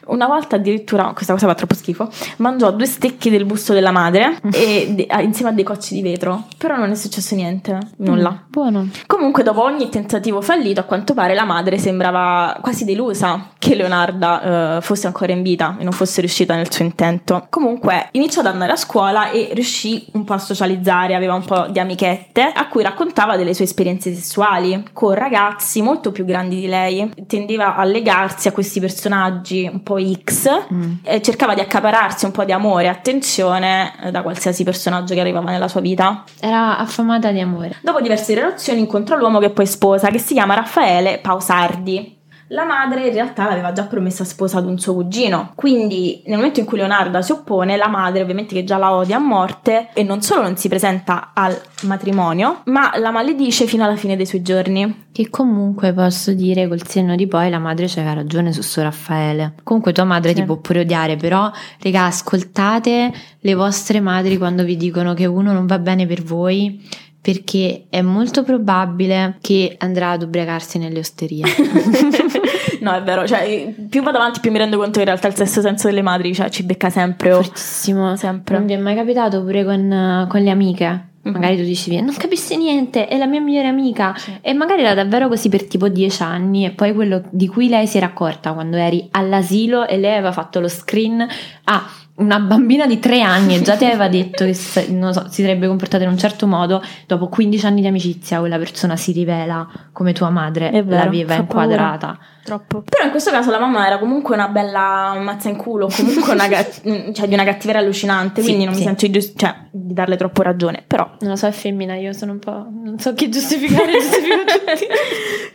Una 0.08 0.26
volta 0.26 0.56
addirittura, 0.56 1.10
questa 1.14 1.32
cosa 1.32 1.46
fa 1.46 1.54
troppo 1.54 1.74
schifo, 1.74 2.10
mangiò 2.36 2.70
due 2.70 2.86
stecchi 2.86 3.30
del 3.30 3.46
busto 3.46 3.72
della 3.72 3.92
madre 3.92 4.40
e 4.52 4.92
de- 4.94 5.06
ah, 5.08 5.22
insieme 5.22 5.52
a 5.52 5.54
dei 5.54 5.64
cocci 5.64 5.94
di 5.94 6.02
vetro, 6.02 6.48
però 6.58 6.76
non 6.76 6.90
è 6.90 6.94
successo 6.94 7.34
niente, 7.34 7.78
nulla. 7.96 8.30
Mm, 8.30 8.50
buono. 8.50 8.88
Comunque, 9.06 9.42
dopo 9.42 9.62
ogni 9.62 9.88
tentativo 9.88 10.42
fallito, 10.42 10.80
a 10.80 10.84
quanto 10.84 11.14
pare 11.14 11.34
la 11.34 11.44
madre 11.44 11.78
sembrava 11.78 12.58
quasi 12.60 12.84
delusa 12.84 13.48
che 13.58 13.74
Leonarda 13.74 14.76
eh, 14.76 14.80
fosse 14.82 15.06
ancora 15.06 15.32
in 15.32 15.40
vita 15.40 15.60
e 15.78 15.82
non 15.84 15.92
fosse 15.92 16.20
riuscita 16.20 16.54
nel 16.54 16.70
suo 16.72 16.84
intento. 16.84 17.46
Comunque, 17.50 18.08
iniziò 18.12 18.40
ad 18.40 18.46
andare 18.46 18.72
a 18.72 18.76
scuola 18.76 19.30
e 19.30 19.50
riuscì 19.52 20.06
un 20.12 20.24
po' 20.24 20.34
a 20.34 20.38
socializzare, 20.38 21.14
aveva 21.14 21.34
un 21.34 21.44
po' 21.44 21.66
di 21.68 21.78
amichette 21.78 22.42
a 22.42 22.68
cui 22.68 22.82
raccontava 22.82 23.36
delle 23.36 23.54
sue 23.54 23.64
esperienze 23.64 24.14
sessuali 24.14 24.84
con 24.92 25.14
ragazzi 25.14 25.82
molto 25.82 26.12
più 26.12 26.24
grandi 26.24 26.60
di 26.60 26.66
lei. 26.66 27.10
Tendeva 27.26 27.76
a 27.76 27.84
legarsi 27.84 28.48
a 28.48 28.52
questi 28.52 28.80
personaggi 28.80 29.68
un 29.70 29.82
po' 29.82 29.98
X 30.00 30.50
Mm. 30.72 30.92
e 31.02 31.20
cercava 31.22 31.54
di 31.54 31.60
accapararsi 31.60 32.24
un 32.24 32.30
po' 32.32 32.44
di 32.44 32.52
amore 32.52 32.84
e 32.84 32.88
attenzione 32.88 33.92
eh, 34.02 34.10
da 34.10 34.22
qualsiasi 34.22 34.64
personaggio 34.64 35.14
che 35.14 35.20
arrivava 35.20 35.50
nella 35.50 35.68
sua 35.68 35.80
vita. 35.80 36.24
Era 36.40 36.78
affamata 36.78 37.30
di 37.30 37.40
amore. 37.40 37.76
Dopo 37.82 38.00
diverse 38.00 38.34
relazioni 38.34 38.80
incontra 38.80 39.16
l'uomo 39.16 39.38
che 39.38 39.50
poi 39.50 39.66
sposa, 39.66 40.08
che 40.08 40.18
si 40.18 40.34
chiama 40.34 40.54
Raffaele 40.54 41.18
Pausardi. 41.18 42.20
La 42.52 42.64
madre 42.64 43.06
in 43.06 43.12
realtà 43.12 43.48
l'aveva 43.48 43.72
già 43.72 43.84
promessa 43.84 44.24
sposa 44.24 44.58
ad 44.58 44.66
un 44.66 44.78
suo 44.78 44.94
cugino. 44.94 45.52
Quindi 45.54 46.22
nel 46.26 46.36
momento 46.36 46.60
in 46.60 46.66
cui 46.66 46.76
Leonarda 46.78 47.22
si 47.22 47.32
oppone, 47.32 47.76
la 47.76 47.88
madre 47.88 48.22
ovviamente 48.22 48.54
che 48.54 48.64
già 48.64 48.76
la 48.76 48.92
odia 48.92 49.16
a 49.16 49.20
morte 49.20 49.88
e 49.94 50.02
non 50.02 50.20
solo 50.22 50.42
non 50.42 50.56
si 50.56 50.68
presenta 50.68 51.30
al 51.34 51.58
matrimonio, 51.82 52.60
ma 52.66 52.92
la 52.98 53.10
maledice 53.10 53.66
fino 53.66 53.84
alla 53.84 53.96
fine 53.96 54.16
dei 54.16 54.26
suoi 54.26 54.42
giorni. 54.42 55.06
Che 55.12 55.28
comunque 55.30 55.92
posso 55.92 56.32
dire 56.32 56.68
col 56.68 56.86
senno 56.86 57.16
di 57.16 57.26
poi 57.26 57.50
la 57.50 57.58
madre 57.58 57.86
c'aveva 57.86 58.14
ragione 58.14 58.52
su 58.52 58.62
suo 58.62 58.82
Raffaele. 58.82 59.54
Comunque 59.62 59.92
tua 59.92 60.04
madre 60.04 60.30
Sì. 60.30 60.36
ti 60.36 60.44
può 60.44 60.56
pure 60.56 60.80
odiare, 60.80 61.16
però 61.16 61.50
raga 61.82 62.04
ascoltate 62.06 63.12
le 63.40 63.54
vostre 63.54 64.00
madri 64.00 64.38
quando 64.38 64.62
vi 64.64 64.76
dicono 64.76 65.14
che 65.14 65.26
uno 65.26 65.52
non 65.52 65.66
va 65.66 65.78
bene 65.78 66.06
per 66.06 66.22
voi 66.22 66.80
perché 67.22 67.84
è 67.88 68.02
molto 68.02 68.42
probabile 68.42 69.36
che 69.40 69.76
andrà 69.78 70.10
ad 70.10 70.22
ubriacarsi 70.22 70.78
nelle 70.78 70.98
osterie. 70.98 71.44
no, 72.80 72.92
è 72.92 73.02
vero, 73.04 73.24
cioè 73.28 73.72
più 73.88 74.02
vado 74.02 74.18
avanti 74.18 74.40
più 74.40 74.50
mi 74.50 74.58
rendo 74.58 74.76
conto 74.76 74.94
che 74.94 74.98
in 75.00 75.04
realtà 75.04 75.28
il 75.28 75.36
sesto 75.36 75.60
senso 75.60 75.86
delle 75.86 76.02
madri 76.02 76.34
cioè, 76.34 76.50
ci 76.50 76.64
becca 76.64 76.90
sempre. 76.90 77.32
oh. 77.32 77.42
Fortissimo. 77.42 78.16
Sempre. 78.16 78.56
Non 78.56 78.66
vi 78.66 78.72
è 78.72 78.76
mai 78.76 78.96
capitato 78.96 79.40
pure 79.40 79.64
con, 79.64 80.26
con 80.28 80.40
le 80.42 80.50
amiche? 80.50 81.06
Magari 81.22 81.56
tu 81.56 81.62
dicevi, 81.62 82.00
non 82.00 82.16
capissi 82.16 82.56
niente, 82.56 83.06
è 83.06 83.16
la 83.16 83.26
mia 83.26 83.40
migliore 83.40 83.68
amica. 83.68 84.12
Sì. 84.16 84.32
E 84.40 84.52
magari 84.54 84.82
era 84.82 84.94
davvero 84.94 85.28
così 85.28 85.48
per 85.48 85.68
tipo 85.68 85.88
dieci 85.88 86.20
anni. 86.24 86.64
E 86.64 86.70
poi 86.70 86.92
quello 86.92 87.22
di 87.30 87.46
cui 87.46 87.68
lei 87.68 87.86
si 87.86 87.98
era 87.98 88.06
accorta 88.06 88.52
quando 88.52 88.76
eri 88.76 89.06
all'asilo 89.12 89.86
e 89.86 89.96
lei 89.98 90.14
aveva 90.14 90.32
fatto 90.32 90.58
lo 90.58 90.66
screen 90.66 91.24
a 91.64 91.88
una 92.22 92.38
bambina 92.38 92.86
di 92.86 92.98
tre 92.98 93.20
anni 93.20 93.56
e 93.56 93.62
già 93.62 93.76
ti 93.76 93.84
aveva 93.84 94.08
detto 94.08 94.44
che 94.44 94.54
se- 94.54 94.88
non 94.90 95.12
so, 95.12 95.26
si 95.28 95.42
sarebbe 95.42 95.66
comportata 95.66 96.04
in 96.04 96.10
un 96.10 96.18
certo 96.18 96.46
modo. 96.46 96.82
Dopo 97.06 97.28
15 97.28 97.66
anni 97.66 97.80
di 97.80 97.86
amicizia, 97.86 98.38
quella 98.38 98.58
persona 98.58 98.96
si 98.96 99.12
rivela 99.12 99.68
come 99.92 100.12
tua 100.12 100.30
madre 100.30 100.70
vero, 100.70 101.04
l'aveva 101.04 101.34
inquadrata. 101.34 102.18
Troppo. 102.44 102.82
Però 102.82 103.04
in 103.04 103.10
questo 103.10 103.30
caso 103.30 103.50
la 103.50 103.58
mamma 103.60 103.86
era 103.86 103.98
comunque 103.98 104.34
una 104.34 104.48
bella 104.48 105.14
mazza 105.20 105.48
in 105.48 105.56
culo, 105.56 105.88
comunque 105.94 106.32
una 106.32 106.48
ga- 106.48 106.64
cioè, 107.12 107.28
di 107.28 107.34
una 107.34 107.44
cattiveria 107.44 107.80
allucinante, 107.80 108.40
Sì, 108.40 108.48
quindi 108.48 108.64
non 108.64 108.74
sì. 108.74 108.80
mi 108.80 108.86
sento 108.86 109.06
di, 109.06 109.12
gius- 109.12 109.32
cioè, 109.36 109.54
di 109.70 109.92
darle 109.94 110.16
troppo 110.16 110.42
ragione. 110.42 110.82
Però 110.86 111.08
Non 111.20 111.30
lo 111.30 111.36
so, 111.36 111.46
è 111.46 111.52
femmina, 111.52 111.94
io 111.94 112.12
sono 112.12 112.32
un 112.32 112.38
po'. 112.40 112.66
non 112.70 112.98
so 112.98 113.14
chi 113.14 113.28
giustificare, 113.28 113.92
giustifico 113.92 114.36
tutti. 114.44 114.86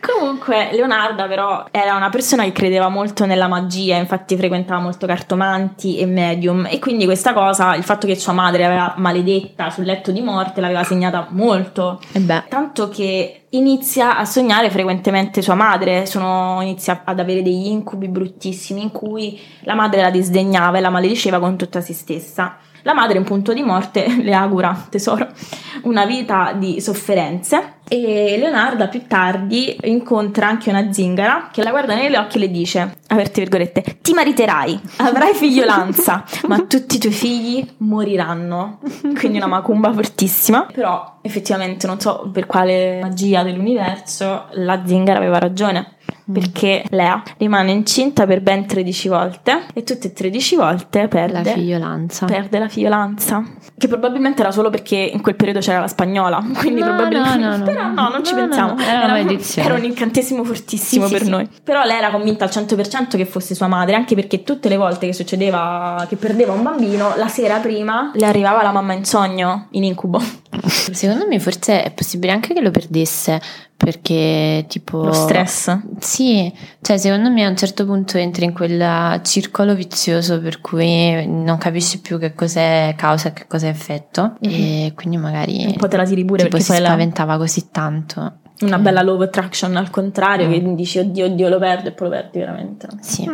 Comunque, 0.00 0.68
Leonarda 0.72 1.26
però 1.26 1.66
era 1.70 1.94
una 1.96 2.08
persona 2.08 2.44
che 2.44 2.52
credeva 2.52 2.88
molto 2.88 3.26
nella 3.26 3.48
magia, 3.48 3.96
infatti 3.96 4.36
frequentava 4.36 4.80
molto 4.80 5.06
cartomanti 5.06 5.98
e 5.98 6.06
medium 6.06 6.66
e 6.70 6.78
quindi 6.78 7.04
questa 7.04 7.32
cosa, 7.32 7.74
il 7.74 7.82
fatto 7.82 8.06
che 8.06 8.14
sua 8.16 8.32
madre 8.32 8.62
l'aveva 8.62 8.94
maledetta 8.96 9.70
sul 9.70 9.84
letto 9.84 10.10
di 10.12 10.20
morte, 10.20 10.60
l'aveva 10.60 10.84
segnata 10.84 11.26
molto. 11.30 12.00
E 12.12 12.20
beh, 12.20 12.44
Tanto 12.48 12.88
che 12.88 13.42
inizia 13.50 14.16
a 14.18 14.24
sognare 14.24 14.70
frequentemente 14.70 15.42
sua 15.42 15.54
madre, 15.54 16.06
sono- 16.06 16.60
inizia 16.62 17.02
ad 17.04 17.18
avere 17.20 17.42
degli 17.42 17.66
incubi 17.66 18.08
bruttissimi 18.08 18.82
in 18.82 18.90
cui 18.90 19.40
la 19.62 19.74
madre 19.74 20.02
la 20.02 20.10
disdegnava 20.10 20.78
e 20.78 20.80
la 20.80 20.90
malediceva 20.90 21.38
con 21.38 21.56
tutta 21.56 21.80
se 21.80 21.92
stessa. 21.94 22.58
La 22.82 22.94
madre 22.94 23.18
in 23.18 23.24
punto 23.24 23.52
di 23.52 23.62
morte 23.62 24.06
le 24.22 24.34
augura, 24.34 24.86
tesoro, 24.88 25.28
una 25.82 26.06
vita 26.06 26.52
di 26.56 26.80
sofferenze 26.80 27.76
e 27.88 28.36
Leonarda 28.38 28.88
più 28.88 29.06
tardi 29.06 29.76
incontra 29.84 30.46
anche 30.46 30.70
una 30.70 30.92
zingara 30.92 31.48
che 31.50 31.62
la 31.62 31.70
guarda 31.70 31.94
negli 31.94 32.14
occhi 32.14 32.36
e 32.36 32.40
le 32.40 32.50
dice, 32.50 32.98
aperte 33.06 33.40
virgolette, 33.40 33.98
ti 34.02 34.12
mariterai, 34.12 34.80
avrai 34.96 35.34
figliolanza, 35.34 36.24
ma 36.46 36.60
tutti 36.68 36.96
i 36.96 36.98
tuoi 36.98 37.12
figli 37.12 37.66
moriranno. 37.78 38.80
Quindi 39.18 39.38
una 39.38 39.46
macumba 39.46 39.92
fortissima. 39.92 40.66
Però 40.72 41.18
effettivamente 41.22 41.86
non 41.86 41.98
so 41.98 42.28
per 42.32 42.46
quale 42.46 43.00
magia 43.00 43.42
dell'universo 43.42 44.46
la 44.52 44.82
zingara 44.84 45.18
aveva 45.18 45.38
ragione. 45.38 45.96
Perché 46.30 46.84
Lea 46.90 47.22
rimane 47.38 47.70
incinta 47.72 48.26
per 48.26 48.40
ben 48.42 48.66
13 48.66 49.08
volte 49.08 49.62
e 49.72 49.82
tutte 49.82 50.08
e 50.08 50.12
13 50.12 50.56
volte 50.56 51.00
la 51.02 51.08
perde 51.08 51.52
figliolanza. 51.52 52.26
perde 52.26 52.58
la 52.58 52.68
fiolanza. 52.68 53.42
Che 53.78 53.88
probabilmente 53.88 54.42
era 54.42 54.50
solo 54.50 54.68
perché 54.70 54.96
in 54.96 55.20
quel 55.22 55.36
periodo 55.36 55.60
c'era 55.60 55.80
la 55.80 55.88
spagnola. 55.88 56.44
Quindi 56.58 56.80
No, 56.80 56.86
probabilmente. 56.86 57.38
no, 57.38 57.56
no. 57.56 57.64
Però 57.64 57.82
no, 57.88 58.08
non 58.10 58.24
ci 58.24 58.34
No, 58.34 58.40
no, 58.40 58.46
pensiamo. 58.46 58.74
no, 58.74 58.80
era 58.82 59.18
era 59.56 59.74
un 59.74 59.84
incantesimo 59.84 60.44
fortissimo 60.44 61.06
Sì, 61.06 61.08
sì, 61.12 61.14
per 61.16 61.24
sì. 61.24 61.30
noi. 61.30 61.48
Però 61.64 61.82
lei 61.84 61.96
era 61.98 62.10
convinta 62.10 62.44
al 62.44 62.50
100% 62.52 63.16
che 63.16 63.24
fosse 63.24 63.54
sua 63.54 63.66
madre, 63.68 63.94
anche 63.94 64.14
perché 64.14 64.42
tutte 64.42 64.68
le 64.68 64.76
volte 64.76 65.06
che 65.06 65.12
succedeva 65.12 66.04
che 66.08 66.16
perdeva 66.16 66.52
un 66.52 66.62
bambino, 66.62 67.14
la 67.16 67.28
sera 67.28 67.58
prima 67.58 68.10
le 68.14 68.26
arrivava 68.26 68.62
la 68.62 68.72
mamma 68.72 68.92
in 68.92 69.04
sogno, 69.04 69.68
in 69.70 69.84
incubo. 69.84 70.20
Secondo 70.66 71.26
me 71.26 71.38
forse 71.40 71.82
è 71.84 71.90
possibile 71.92 72.32
anche 72.32 72.52
che 72.54 72.60
lo 72.60 72.70
perdesse 72.70 73.40
perché 73.78 74.64
tipo 74.68 75.04
Lo 75.04 75.12
stress. 75.12 75.78
Sì, 76.00 76.52
cioè 76.82 76.98
secondo 76.98 77.30
me 77.30 77.44
a 77.44 77.48
un 77.48 77.56
certo 77.56 77.86
punto 77.86 78.18
entri 78.18 78.44
in 78.44 78.52
quel 78.52 79.20
circolo 79.22 79.74
vizioso 79.76 80.40
per 80.40 80.60
cui 80.60 81.24
non 81.26 81.56
capisci 81.58 82.00
più 82.00 82.18
che 82.18 82.34
cos'è 82.34 82.94
causa 82.96 83.28
e 83.28 83.32
che 83.32 83.46
cos'è 83.46 83.68
effetto 83.68 84.34
e 84.40 84.92
quindi 84.96 85.16
magari 85.16 85.64
Un 85.64 85.76
po' 85.76 85.86
te 85.86 85.96
la 85.96 86.04
tiri 86.04 86.24
pure 86.24 86.42
tipo 86.42 86.56
perché 86.56 86.64
si 86.64 86.72
poi 86.72 86.80
la- 86.80 86.86
spaventava 86.88 87.36
così 87.38 87.68
tanto. 87.70 88.38
una 88.62 88.78
bella 88.78 89.02
love 89.02 89.26
attraction 89.26 89.76
al 89.76 89.90
contrario, 89.90 90.48
Mm. 90.48 90.50
che 90.50 90.74
dici 90.74 90.98
oddio, 90.98 91.26
oddio, 91.26 91.48
lo 91.48 91.58
perdo 91.60 91.88
e 91.90 91.92
poi 91.92 92.08
lo 92.08 92.14
perdi 92.14 92.38
veramente. 92.40 92.88
Sì. 93.00 93.30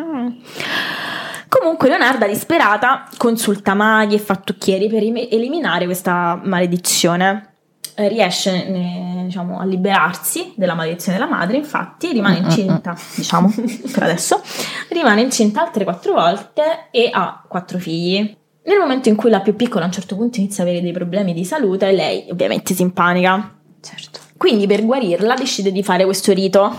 Comunque 1.49 1.89
Leonarda, 1.89 2.27
disperata, 2.27 3.09
consulta 3.17 3.73
maghi 3.75 4.17
e 4.17 4.19
fattucchieri 4.19 4.89
per 4.89 5.03
im- 5.03 5.27
eliminare 5.31 5.87
questa 5.87 6.39
maledizione. 6.45 7.54
Eh, 7.97 8.09
riesce 8.09 8.67
eh, 8.67 9.23
diciamo, 9.25 9.61
a 9.61 9.65
liberarsi 9.65 10.53
della 10.57 10.75
maledizione 10.75 11.17
della 11.17 11.31
madre, 11.31 11.57
infatti 11.57 12.11
rimane 12.11 12.41
Mm, 12.41 12.43
mm, 12.43 12.45
incinta, 12.47 12.97
diciamo, 13.15 13.55
per 13.93 14.03
adesso, 14.03 14.41
rimane 14.89 15.21
incinta 15.21 15.63
altre 15.63 15.85
quattro 15.85 16.15
volte 16.15 16.89
e 16.91 17.09
ha 17.13 17.45
quattro 17.47 17.79
figli. 17.79 18.37
Nel 18.65 18.79
momento 18.79 19.09
in 19.09 19.15
cui 19.15 19.31
la 19.31 19.41
più 19.41 19.55
piccola 19.55 19.85
a 19.85 19.87
un 19.87 19.93
certo 19.93 20.17
punto 20.17 20.41
inizia 20.41 20.65
a 20.65 20.67
avere 20.67 20.83
dei 20.83 20.93
problemi 20.93 21.35
di 21.35 21.45
salute, 21.45 21.93
lei 21.93 22.27
ovviamente 22.31 22.75
si 22.75 22.83
impanica. 22.83 23.55
Certo. 23.81 24.21
Quindi 24.37 24.67
per 24.67 24.85
guarirla 24.85 25.35
decide 25.35 25.71
di 25.71 25.83
fare 25.83 26.05
questo 26.05 26.33
rito. 26.33 26.75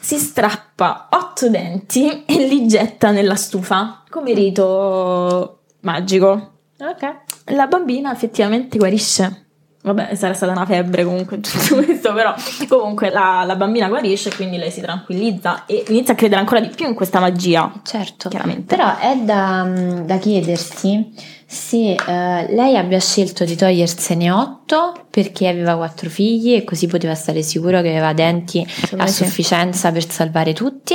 Si 0.00 0.18
strappa 0.18 1.08
otto 1.10 1.48
denti 1.48 2.24
e 2.24 2.46
li 2.46 2.66
getta 2.66 3.12
nella 3.12 3.36
stufa 3.36 4.02
come 4.10 4.34
rito 4.34 5.60
magico. 5.80 6.52
Ok. 6.80 7.16
La 7.52 7.66
bambina 7.66 8.12
effettivamente 8.12 8.76
guarisce. 8.76 9.49
Vabbè, 9.82 10.14
sarà 10.14 10.34
stata 10.34 10.52
una 10.52 10.66
febbre 10.66 11.04
comunque 11.04 11.40
tutto 11.40 11.76
questo, 11.76 12.12
però 12.12 12.34
comunque 12.68 13.08
la, 13.10 13.44
la 13.46 13.56
bambina 13.56 13.88
guarisce 13.88 14.28
e 14.28 14.34
quindi 14.34 14.58
lei 14.58 14.70
si 14.70 14.82
tranquillizza 14.82 15.64
e 15.64 15.84
inizia 15.88 16.12
a 16.12 16.16
credere 16.16 16.40
ancora 16.40 16.60
di 16.60 16.68
più 16.68 16.86
in 16.86 16.94
questa 16.94 17.18
magia. 17.18 17.72
Certo. 17.82 18.28
Chiaramente. 18.28 18.76
Però 18.76 18.98
è 18.98 19.16
da, 19.16 19.66
da 20.04 20.18
chiedersi 20.18 21.12
se 21.52 21.94
eh, 21.94 22.46
lei 22.54 22.76
abbia 22.76 23.00
scelto 23.00 23.44
di 23.44 23.56
togliersene 23.56 24.30
otto 24.30 25.06
perché 25.10 25.48
aveva 25.48 25.74
quattro 25.74 26.08
figli 26.08 26.54
e 26.54 26.62
così 26.62 26.86
poteva 26.86 27.16
stare 27.16 27.42
sicuro 27.42 27.82
che 27.82 27.88
aveva 27.88 28.12
denti 28.12 28.64
Secondo 28.68 29.02
a 29.02 29.08
sì. 29.08 29.24
sufficienza 29.24 29.90
per 29.90 30.08
salvare 30.08 30.52
tutti, 30.52 30.94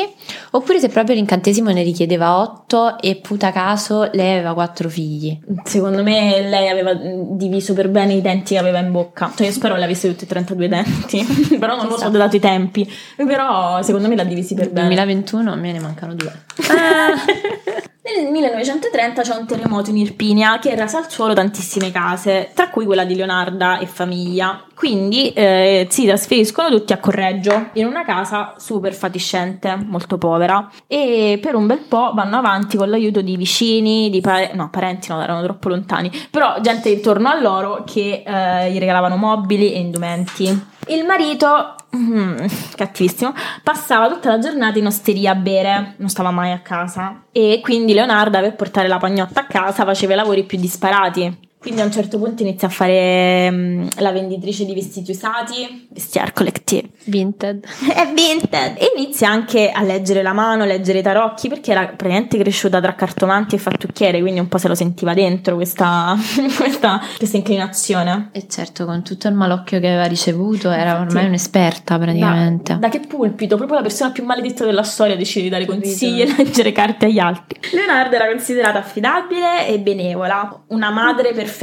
oppure 0.51 0.79
se 0.79 0.87
proprio 0.87 1.15
l'incantesimo 1.15 1.71
ne 1.71 1.83
richiedeva 1.83 2.37
otto 2.37 2.97
e 2.99 3.17
puta 3.17 3.51
caso 3.51 4.09
lei 4.13 4.31
aveva 4.31 4.53
quattro 4.53 4.87
figli. 4.87 5.37
Secondo 5.65 6.03
me 6.03 6.47
lei 6.47 6.69
aveva 6.69 6.95
mm, 6.95 7.35
diviso 7.35 7.73
per 7.73 7.89
bene 7.89 8.13
i 8.13 8.21
denti 8.21 8.53
che 8.53 8.59
aveva 8.61 8.79
in 8.79 8.93
bocca. 8.93 9.33
Cioè, 9.35 9.47
io 9.47 9.51
spero 9.51 9.75
le 9.75 9.83
avesse 9.83 10.07
tutti 10.07 10.23
e 10.23 10.27
32 10.27 10.69
denti. 10.69 11.25
però 11.59 11.75
non 11.75 11.87
lo 11.87 11.97
so, 11.97 12.07
dato 12.07 12.37
i 12.37 12.39
tempi. 12.39 12.89
Però 13.17 13.81
secondo 13.81 14.07
me 14.07 14.15
l'ha 14.15 14.23
divisi 14.23 14.53
per 14.53 14.71
Nel 14.71 14.73
bene. 14.73 14.87
2021 14.95 15.51
a 15.51 15.55
me 15.55 15.71
ne 15.73 15.79
mancano 15.81 16.13
due. 16.13 16.31
Nel 18.05 18.29
1930 18.29 19.23
c'è 19.23 19.35
un 19.35 19.47
terremoto 19.47 19.89
in 19.89 19.97
Irpinia 19.97 20.59
che 20.59 20.75
rasa 20.75 20.99
al 20.99 21.09
suolo 21.09 21.33
tantissime 21.33 21.89
case, 21.89 22.51
tra 22.53 22.69
cui 22.69 22.85
quella 22.85 23.03
di 23.03 23.15
Leonarda 23.15 23.79
e 23.79 23.87
famiglia. 23.87 24.63
Quindi 24.75 25.33
eh, 25.33 25.87
si 25.89 26.05
trasferiscono 26.05 26.69
tutti 26.69 26.93
a 26.93 26.99
Correggio, 26.99 27.69
in 27.73 27.87
una 27.87 28.05
casa 28.05 28.53
super 28.57 28.93
fatiscente, 28.93 29.75
molto 29.75 30.19
povera. 30.19 30.69
E 30.85 31.39
per 31.41 31.55
un 31.55 31.65
bel 31.65 31.79
po' 31.79 32.11
vanno 32.13 32.37
avanti 32.37 32.77
con 32.77 32.91
l'aiuto 32.91 33.21
di 33.21 33.35
vicini, 33.37 34.11
di 34.11 34.21
pare- 34.21 34.51
no, 34.53 34.69
parenti 34.69 35.07
no, 35.09 35.23
erano 35.23 35.41
troppo 35.41 35.69
lontani, 35.69 36.11
però 36.29 36.59
gente 36.61 36.89
intorno 36.89 37.29
a 37.29 37.41
loro 37.41 37.83
che 37.87 38.21
eh, 38.23 38.71
gli 38.71 38.77
regalavano 38.77 39.15
mobili 39.15 39.73
e 39.73 39.79
indumenti. 39.79 40.73
Il 40.89 41.03
marito, 41.05 41.73
mm, 41.95 42.37
cattivissimo, 42.75 43.33
passava 43.63 44.09
tutta 44.09 44.29
la 44.29 44.39
giornata 44.39 44.77
in 44.77 44.85
osteria 44.85 45.31
a 45.31 45.35
bere, 45.35 45.95
non 45.97 46.09
stava 46.09 46.31
mai 46.31 46.51
a 46.51 46.59
casa. 46.59 47.23
E 47.31 47.59
quindi 47.63 47.93
Leonarda, 47.93 48.41
per 48.41 48.55
portare 48.55 48.87
la 48.87 48.97
pagnotta 48.97 49.41
a 49.41 49.45
casa, 49.45 49.85
faceva 49.85 50.13
i 50.13 50.17
lavori 50.17 50.43
più 50.43 50.57
disparati. 50.57 51.53
Quindi 51.65 51.81
a 51.81 51.85
un 51.85 51.91
certo 51.91 52.19
punto 52.19 52.43
inizia 52.43 52.67
a 52.67 52.69
fare 52.69 53.47
um, 53.51 53.87
la 53.97 54.11
venditrice 54.11 54.65
di 54.65 54.75
vestiti 54.75 55.09
usati, 55.09 55.87
vestiaire 55.89 56.31
collective. 56.31 56.89
Vinted. 57.05 57.65
È 57.91 58.07
vinted. 58.13 58.75
E 58.77 58.91
inizia 58.95 59.31
anche 59.31 59.71
a 59.71 59.81
leggere 59.81 60.21
la 60.21 60.33
mano, 60.33 60.61
a 60.61 60.67
leggere 60.67 60.99
i 60.99 61.01
tarocchi, 61.01 61.49
perché 61.49 61.71
era 61.71 61.87
praticamente 61.87 62.37
cresciuta 62.37 62.79
tra 62.79 62.93
cartomanti 62.93 63.55
e 63.55 63.57
fattucchiere, 63.57 64.21
quindi 64.21 64.39
un 64.39 64.47
po' 64.47 64.59
se 64.59 64.67
lo 64.67 64.75
sentiva 64.75 65.15
dentro 65.15 65.55
questa, 65.55 66.15
questa, 66.55 67.01
questa 67.17 67.37
inclinazione. 67.37 68.29
E 68.31 68.45
certo, 68.47 68.85
con 68.85 69.01
tutto 69.01 69.27
il 69.27 69.33
malocchio 69.33 69.79
che 69.79 69.87
aveva 69.87 70.05
ricevuto, 70.05 70.69
era 70.69 70.99
ormai 70.99 71.23
sì. 71.23 71.27
un'esperta 71.29 71.97
praticamente. 71.97 72.73
Da, 72.73 72.77
da, 72.77 72.89
che 72.89 72.99
pulpito? 72.99 73.55
Proprio 73.55 73.77
la 73.77 73.83
persona 73.83 74.11
più 74.11 74.23
maledetta 74.23 74.65
della 74.65 74.83
storia 74.83 75.15
decide 75.15 75.45
di 75.45 75.49
dare 75.49 75.65
consigli 75.65 76.21
e 76.21 76.27
leggere 76.37 76.71
carte 76.71 77.07
agli 77.07 77.17
altri. 77.17 77.59
Leonardo 77.71 78.13
era 78.13 78.27
considerata 78.27 78.77
affidabile 78.77 79.67
e 79.67 79.79
benevola, 79.79 80.65
una 80.67 80.91
madre 80.91 81.33
perfetta. 81.33 81.53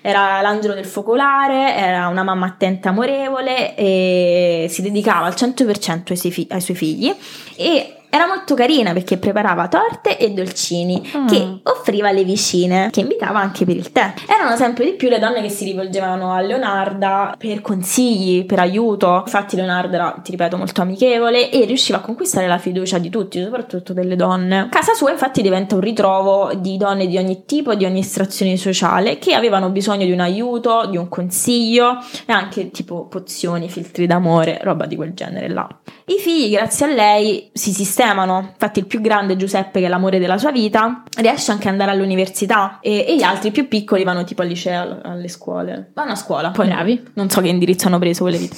Era 0.00 0.40
l'angelo 0.40 0.74
del 0.74 0.84
focolare, 0.84 1.74
era 1.76 2.08
una 2.08 2.22
mamma 2.22 2.46
attenta 2.46 2.90
amorevole 2.90 3.74
e 3.76 4.66
si 4.68 4.82
dedicava 4.82 5.26
al 5.26 5.34
100% 5.34 6.10
ai 6.10 6.16
suoi, 6.16 6.32
fi- 6.32 6.48
ai 6.50 6.60
suoi 6.60 6.76
figli. 6.76 7.14
E 7.56 7.96
era 8.14 8.26
molto 8.26 8.54
carina 8.54 8.92
perché 8.92 9.16
preparava 9.16 9.68
torte 9.68 10.18
e 10.18 10.32
dolcini 10.32 11.02
mm. 11.16 11.26
che 11.26 11.60
offriva 11.62 12.10
alle 12.10 12.24
vicine, 12.24 12.90
che 12.90 13.00
invitava 13.00 13.40
anche 13.40 13.64
per 13.64 13.74
il 13.74 13.90
tè. 13.90 14.12
Erano 14.28 14.54
sempre 14.54 14.84
di 14.84 14.92
più 14.92 15.08
le 15.08 15.18
donne 15.18 15.40
che 15.40 15.48
si 15.48 15.64
rivolgevano 15.64 16.34
a 16.34 16.42
Leonarda 16.42 17.34
per 17.38 17.62
consigli, 17.62 18.44
per 18.44 18.58
aiuto. 18.58 19.22
Infatti 19.24 19.56
Leonarda 19.56 19.94
era, 19.94 20.20
ti 20.22 20.30
ripeto, 20.30 20.58
molto 20.58 20.82
amichevole 20.82 21.50
e 21.50 21.64
riusciva 21.64 21.98
a 21.98 22.00
conquistare 22.02 22.46
la 22.46 22.58
fiducia 22.58 22.98
di 22.98 23.08
tutti, 23.08 23.42
soprattutto 23.42 23.94
delle 23.94 24.14
donne. 24.14 24.68
Casa 24.70 24.92
sua 24.92 25.10
infatti 25.10 25.40
diventa 25.40 25.74
un 25.74 25.80
ritrovo 25.80 26.52
di 26.54 26.76
donne 26.76 27.06
di 27.06 27.16
ogni 27.16 27.46
tipo, 27.46 27.74
di 27.74 27.86
ogni 27.86 28.00
estrazione 28.00 28.58
sociale, 28.58 29.16
che 29.18 29.32
avevano 29.32 29.70
bisogno 29.70 30.04
di 30.04 30.12
un 30.12 30.20
aiuto, 30.20 30.84
di 30.84 30.98
un 30.98 31.08
consiglio 31.08 31.96
e 32.26 32.32
anche 32.34 32.70
tipo 32.70 33.06
pozioni, 33.06 33.70
filtri 33.70 34.06
d'amore, 34.06 34.58
roba 34.60 34.84
di 34.84 34.96
quel 34.96 35.14
genere 35.14 35.48
là. 35.48 35.66
I 36.06 36.18
figli, 36.18 36.52
grazie 36.52 36.86
a 36.86 36.92
lei, 36.92 37.50
si 37.52 37.72
sistemano. 37.72 38.50
Infatti, 38.52 38.80
il 38.80 38.86
più 38.86 39.00
grande, 39.00 39.36
Giuseppe, 39.36 39.80
che 39.80 39.86
è 39.86 39.88
l'amore 39.88 40.18
della 40.18 40.38
sua 40.38 40.50
vita, 40.50 41.02
riesce 41.16 41.52
anche 41.52 41.68
ad 41.68 41.72
andare 41.72 41.92
all'università. 41.92 42.78
E, 42.80 43.04
e 43.06 43.16
gli 43.16 43.22
altri 43.22 43.50
più 43.50 43.68
piccoli 43.68 44.02
vanno 44.02 44.24
tipo 44.24 44.42
al 44.42 44.48
liceo, 44.48 45.00
alle 45.02 45.28
scuole. 45.28 45.90
Vanno 45.94 46.12
a 46.12 46.16
scuola. 46.16 46.50
Poi 46.50 46.66
bravi. 46.66 47.10
Non 47.14 47.30
so 47.30 47.40
che 47.40 47.48
indirizzo 47.48 47.86
hanno 47.86 47.98
preso 47.98 48.22
quelle 48.22 48.38
vite. 48.38 48.56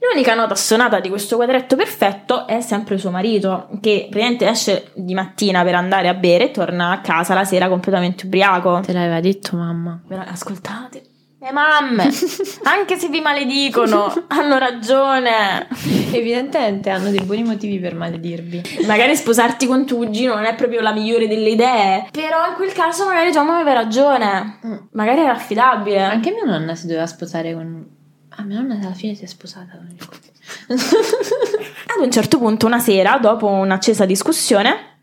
L'unica 0.00 0.34
nota 0.34 0.54
assonata 0.54 1.00
di 1.00 1.08
questo 1.08 1.36
quadretto 1.36 1.76
perfetto 1.76 2.46
è 2.46 2.60
sempre 2.60 2.96
suo 2.96 3.10
marito, 3.10 3.68
che 3.80 4.06
praticamente 4.08 4.48
esce 4.48 4.90
di 4.94 5.14
mattina 5.14 5.62
per 5.64 5.74
andare 5.74 6.08
a 6.08 6.14
bere 6.14 6.44
e 6.44 6.50
torna 6.50 6.92
a 6.92 7.00
casa 7.00 7.34
la 7.34 7.44
sera 7.44 7.68
completamente 7.68 8.26
ubriaco. 8.26 8.80
Te 8.80 8.92
l'aveva 8.92 9.20
detto, 9.20 9.56
mamma. 9.56 10.00
Ascoltate. 10.28 11.02
Le 11.38 11.52
mamme, 11.52 12.08
anche 12.64 12.96
se 12.96 13.08
vi 13.08 13.20
maledicono, 13.20 14.10
hanno 14.28 14.56
ragione. 14.56 15.68
Evidentemente 16.10 16.88
hanno 16.88 17.10
dei 17.10 17.20
buoni 17.20 17.42
motivi 17.42 17.78
per 17.78 17.94
maledirvi. 17.94 18.62
Magari 18.86 19.14
sposarti 19.14 19.66
con 19.66 19.84
Tuggino 19.84 20.34
non 20.34 20.46
è 20.46 20.54
proprio 20.54 20.80
la 20.80 20.94
migliore 20.94 21.28
delle 21.28 21.50
idee, 21.50 22.08
però 22.10 22.48
in 22.48 22.54
quel 22.54 22.72
caso 22.72 23.04
magari 23.04 23.32
tua 23.32 23.42
mamma 23.42 23.60
aveva 23.60 23.74
ragione. 23.74 24.60
Mm. 24.66 24.76
Magari 24.92 25.20
era 25.20 25.32
affidabile. 25.32 26.02
Anche 26.02 26.30
mia 26.30 26.44
nonna 26.44 26.74
si 26.74 26.86
doveva 26.86 27.06
sposare 27.06 27.52
con... 27.52 27.86
Ah, 28.30 28.42
mia 28.42 28.60
nonna 28.60 28.78
alla 28.80 28.94
fine 28.94 29.14
si 29.14 29.24
è 29.24 29.26
sposata 29.26 29.76
con 29.76 29.88
il 29.90 29.98
Ad 31.96 32.02
un 32.02 32.10
certo 32.10 32.38
punto, 32.38 32.64
una 32.64 32.78
sera, 32.78 33.18
dopo 33.18 33.46
un'accesa 33.46 34.06
discussione, 34.06 34.95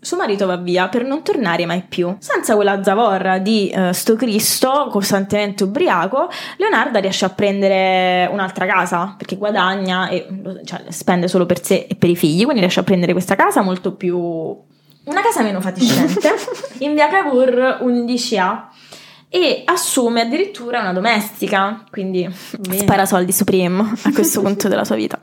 suo 0.00 0.16
marito 0.16 0.46
va 0.46 0.56
via 0.56 0.88
per 0.88 1.04
non 1.04 1.22
tornare 1.22 1.66
mai 1.66 1.82
più. 1.82 2.14
Senza 2.18 2.54
quella 2.54 2.82
zavorra 2.82 3.38
di 3.38 3.72
uh, 3.74 3.92
sto 3.92 4.14
Cristo, 4.16 4.88
costantemente 4.90 5.64
ubriaco, 5.64 6.30
Leonarda 6.56 7.00
riesce 7.00 7.24
a 7.24 7.30
prendere 7.30 8.28
un'altra 8.30 8.66
casa 8.66 9.14
perché 9.16 9.36
guadagna 9.36 10.08
e 10.08 10.26
cioè, 10.64 10.84
spende 10.88 11.28
solo 11.28 11.46
per 11.46 11.64
sé 11.64 11.86
e 11.88 11.94
per 11.96 12.10
i 12.10 12.16
figli, 12.16 12.42
quindi 12.42 12.60
riesce 12.60 12.80
a 12.80 12.84
prendere 12.84 13.12
questa 13.12 13.34
casa 13.34 13.62
molto 13.62 13.92
più. 13.94 14.16
una 14.18 15.22
casa 15.22 15.42
meno 15.42 15.60
fatiscente 15.60 16.34
in 16.78 16.94
via 16.94 17.08
Cavour 17.08 17.80
11A 17.82 18.66
e 19.30 19.62
assume 19.64 20.22
addirittura 20.22 20.80
una 20.80 20.92
domestica, 20.92 21.84
quindi 21.90 22.28
Bene. 22.58 22.78
spara 22.78 23.04
soldi 23.04 23.32
su 23.32 23.44
Prim 23.44 23.80
a 23.80 24.12
questo 24.12 24.40
punto 24.40 24.68
della 24.68 24.84
sua 24.84 24.96
vita. 24.96 25.20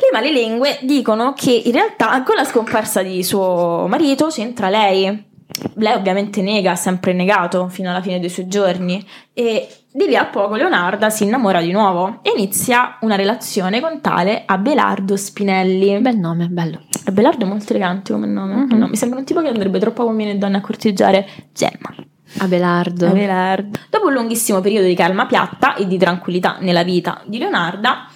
Le 0.00 0.10
malelingue 0.12 0.78
dicono 0.82 1.32
che 1.32 1.50
in 1.50 1.72
realtà 1.72 2.22
con 2.22 2.36
la 2.36 2.44
scomparsa 2.44 3.02
di 3.02 3.24
suo 3.24 3.86
marito 3.88 4.28
c'entra 4.28 4.68
lei. 4.68 5.26
Lei 5.74 5.92
ovviamente 5.94 6.40
nega, 6.40 6.72
ha 6.72 6.76
sempre 6.76 7.12
negato 7.12 7.68
fino 7.68 7.90
alla 7.90 8.00
fine 8.00 8.20
dei 8.20 8.28
suoi 8.28 8.46
giorni 8.46 9.04
e 9.32 9.66
di 9.90 10.06
lì 10.06 10.14
a 10.14 10.26
poco 10.26 10.54
Leonarda 10.54 11.10
si 11.10 11.24
innamora 11.24 11.60
di 11.60 11.72
nuovo 11.72 12.20
e 12.22 12.30
inizia 12.36 12.98
una 13.00 13.16
relazione 13.16 13.80
con 13.80 14.00
tale 14.00 14.44
Abelardo 14.46 15.16
Spinelli. 15.16 15.98
Bel 15.98 16.16
nome, 16.16 16.46
bello. 16.46 16.82
Abelardo 17.06 17.44
è 17.44 17.48
molto 17.48 17.72
elegante 17.72 18.12
come 18.12 18.28
nome. 18.28 18.54
Mm-hmm. 18.54 18.78
No, 18.78 18.86
mi 18.86 18.96
sembra 18.96 19.18
un 19.18 19.24
tipo 19.24 19.40
che 19.40 19.48
andrebbe 19.48 19.80
troppo 19.80 20.04
uomini 20.04 20.30
e 20.30 20.34
donne 20.36 20.58
a 20.58 20.60
corteggiare 20.60 21.26
Gemma. 21.52 21.92
Abelardo. 22.38 23.06
Abelardo. 23.06 23.78
Dopo 23.90 24.06
un 24.06 24.12
lunghissimo 24.12 24.60
periodo 24.60 24.86
di 24.86 24.94
calma 24.94 25.26
piatta 25.26 25.74
e 25.74 25.88
di 25.88 25.98
tranquillità 25.98 26.58
nella 26.60 26.84
vita 26.84 27.22
di 27.26 27.38
Leonarda, 27.38 28.06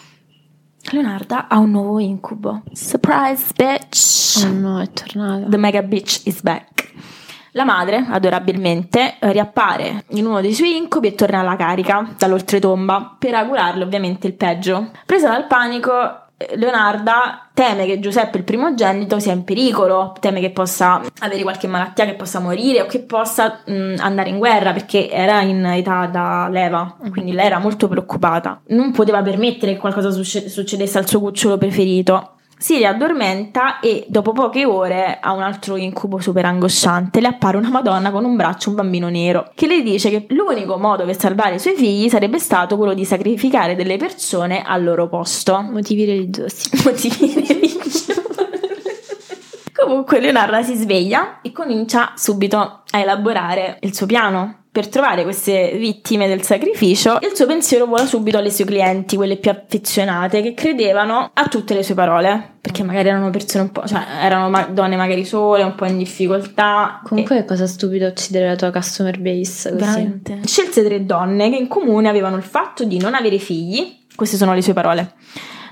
Leonarda 0.92 1.48
ha 1.48 1.58
un 1.58 1.70
nuovo 1.70 1.98
incubo. 2.00 2.62
Surprise, 2.72 3.52
bitch! 3.56 4.44
Oh 4.44 4.52
no, 4.52 4.78
è 4.78 4.90
tornata. 4.92 5.48
The 5.48 5.56
mega 5.56 5.82
bitch 5.82 6.26
is 6.26 6.42
back. 6.42 6.92
La 7.52 7.64
madre, 7.64 8.06
adorabilmente, 8.08 9.16
riappare 9.20 10.04
in 10.10 10.26
uno 10.26 10.42
dei 10.42 10.52
suoi 10.52 10.76
incubi 10.76 11.08
e 11.08 11.14
torna 11.14 11.40
alla 11.40 11.56
carica 11.56 12.14
dall'oltretomba 12.16 13.16
per 13.18 13.34
augurarle 13.34 13.82
ovviamente 13.84 14.26
il 14.26 14.34
peggio. 14.34 14.90
Presa 15.06 15.28
dal 15.30 15.46
panico, 15.46 16.26
Leonarda 16.54 17.48
teme 17.54 17.86
che 17.86 17.98
Giuseppe, 17.98 18.38
il 18.38 18.44
primogenito, 18.44 19.18
sia 19.18 19.32
in 19.32 19.44
pericolo, 19.44 20.14
teme 20.20 20.40
che 20.40 20.50
possa 20.50 21.00
avere 21.20 21.42
qualche 21.42 21.66
malattia, 21.66 22.04
che 22.04 22.14
possa 22.14 22.40
morire 22.40 22.82
o 22.82 22.86
che 22.86 23.00
possa 23.00 23.60
mh, 23.64 23.94
andare 23.98 24.30
in 24.30 24.38
guerra 24.38 24.72
perché 24.72 25.10
era 25.10 25.40
in 25.42 25.64
età 25.64 26.06
da 26.06 26.48
leva, 26.48 26.96
quindi 27.10 27.32
lei 27.32 27.46
era 27.46 27.58
molto 27.58 27.88
preoccupata. 27.88 28.60
Non 28.68 28.92
poteva 28.92 29.22
permettere 29.22 29.72
che 29.72 29.78
qualcosa 29.78 30.10
succedesse 30.10 30.98
al 30.98 31.08
suo 31.08 31.20
cucciolo 31.20 31.58
preferito 31.58 32.36
si 32.62 32.76
riaddormenta 32.76 33.80
e 33.80 34.06
dopo 34.06 34.30
poche 34.30 34.64
ore 34.64 35.18
ha 35.20 35.32
un 35.32 35.42
altro 35.42 35.74
incubo 35.74 36.20
super 36.20 36.44
angosciante. 36.44 37.20
Le 37.20 37.26
appare 37.26 37.56
una 37.56 37.70
Madonna 37.70 38.12
con 38.12 38.24
un 38.24 38.36
braccio 38.36 38.70
un 38.70 38.76
bambino 38.76 39.08
nero 39.08 39.50
che 39.56 39.66
le 39.66 39.82
dice 39.82 40.10
che 40.10 40.26
l'unico 40.28 40.78
modo 40.78 41.04
per 41.04 41.18
salvare 41.18 41.56
i 41.56 41.58
suoi 41.58 41.74
figli 41.74 42.08
sarebbe 42.08 42.38
stato 42.38 42.76
quello 42.76 42.94
di 42.94 43.04
sacrificare 43.04 43.74
delle 43.74 43.96
persone 43.96 44.62
al 44.62 44.84
loro 44.84 45.08
posto. 45.08 45.60
Motivi 45.60 46.04
religiosi. 46.04 46.70
Motivi 46.84 47.44
religiosi. 47.48 48.12
Comunque 49.74 50.20
Leonardo 50.20 50.62
si 50.62 50.76
sveglia 50.76 51.40
e 51.42 51.50
comincia 51.50 52.12
subito 52.14 52.58
a 52.58 52.98
elaborare 53.00 53.78
il 53.80 53.92
suo 53.92 54.06
piano 54.06 54.61
per 54.72 54.88
trovare 54.88 55.22
queste 55.22 55.72
vittime 55.76 56.26
del 56.26 56.40
sacrificio, 56.40 57.18
il 57.20 57.32
suo 57.34 57.44
pensiero 57.44 57.84
vola 57.84 58.06
subito 58.06 58.38
alle 58.38 58.50
sue 58.50 58.64
clienti, 58.64 59.16
quelle 59.16 59.36
più 59.36 59.50
affezionate, 59.50 60.40
che 60.40 60.54
credevano 60.54 61.30
a 61.34 61.46
tutte 61.48 61.74
le 61.74 61.82
sue 61.82 61.94
parole, 61.94 62.54
perché 62.58 62.82
magari 62.82 63.08
erano 63.08 63.28
persone 63.28 63.64
un 63.64 63.70
po', 63.70 63.86
cioè 63.86 64.02
erano 64.22 64.48
ma- 64.48 64.64
donne 64.64 64.96
magari 64.96 65.26
sole, 65.26 65.62
un 65.62 65.74
po' 65.74 65.84
in 65.84 65.98
difficoltà. 65.98 67.02
Comunque 67.04 67.36
e... 67.36 67.40
è 67.40 67.44
cosa 67.44 67.66
stupida 67.66 68.08
uccidere 68.08 68.48
la 68.48 68.56
tua 68.56 68.70
customer 68.70 69.18
base 69.20 69.72
così. 69.72 69.84
Veramente. 69.84 70.40
Scelse 70.46 70.82
tre 70.82 71.04
donne 71.04 71.50
che 71.50 71.56
in 71.56 71.68
comune 71.68 72.08
avevano 72.08 72.36
il 72.36 72.42
fatto 72.42 72.84
di 72.84 72.98
non 72.98 73.12
avere 73.12 73.36
figli, 73.36 73.98
queste 74.16 74.38
sono 74.38 74.54
le 74.54 74.62
sue 74.62 74.72
parole 74.72 75.12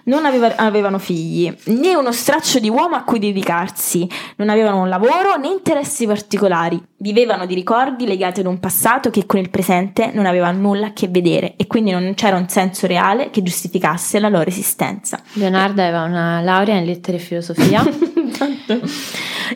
non 0.05 0.25
aveva, 0.25 0.55
avevano 0.57 0.99
figli, 0.99 1.55
né 1.65 1.95
uno 1.95 2.13
straccio 2.13 2.59
di 2.59 2.69
uomo 2.69 2.97
a 2.97 3.03
cui 3.03 3.19
dedicarsi, 3.19 4.09
non 4.37 4.49
avevano 4.49 4.81
un 4.83 4.89
lavoro 4.89 5.37
né 5.37 5.49
interessi 5.49 6.07
particolari, 6.07 6.81
vivevano 6.99 7.47
di 7.47 7.55
ricordi 7.55 8.07
legati 8.07 8.41
ad 8.41 8.47
un 8.47 8.59
passato 8.59 9.11
che 9.11 9.27
con 9.27 9.39
il 9.39 9.51
presente 9.51 10.11
non 10.13 10.27
aveva 10.27 10.51
nulla 10.51 10.89
a 10.89 10.93
che 10.93 11.09
vedere 11.09 11.55
e 11.57 11.67
quindi 11.67 11.91
non 11.91 12.13
c'era 12.15 12.37
un 12.37 12.49
senso 12.49 12.87
reale 12.87 13.31
che 13.31 13.43
giustificasse 13.43 14.19
la 14.19 14.29
loro 14.29 14.49
esistenza. 14.49 15.21
Leonardo 15.35 15.81
aveva 15.83 16.03
una 16.03 16.41
laurea 16.41 16.77
in 16.77 16.85
lettere 16.85 17.17
e 17.17 17.21
filosofia. 17.21 17.83
Esatto. 18.31 18.81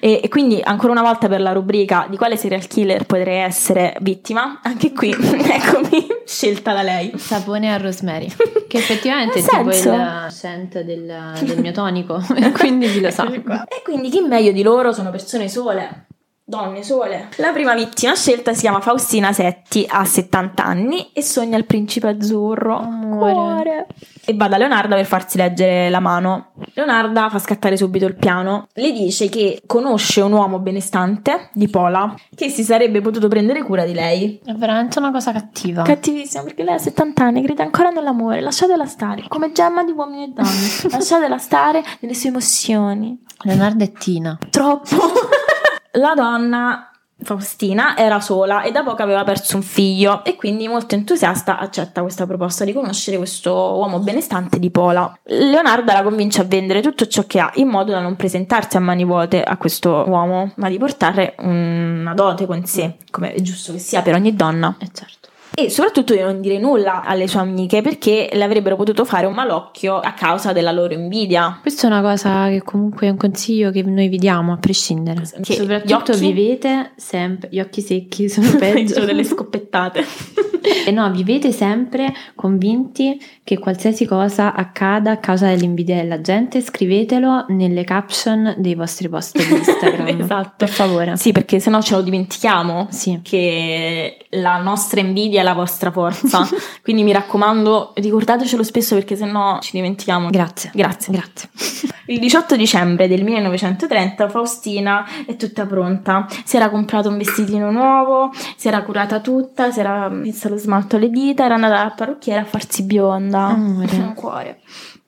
E, 0.01 0.21
e, 0.23 0.29
quindi 0.29 0.61
ancora 0.63 0.93
una 0.93 1.03
volta 1.03 1.29
per 1.29 1.41
la 1.41 1.53
rubrica 1.53 2.07
di 2.09 2.17
quale 2.17 2.37
serial 2.37 2.67
killer 2.67 3.05
potrei 3.07 3.39
essere 3.39 3.97
vittima, 4.01 4.61
anche 4.63 4.93
qui 4.93 5.11
eccomi 5.15 6.07
scelta 6.25 6.73
da 6.73 6.83
lei. 6.83 7.13
Sapone 7.17 7.73
a 7.73 7.77
rosemary, 7.77 8.29
che 8.69 8.79
effettivamente 8.79 9.39
è 9.39 9.43
tipo 9.43 9.71
il 9.71 10.27
scent 10.31 10.81
del, 10.81 11.33
del 11.41 11.61
mio 11.61 11.73
tonico, 11.73 12.21
quindi 12.59 12.91
chi 12.91 13.01
lo 13.01 13.11
sa. 13.11 13.23
E 13.35 13.83
quindi 13.83 14.11
chi 14.11 14.21
meglio 14.21 14.53
di 14.53 14.63
loro 14.63 14.93
sono 14.93 15.11
persone 15.11 15.49
sole. 15.49 16.07
Donne 16.47 16.83
sole. 16.83 17.29
La 17.37 17.53
prima 17.53 17.75
vittima 17.75 18.15
scelta 18.15 18.53
si 18.53 18.61
chiama 18.61 18.81
Faustina 18.81 19.33
Setti, 19.33 19.87
ha 19.89 20.05
70 20.05 20.63
anni 20.63 21.11
e 21.13 21.23
sogna 21.23 21.57
il 21.57 21.65
principe 21.65 22.09
azzurro. 22.09 22.77
Amore. 22.77 23.33
Cuore. 23.33 23.87
E 24.25 24.35
va 24.35 24.49
da 24.49 24.57
Leonarda 24.57 24.95
per 24.95 25.07
farsi 25.07 25.37
leggere 25.37 25.91
la 25.91 26.01
mano. 26.01 26.53
Leonarda 26.75 27.29
fa 27.29 27.39
scattare 27.39 27.77
subito 27.77 28.07
il 28.07 28.17
piano. 28.17 28.69
Le 28.73 28.93
dice 28.93 29.29
che 29.29 29.63
conosce 29.67 30.21
un 30.21 30.33
uomo 30.33 30.59
benestante 30.59 31.51
di 31.53 31.69
Pola 31.69 32.15
che 32.35 32.49
si 32.49 32.65
sarebbe 32.65 33.01
potuto 33.01 33.29
prendere 33.29 33.63
cura 33.63 33.85
di 33.85 33.93
lei. 33.93 34.41
È 34.45 34.53
veramente 34.53 34.99
una 34.99 35.11
cosa 35.11 35.33
cattiva. 35.33 35.83
Cattivissima 35.83 36.43
perché 36.43 36.63
lei 36.63 36.75
ha 36.75 36.79
70 36.79 37.25
anni, 37.25 37.43
crede 37.43 37.63
ancora 37.63 37.91
nell'amore, 37.91 38.41
lasciatela 38.41 38.87
stare, 38.87 39.25
come 39.29 39.53
gemma 39.53 39.85
di 39.85 39.93
uomini 39.93 40.25
e 40.25 40.29
donne. 40.29 40.51
lasciatela 40.91 41.39
stare 41.39 41.83
nelle 42.01 42.15
sue 42.15 42.31
emozioni. 42.31 43.21
Leonardo 43.43 43.85
e 43.85 43.93
Tina. 43.93 44.39
Troppo. 44.51 44.97
la 45.93 46.15
donna 46.15 46.89
Faustina 47.23 47.97
era 47.97 48.21
sola 48.21 48.63
e 48.63 48.73
da 48.73 48.83
poco 48.83 49.03
aveva 49.03 49.25
perso 49.25 49.57
un 49.57 49.63
figlio 49.63 50.25
e 50.25 50.35
quindi 50.37 50.67
molto 50.69 50.95
entusiasta 50.95 51.59
accetta 51.59 52.03
questa 52.03 52.27
proposta 52.27 52.65
di 52.65 52.73
conoscere 52.73 53.17
questo 53.17 53.53
uomo 53.53 54.01
benestante 54.01 54.59
di 54.59 54.71
Pola. 54.71 55.17
Leonarda 55.25 55.93
la 55.93 56.03
convince 56.03 56.41
a 56.41 56.45
vendere 56.45 56.83
tutto 56.83 57.07
ciò 57.07 57.25
che 57.25 57.39
ha 57.39 57.51
in 57.55 57.69
modo 57.69 57.93
da 57.93 58.01
non 58.01 58.17
presentarsi 58.17 58.77
a 58.77 58.81
mani 58.81 59.05
vuote 59.05 59.43
a 59.43 59.57
questo 59.57 60.05
uomo, 60.07 60.53
ma 60.57 60.69
di 60.69 60.77
portare 60.77 61.35
una 61.39 62.15
dote 62.15 62.47
con 62.47 62.65
sé, 62.67 62.97
come 63.11 63.33
è 63.33 63.41
giusto 63.41 63.73
che 63.73 63.79
sia 63.79 64.03
per 64.03 64.15
ogni 64.15 64.35
donna. 64.35 64.77
Eh 64.81 64.91
certo. 64.93 65.29
E 65.57 65.71
soprattutto 65.71 66.15
di 66.15 66.21
non 66.21 66.41
dire 66.41 66.59
nulla 66.59 67.03
alle 67.05 67.29
sue 67.29 67.41
amiche 67.41 67.81
perché 67.81 68.29
le 68.33 68.43
avrebbero 68.43 68.75
potuto 68.77 69.05
fare 69.05 69.27
un 69.27 69.35
malocchio 69.35 69.99
a 69.99 70.13
causa 70.13 70.53
della 70.53 70.73
loro 70.73 70.95
invidia. 70.95 71.59
Questa 71.61 71.87
è 71.87 71.91
una 71.91 72.03
cosa 72.03 72.49
che 72.49 72.63
comunque 72.63 73.07
è 73.07 73.11
un 73.11 73.17
consiglio 73.17 73.71
che 73.71 73.83
noi 73.83 74.09
vi 74.09 74.19
diamo 74.19 74.53
a 74.53 74.57
prescindere. 74.57 75.23
Che 75.43 75.55
Soprattutto 75.55 76.13
gli 76.13 76.17
occhi- 76.17 76.33
vivete 76.33 76.93
sempre, 76.97 77.49
gli 77.53 77.61
occhi 77.61 77.81
secchi 77.81 78.29
sono 78.29 78.51
Peggio 78.59 78.73
peggio 78.95 79.05
delle 79.05 79.25
scoppettate. 79.25 80.05
E 80.87 80.91
no, 80.91 81.11
vivete 81.11 81.53
sempre 81.53 82.13
convinti 82.35 83.21
che 83.43 83.59
qualsiasi 83.59 84.07
cosa 84.07 84.55
accada 84.55 85.13
a 85.13 85.17
causa 85.19 85.47
dell'invidia 85.47 85.97
della 85.97 86.21
gente, 86.21 86.61
scrivetelo 86.61 87.47
nelle 87.49 87.85
caption 87.85 88.55
dei 88.57 88.75
vostri 88.75 89.09
post 89.09 89.37
di 89.37 89.55
Instagram. 89.55 90.03
Esatto. 90.25 90.53
Per 90.57 90.69
favore. 90.69 91.17
Sì, 91.17 91.33
perché 91.33 91.61
sennò 91.61 91.83
ce 91.83 91.97
lo 91.97 92.03
dimentichiamo. 92.03 92.87
Sì. 92.91 93.21
Che 93.23 94.27
la 94.31 94.59
nostra 94.59 95.01
invidia 95.01 95.41
è 95.41 95.43
la 95.43 95.53
vostra 95.53 95.91
forza. 95.91 96.49
Quindi 96.83 97.03
mi 97.03 97.13
raccomando, 97.13 97.93
ricordatecelo 97.95 98.63
spesso 98.63 98.95
perché 98.95 99.17
sennò 99.17 99.59
ci 99.61 99.73
dimentichiamo. 99.73 100.31
Grazie. 100.31 100.71
Grazie. 100.73 101.13
Grazie. 101.13 101.49
Il 102.07 102.19
18 102.19 102.57
dicembre 102.57 103.09
del 103.09 103.25
1930 103.25 104.29
Faustina 104.29 105.07
è 105.27 105.37
tutta 105.37 105.65
pronta. 105.65 106.27
Si 106.45 106.57
era 106.57 106.69
comprato 106.69 107.09
un 107.09 107.17
vestitino 107.17 107.71
nuovo, 107.71 108.31
si 108.57 108.69
era 108.69 108.83
curata 108.83 109.21
tutta, 109.21 109.71
si 109.71 109.81
era 109.81 110.09
messa 110.11 110.49
lo 110.55 110.59
smalto 110.61 110.97
alle 110.97 111.11
dita, 111.11 111.45
era 111.45 111.55
andata 111.55 111.75
dal 111.83 111.95
parrucchiere 111.95 112.41
a 112.41 112.45
farsi 112.45 112.83
bionda. 112.85 113.45
Amore. 113.47 113.97
Un 113.97 114.15
cuore. 114.15 114.61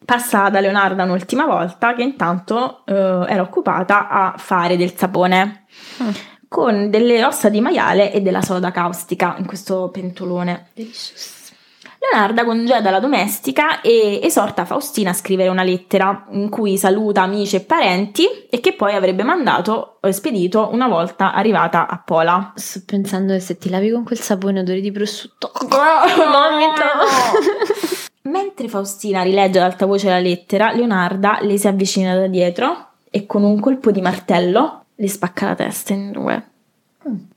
Passa 0.05 0.49
da 0.51 0.61
Leonarda 0.61 1.03
un'ultima 1.03 1.47
volta 1.47 1.95
che 1.95 2.03
intanto 2.03 2.85
eh, 2.87 2.93
era 2.93 3.43
occupata 3.43 4.09
a 4.09 4.35
fare 4.37 4.77
del 4.77 4.95
sapone 4.97 5.65
Mm. 6.03 6.09
con 6.49 6.91
delle 6.91 7.25
ossa 7.25 7.49
di 7.49 7.61
maiale 7.61 8.13
e 8.13 8.21
della 8.23 8.41
soda 8.41 8.71
caustica 8.71 9.35
in 9.39 9.47
questo 9.47 9.91
pentolone. 9.93 10.69
Leonarda 12.11 12.45
congeda 12.45 12.91
la 12.91 13.01
domestica 13.01 13.81
e 13.81 14.21
esorta 14.23 14.65
Faustina 14.65 15.11
a 15.11 15.15
scrivere 15.15 15.49
una 15.49 15.63
lettera 15.63 16.27
in 16.31 16.49
cui 16.49 16.79
saluta 16.79 17.23
amici 17.23 17.57
e 17.57 17.61
parenti 17.61 18.27
e 18.49 18.61
che 18.61 18.75
poi 18.75 18.95
avrebbe 18.95 19.23
mandato 19.23 19.99
o 20.01 20.13
spedito 20.13 20.69
una 20.73 20.89
volta 20.89 21.33
arrivata 21.33 21.89
a 21.89 21.99
Pola. 21.99 22.53
Sto 22.55 22.83
pensando 22.87 23.33
che 23.33 23.41
se 23.41 23.59
ti 23.59 23.69
lavi 23.69 23.91
con 23.91 24.05
quel 24.05 24.21
sapone 24.21 24.61
odore 24.61 24.81
di 24.81 24.93
prosciutto. 24.93 25.51
Mentre 28.23 28.69
Faustina 28.69 29.23
rilegge 29.23 29.59
ad 29.59 29.65
alta 29.65 29.87
voce 29.87 30.09
la 30.09 30.19
lettera, 30.19 30.73
Leonarda 30.73 31.39
le 31.43 31.59
si 31.59 31.69
avvicina 31.69 32.15
da 32.15 32.27
dietro 32.27 32.89
e 33.11 33.27
con 33.27 33.43
un 33.43 33.61
colpo 33.61 33.91
di 33.91 34.01
martello 34.01 34.85
le 34.95 35.09
spacca 35.09 35.47
la 35.47 35.55
testa 35.55 35.93
in 35.93 36.13
due. 36.13 36.49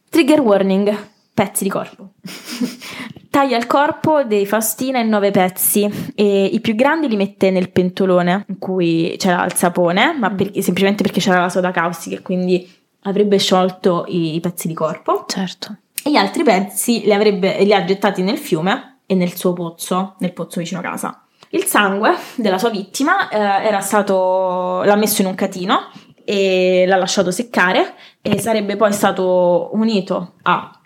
Trigger 0.10 0.42
warning: 0.42 0.98
pezzi 1.40 1.64
di 1.64 1.70
corpo. 1.70 2.10
Taglia 3.32 3.56
il 3.56 3.66
corpo 3.66 4.24
di 4.24 4.46
Faustina 4.46 5.00
in 5.00 5.08
nove 5.08 5.32
pezzi 5.32 6.12
e 6.14 6.46
i 6.46 6.60
più 6.60 6.76
grandi 6.76 7.08
li 7.08 7.16
mette 7.16 7.50
nel 7.50 7.70
pentolone 7.70 8.44
in 8.50 8.58
cui 8.58 9.16
c'era 9.18 9.46
il 9.46 9.54
sapone, 9.54 10.18
ma 10.20 10.32
per- 10.32 10.52
semplicemente 10.62 11.02
perché 11.02 11.22
c'era 11.22 11.40
la 11.40 11.48
soda 11.48 11.72
caustica 11.72 12.18
e 12.18 12.22
quindi 12.22 12.70
avrebbe 13.04 13.38
sciolto 13.38 14.04
i, 14.10 14.36
i 14.36 14.40
pezzi 14.42 14.68
di 14.68 14.74
corpo. 14.74 15.24
Certo. 15.30 15.78
E 16.04 16.12
gli 16.12 16.18
altri 16.18 16.44
pezzi 16.44 17.04
li, 17.04 17.14
avrebbe, 17.14 17.64
li 17.64 17.74
ha 17.74 17.86
gettati 17.86 18.22
nel 18.22 18.38
fiume 18.38 19.00
e 19.06 19.16
nel 19.16 19.34
suo 19.34 19.54
pozzo, 19.54 20.16
nel 20.20 20.34
pozzo 20.34 20.60
vicino 20.60 20.82
casa. 20.82 21.24
Il 21.52 21.64
sangue 21.64 22.16
della 22.36 22.58
sua 22.58 22.70
vittima 22.70 23.30
eh, 23.30 23.38
era 23.38 23.80
stato, 23.80 24.82
l'ha 24.84 24.96
messo 24.98 25.22
in 25.22 25.28
un 25.28 25.36
catino 25.36 25.90
e 26.26 26.84
l'ha 26.86 26.98
lasciato 26.98 27.32
seccare 27.32 27.96
e 28.22 28.40
sarebbe 28.40 28.76
poi 28.76 28.92
stato 28.92 29.70
unito 29.74 30.34
a 30.42 30.79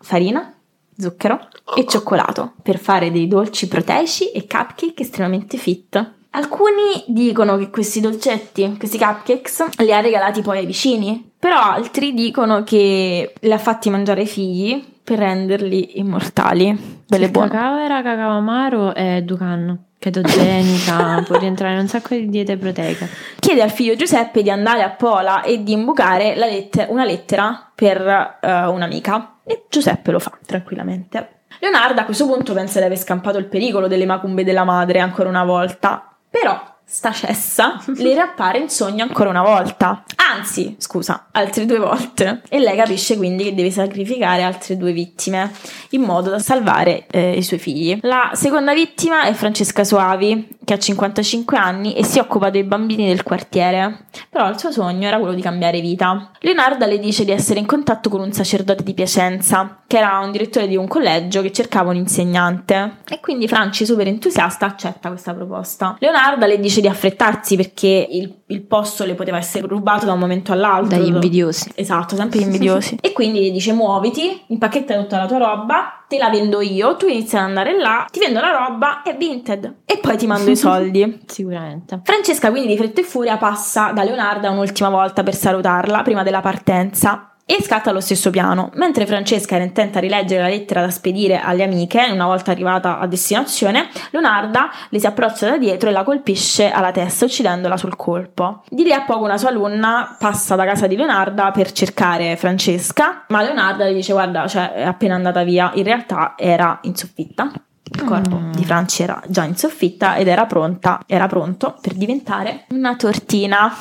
farina, 0.00 0.54
zucchero 0.96 1.48
e 1.76 1.86
cioccolato 1.86 2.54
per 2.62 2.78
fare 2.78 3.10
dei 3.10 3.26
dolci 3.26 3.68
proteici 3.68 4.30
e 4.32 4.46
cupcake 4.46 5.02
estremamente 5.02 5.56
fit. 5.56 6.12
Alcuni 6.32 7.04
dicono 7.06 7.56
che 7.56 7.70
questi 7.70 8.00
dolcetti, 8.00 8.76
questi 8.78 8.98
cupcakes, 8.98 9.78
li 9.78 9.92
ha 9.92 10.00
regalati 10.00 10.42
poi 10.42 10.58
ai 10.58 10.66
vicini, 10.66 11.32
però 11.36 11.58
altri 11.60 12.14
dicono 12.14 12.62
che 12.62 13.32
li 13.40 13.52
ha 13.52 13.58
fatti 13.58 13.90
mangiare 13.90 14.20
ai 14.20 14.26
figli 14.28 14.84
per 15.02 15.18
renderli 15.18 15.98
immortali. 15.98 17.00
Belle 17.08 17.24
il 17.24 17.30
buone. 17.32 17.48
cacao 17.48 17.78
era 17.78 18.00
cacao 18.02 18.36
amaro 18.36 18.94
e 18.94 19.22
Ducan. 19.22 19.89
Chetogenica, 20.00 21.22
può 21.28 21.38
rientrare 21.38 21.78
un 21.78 21.86
sacco 21.86 22.14
di 22.14 22.26
diete 22.30 22.56
proteiche. 22.56 23.06
Chiede 23.38 23.60
al 23.60 23.70
figlio 23.70 23.96
Giuseppe 23.96 24.42
di 24.42 24.50
andare 24.50 24.82
a 24.82 24.88
Pola 24.88 25.42
e 25.42 25.62
di 25.62 25.72
imbucare 25.72 26.34
letter- 26.36 26.88
una 26.88 27.04
lettera 27.04 27.70
per 27.74 28.38
eh, 28.40 28.66
un'amica. 28.66 29.40
E 29.44 29.66
Giuseppe 29.68 30.10
lo 30.10 30.18
fa 30.18 30.32
tranquillamente. 30.46 31.42
Leonardo 31.58 32.00
a 32.00 32.04
questo 32.04 32.26
punto 32.26 32.54
pensa 32.54 32.78
di 32.78 32.86
aver 32.86 32.96
scampato 32.96 33.36
il 33.36 33.44
pericolo 33.44 33.88
delle 33.88 34.06
macumbe 34.06 34.42
della 34.42 34.64
madre 34.64 35.00
ancora 35.00 35.28
una 35.28 35.44
volta. 35.44 36.16
Però 36.30 36.58
sta 36.82 37.12
cessa 37.12 37.78
le 37.96 38.14
riappare 38.14 38.58
in 38.58 38.70
sogno 38.70 39.02
ancora 39.02 39.28
una 39.28 39.42
volta. 39.42 40.02
Anzi, 40.32 40.76
scusa, 40.78 41.26
altre 41.32 41.66
due 41.66 41.78
volte. 41.78 42.42
E 42.48 42.60
lei 42.60 42.76
capisce 42.76 43.16
quindi 43.16 43.42
che 43.42 43.54
deve 43.54 43.72
sacrificare 43.72 44.42
altre 44.42 44.76
due 44.76 44.92
vittime 44.92 45.50
in 45.90 46.02
modo 46.02 46.30
da 46.30 46.38
salvare 46.38 47.06
eh, 47.10 47.32
i 47.32 47.42
suoi 47.42 47.58
figli. 47.58 47.98
La 48.02 48.30
seconda 48.34 48.72
vittima 48.72 49.24
è 49.24 49.32
Francesca 49.32 49.82
Soavi, 49.82 50.58
che 50.64 50.74
ha 50.74 50.78
55 50.78 51.56
anni 51.56 51.94
e 51.94 52.04
si 52.04 52.20
occupa 52.20 52.48
dei 52.48 52.62
bambini 52.62 53.08
del 53.08 53.24
quartiere. 53.24 54.06
Però 54.30 54.48
il 54.48 54.56
suo 54.56 54.70
sogno 54.70 55.08
era 55.08 55.18
quello 55.18 55.34
di 55.34 55.42
cambiare 55.42 55.80
vita. 55.80 56.30
Leonarda 56.38 56.86
le 56.86 57.00
dice 57.00 57.24
di 57.24 57.32
essere 57.32 57.58
in 57.58 57.66
contatto 57.66 58.08
con 58.08 58.20
un 58.20 58.32
sacerdote 58.32 58.84
di 58.84 58.94
Piacenza, 58.94 59.82
che 59.88 59.98
era 59.98 60.20
un 60.20 60.30
direttore 60.30 60.68
di 60.68 60.76
un 60.76 60.86
collegio 60.86 61.42
che 61.42 61.50
cercava 61.50 61.90
un 61.90 61.96
insegnante. 61.96 62.98
E 63.08 63.18
quindi 63.18 63.48
Franci, 63.48 63.84
super 63.84 64.06
entusiasta, 64.06 64.66
accetta 64.66 65.08
questa 65.08 65.34
proposta. 65.34 65.96
Leonarda 65.98 66.46
le 66.46 66.60
dice 66.60 66.80
di 66.80 66.86
affrettarsi 66.86 67.56
perché 67.56 68.06
il, 68.08 68.32
il 68.46 68.62
posto 68.62 69.04
le 69.04 69.14
poteva 69.14 69.38
essere 69.38 69.66
rubato 69.66 70.06
da 70.06 70.12
un 70.12 70.19
momento 70.20 70.52
all'altro. 70.52 70.96
Dagli 70.96 71.08
invidiosi. 71.08 71.72
Esatto, 71.74 72.14
sempre 72.14 72.38
gli 72.38 72.42
invidiosi. 72.42 72.98
e 73.00 73.12
quindi 73.12 73.50
dice 73.50 73.72
muoviti, 73.72 74.42
impacchetta 74.46 74.96
tutta 74.96 75.18
la 75.18 75.26
tua 75.26 75.38
roba, 75.38 76.04
te 76.06 76.18
la 76.18 76.28
vendo 76.30 76.60
io, 76.60 76.96
tu 76.96 77.06
inizi 77.06 77.36
ad 77.36 77.42
andare 77.42 77.76
là, 77.78 78.06
ti 78.10 78.18
vendo 78.20 78.40
la 78.40 78.50
roba, 78.50 79.02
è 79.02 79.16
vinted. 79.16 79.74
E 79.84 79.98
poi 79.98 80.16
ti 80.16 80.26
mando 80.26 80.50
i 80.50 80.56
soldi. 80.56 81.20
Sicuramente. 81.26 82.00
Francesca 82.04 82.50
quindi 82.50 82.68
di 82.68 82.76
fretta 82.76 83.00
e 83.00 83.04
furia 83.04 83.36
passa 83.36 83.90
da 83.92 84.04
Leonarda 84.04 84.50
un'ultima 84.50 84.88
volta 84.90 85.22
per 85.22 85.34
salutarla 85.34 86.02
prima 86.02 86.22
della 86.22 86.40
partenza 86.40 87.29
e 87.56 87.62
scatta 87.62 87.90
allo 87.90 88.00
stesso 88.00 88.30
piano. 88.30 88.70
Mentre 88.74 89.06
Francesca 89.06 89.56
era 89.56 89.64
intenta 89.64 89.98
a 89.98 90.00
rileggere 90.00 90.42
la 90.42 90.48
lettera 90.48 90.82
da 90.82 90.90
spedire 90.90 91.40
alle 91.40 91.64
amiche, 91.64 92.08
una 92.12 92.26
volta 92.26 92.52
arrivata 92.52 92.98
a 93.00 93.06
destinazione, 93.08 93.88
Leonarda 94.10 94.70
le 94.88 95.00
si 95.00 95.06
approccia 95.06 95.48
da 95.50 95.58
dietro 95.58 95.88
e 95.88 95.92
la 95.92 96.04
colpisce 96.04 96.70
alla 96.70 96.92
testa 96.92 97.24
uccidendola 97.24 97.76
sul 97.76 97.96
colpo. 97.96 98.62
Di 98.68 98.84
lì 98.84 98.92
a 98.92 99.02
poco 99.02 99.24
una 99.24 99.36
sua 99.36 99.48
alunna 99.48 100.16
passa 100.18 100.54
da 100.54 100.64
casa 100.64 100.86
di 100.86 100.96
Leonarda 100.96 101.50
per 101.50 101.72
cercare 101.72 102.36
Francesca, 102.36 103.24
ma 103.28 103.42
Leonarda 103.42 103.84
le 103.84 103.94
dice 103.94 104.12
guarda, 104.12 104.46
cioè 104.46 104.72
è 104.72 104.82
appena 104.82 105.16
andata 105.16 105.42
via, 105.42 105.72
in 105.74 105.82
realtà 105.82 106.34
era 106.36 106.78
in 106.82 106.94
soffitta. 106.94 107.50
Il 107.92 108.04
corpo 108.04 108.36
Mm. 108.36 108.52
di 108.52 108.64
Franci 108.64 109.02
era 109.02 109.20
già 109.26 109.42
in 109.42 109.56
soffitta 109.56 110.14
ed 110.14 110.28
era 110.28 110.46
pronta, 110.46 111.00
era 111.08 111.26
pronto 111.26 111.76
per 111.80 111.94
diventare 111.94 112.66
una 112.68 112.94
tortina. 112.94 113.74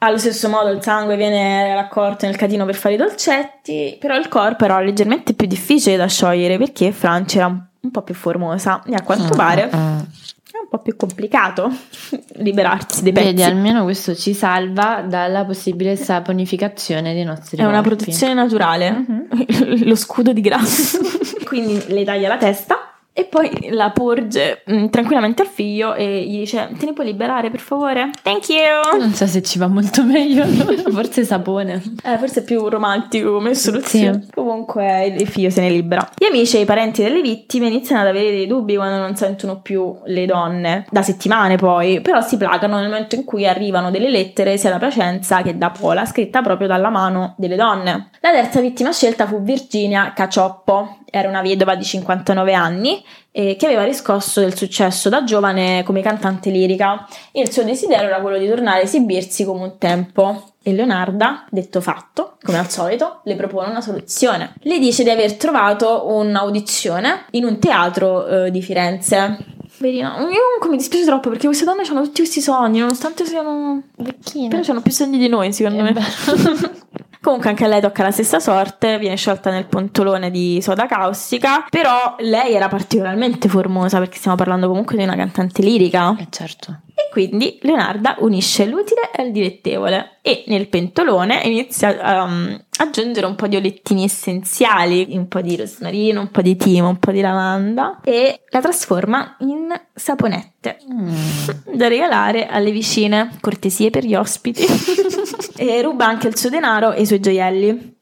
Allo 0.00 0.16
stesso 0.18 0.48
modo 0.48 0.70
il 0.70 0.80
sangue 0.82 1.16
viene 1.16 1.74
raccolto 1.74 2.26
nel 2.26 2.36
catino 2.36 2.64
per 2.64 2.76
fare 2.76 2.94
i 2.94 2.98
dolcetti, 2.98 3.96
però 3.98 4.16
il 4.16 4.28
corpo 4.28 4.64
era 4.64 4.80
leggermente 4.80 5.34
più 5.34 5.46
difficile 5.48 5.96
da 5.96 6.06
sciogliere 6.06 6.56
perché 6.56 6.92
Franci 6.92 7.38
era 7.38 7.46
un 7.46 7.90
po' 7.90 8.02
più 8.02 8.14
formosa 8.14 8.82
e 8.86 8.94
a 8.94 9.02
quanto 9.02 9.34
pare 9.34 9.68
è 9.70 9.74
un 9.74 10.68
po' 10.70 10.78
più 10.78 10.94
complicato 10.96 11.70
liberarsi 12.38 13.02
dei 13.02 13.12
pezzi. 13.12 13.26
Vedi, 13.26 13.42
almeno 13.42 13.82
questo 13.82 14.14
ci 14.14 14.34
salva 14.34 15.02
dalla 15.06 15.44
possibile 15.44 15.96
saponificazione 15.96 17.12
dei 17.12 17.24
nostri 17.24 17.56
È 17.56 17.64
una 17.64 17.80
corpi. 17.82 17.96
protezione 17.96 18.34
naturale, 18.34 18.90
Mhm. 18.90 19.82
lo 19.84 19.94
scudo 19.96 20.32
di 20.32 20.40
grasso. 20.40 20.98
Quindi 21.44 21.82
le 21.88 22.04
taglia 22.04 22.28
la 22.28 22.36
testa 22.36 22.87
e 23.18 23.24
poi 23.24 23.70
la 23.70 23.90
porge 23.90 24.62
mh, 24.64 24.90
tranquillamente 24.90 25.42
al 25.42 25.48
figlio 25.48 25.92
e 25.94 26.22
gli 26.22 26.38
dice 26.38 26.70
te 26.78 26.86
ne 26.86 26.92
puoi 26.92 27.06
liberare 27.06 27.50
per 27.50 27.58
favore? 27.58 28.10
Thank 28.22 28.48
you! 28.48 28.96
Non 28.96 29.12
so 29.12 29.26
se 29.26 29.42
ci 29.42 29.58
va 29.58 29.66
molto 29.66 30.04
meglio, 30.04 30.44
forse 30.92 31.24
sapone. 31.24 31.82
Eh, 32.04 32.16
forse 32.16 32.40
è 32.40 32.44
più 32.44 32.68
romantico 32.68 33.32
come 33.32 33.56
soluzione. 33.56 34.22
Sì. 34.22 34.30
Comunque 34.32 35.06
il 35.06 35.26
figlio 35.26 35.50
se 35.50 35.62
ne 35.62 35.70
libera. 35.70 36.08
Gli 36.16 36.26
amici 36.26 36.58
e 36.58 36.60
i 36.60 36.64
parenti 36.64 37.02
delle 37.02 37.20
vittime 37.20 37.66
iniziano 37.66 38.02
ad 38.02 38.06
avere 38.06 38.30
dei 38.30 38.46
dubbi 38.46 38.76
quando 38.76 38.98
non 38.98 39.16
sentono 39.16 39.62
più 39.62 39.96
le 40.04 40.24
donne, 40.24 40.86
da 40.88 41.02
settimane 41.02 41.56
poi, 41.56 42.00
però 42.00 42.20
si 42.20 42.36
placano 42.36 42.76
nel 42.76 42.88
momento 42.88 43.16
in 43.16 43.24
cui 43.24 43.48
arrivano 43.48 43.90
delle 43.90 44.10
lettere 44.10 44.56
sia 44.58 44.70
da 44.70 44.78
Piacenza 44.78 45.42
che 45.42 45.58
da 45.58 45.70
Pola, 45.70 46.06
scritta 46.06 46.40
proprio 46.40 46.68
dalla 46.68 46.88
mano 46.88 47.34
delle 47.36 47.56
donne. 47.56 48.10
La 48.20 48.30
terza 48.30 48.60
vittima 48.60 48.92
scelta 48.92 49.26
fu 49.26 49.42
Virginia 49.42 50.12
Cacioppo, 50.14 50.98
era 51.10 51.28
una 51.28 51.42
vedova 51.42 51.74
di 51.74 51.84
59 51.84 52.54
anni 52.54 53.02
eh, 53.30 53.56
che 53.56 53.66
aveva 53.66 53.84
riscosso 53.84 54.40
del 54.40 54.56
successo 54.56 55.08
da 55.08 55.24
giovane 55.24 55.82
come 55.84 56.02
cantante 56.02 56.50
lirica 56.50 57.06
e 57.32 57.40
il 57.40 57.52
suo 57.52 57.62
desiderio 57.62 58.08
era 58.08 58.20
quello 58.20 58.38
di 58.38 58.48
tornare 58.48 58.80
a 58.80 58.82
esibirsi 58.84 59.44
come 59.44 59.62
un 59.62 59.78
tempo. 59.78 60.52
E 60.62 60.72
Leonarda, 60.74 61.46
detto 61.48 61.80
fatto, 61.80 62.36
come 62.42 62.58
al 62.58 62.68
solito, 62.68 63.20
le 63.24 63.36
propone 63.36 63.70
una 63.70 63.80
soluzione. 63.80 64.52
Le 64.60 64.78
dice 64.78 65.02
di 65.02 65.08
aver 65.08 65.34
trovato 65.36 66.08
un'audizione 66.08 67.24
in 67.30 67.44
un 67.44 67.58
teatro 67.58 68.26
eh, 68.26 68.50
di 68.50 68.60
Firenze. 68.60 69.38
Verina, 69.78 70.16
io 70.18 70.26
comunque 70.26 70.68
mi 70.68 70.76
dispiace 70.76 71.06
troppo 71.06 71.30
perché 71.30 71.46
queste 71.46 71.64
donne 71.64 71.84
hanno 71.88 72.02
tutti 72.02 72.20
questi 72.20 72.42
sogni, 72.42 72.80
nonostante 72.80 73.24
siano 73.24 73.82
vecchine. 73.96 74.48
Però 74.48 74.62
hanno 74.68 74.82
più 74.82 74.92
sogni 74.92 75.16
di 75.16 75.28
noi, 75.28 75.52
secondo 75.52 75.78
eh 75.78 75.92
me. 75.92 75.94
Comunque 77.28 77.50
anche 77.50 77.66
a 77.66 77.68
lei 77.68 77.82
tocca 77.82 78.04
la 78.04 78.10
stessa 78.10 78.40
sorte, 78.40 78.96
viene 78.96 79.14
sciolta 79.16 79.50
nel 79.50 79.66
pontolone 79.66 80.30
di 80.30 80.60
soda 80.62 80.86
caustica, 80.86 81.66
però 81.68 82.16
lei 82.20 82.54
era 82.54 82.68
particolarmente 82.68 83.50
formosa 83.50 83.98
perché 83.98 84.16
stiamo 84.16 84.34
parlando 84.34 84.66
comunque 84.66 84.96
di 84.96 85.02
una 85.02 85.14
cantante 85.14 85.60
lirica. 85.60 86.16
Eh 86.18 86.28
certo. 86.30 86.80
E 86.98 87.10
quindi 87.12 87.60
Leonarda 87.62 88.16
unisce 88.18 88.66
l'utile 88.66 89.08
al 89.14 89.30
dilettevole 89.30 90.18
e 90.20 90.42
nel 90.48 90.68
pentolone 90.68 91.42
inizia 91.44 91.96
a 92.00 92.24
um, 92.24 92.60
aggiungere 92.78 93.24
un 93.24 93.36
po' 93.36 93.46
di 93.46 93.54
olettini 93.54 94.02
essenziali, 94.02 95.06
un 95.10 95.28
po' 95.28 95.40
di 95.40 95.54
rosmarino, 95.54 96.20
un 96.20 96.30
po' 96.32 96.42
di 96.42 96.56
timo, 96.56 96.88
un 96.88 96.98
po' 96.98 97.12
di 97.12 97.20
lavanda 97.20 98.00
e 98.02 98.40
la 98.48 98.60
trasforma 98.60 99.36
in 99.40 99.68
saponette 99.94 100.78
mm. 100.92 101.74
da 101.74 101.86
regalare 101.86 102.48
alle 102.48 102.72
vicine, 102.72 103.30
cortesie 103.40 103.90
per 103.90 104.04
gli 104.04 104.16
ospiti. 104.16 104.66
e 105.56 105.80
ruba 105.82 106.06
anche 106.06 106.26
il 106.26 106.36
suo 106.36 106.50
denaro 106.50 106.92
e 106.92 107.02
i 107.02 107.06
suoi 107.06 107.20
gioielli. 107.20 107.96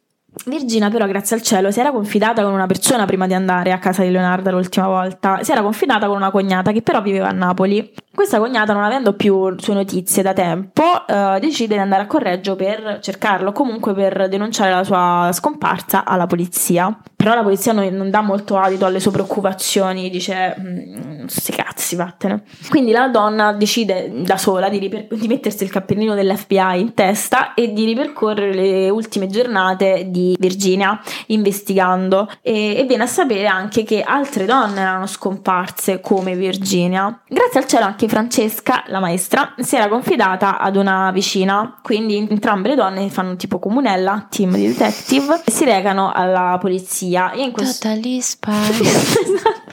Virginia 0.44 0.90
però, 0.90 1.07
grazie 1.07 1.34
al 1.36 1.42
cielo, 1.42 1.70
si 1.70 1.80
era 1.80 1.90
confidata 1.90 2.42
con 2.42 2.53
una 2.53 2.66
persona 2.66 3.07
prima 3.07 3.26
di 3.26 3.34
andare 3.34 3.72
a 3.72 3.78
casa 3.78 4.03
di 4.03 4.11
Leonardo 4.11 4.51
l'ultima 4.51 4.86
volta. 4.86 5.42
Si 5.42 5.51
era 5.51 5.62
confidata 5.62 6.07
con 6.07 6.16
una 6.16 6.30
cognata 6.30 6.72
che 6.72 6.82
però 6.82 7.01
viveva 7.01 7.28
a 7.28 7.32
Napoli. 7.32 7.92
Questa 8.16 8.38
cognata, 8.38 8.72
non 8.72 8.82
avendo 8.82 9.12
più 9.12 9.54
sue 9.58 9.74
notizie 9.74 10.22
da 10.22 10.32
tempo, 10.32 11.06
eh, 11.06 11.36
decide 11.38 11.74
di 11.74 11.80
andare 11.80 12.04
a 12.04 12.06
Correggio 12.06 12.56
per 12.56 12.98
cercarlo, 13.02 13.52
comunque 13.52 13.92
per 13.92 14.30
denunciare 14.30 14.70
la 14.70 14.84
sua 14.84 15.28
scomparsa 15.34 16.02
alla 16.02 16.26
polizia. 16.26 16.98
Però 17.14 17.34
la 17.34 17.42
polizia 17.42 17.72
non, 17.72 17.86
non 17.88 18.08
dà 18.08 18.22
molto 18.22 18.56
adito 18.56 18.86
alle 18.86 19.00
sue 19.00 19.10
preoccupazioni, 19.10 20.08
dice: 20.08 20.56
mm, 20.58 21.26
sti 21.26 21.52
cazzi, 21.52 21.94
vattene. 21.94 22.44
Quindi 22.70 22.90
la 22.92 23.08
donna 23.08 23.52
decide 23.52 24.10
da 24.22 24.38
sola 24.38 24.70
di, 24.70 24.78
riper- 24.78 25.12
di 25.14 25.28
mettersi 25.28 25.64
il 25.64 25.70
cappellino 25.70 26.14
dell'FBI 26.14 26.80
in 26.80 26.94
testa 26.94 27.52
e 27.52 27.74
di 27.74 27.84
ripercorrere 27.84 28.54
le 28.54 28.88
ultime 28.88 29.26
giornate 29.26 30.06
di 30.08 30.34
Virginia 30.38 30.98
investigando 31.26 32.30
e, 32.40 32.76
e 32.78 32.84
viene 32.84 33.02
a 33.02 33.08
sapere 33.08 33.46
anche 33.46 33.82
che 33.82 34.00
altre 34.00 34.46
donne 34.46 34.80
erano 34.80 35.06
scomparse 35.06 36.00
come 36.00 36.34
Virginia. 36.34 37.20
Grazie 37.28 37.60
al 37.60 37.66
cielo 37.66 37.84
anche 37.84 38.05
Francesca, 38.09 38.84
la 38.86 39.00
maestra, 39.00 39.54
si 39.59 39.76
era 39.76 39.88
confidata 39.88 40.59
ad 40.59 40.76
una 40.76 41.11
vicina, 41.11 41.78
quindi 41.82 42.16
entrambe 42.16 42.68
le 42.68 42.74
donne 42.74 43.09
fanno 43.11 43.36
tipo 43.36 43.59
comunella, 43.59 44.26
team 44.28 44.54
di 44.54 44.66
detective, 44.66 45.42
e 45.44 45.50
si 45.50 45.64
recano 45.64 46.12
alla 46.12 46.59
polizia. 46.61 47.32
E 47.32 47.42
in 47.42 47.52
questo... 47.52 47.88
Totally 47.88 48.20
spy. 48.22 48.50
esatto. 48.80 49.65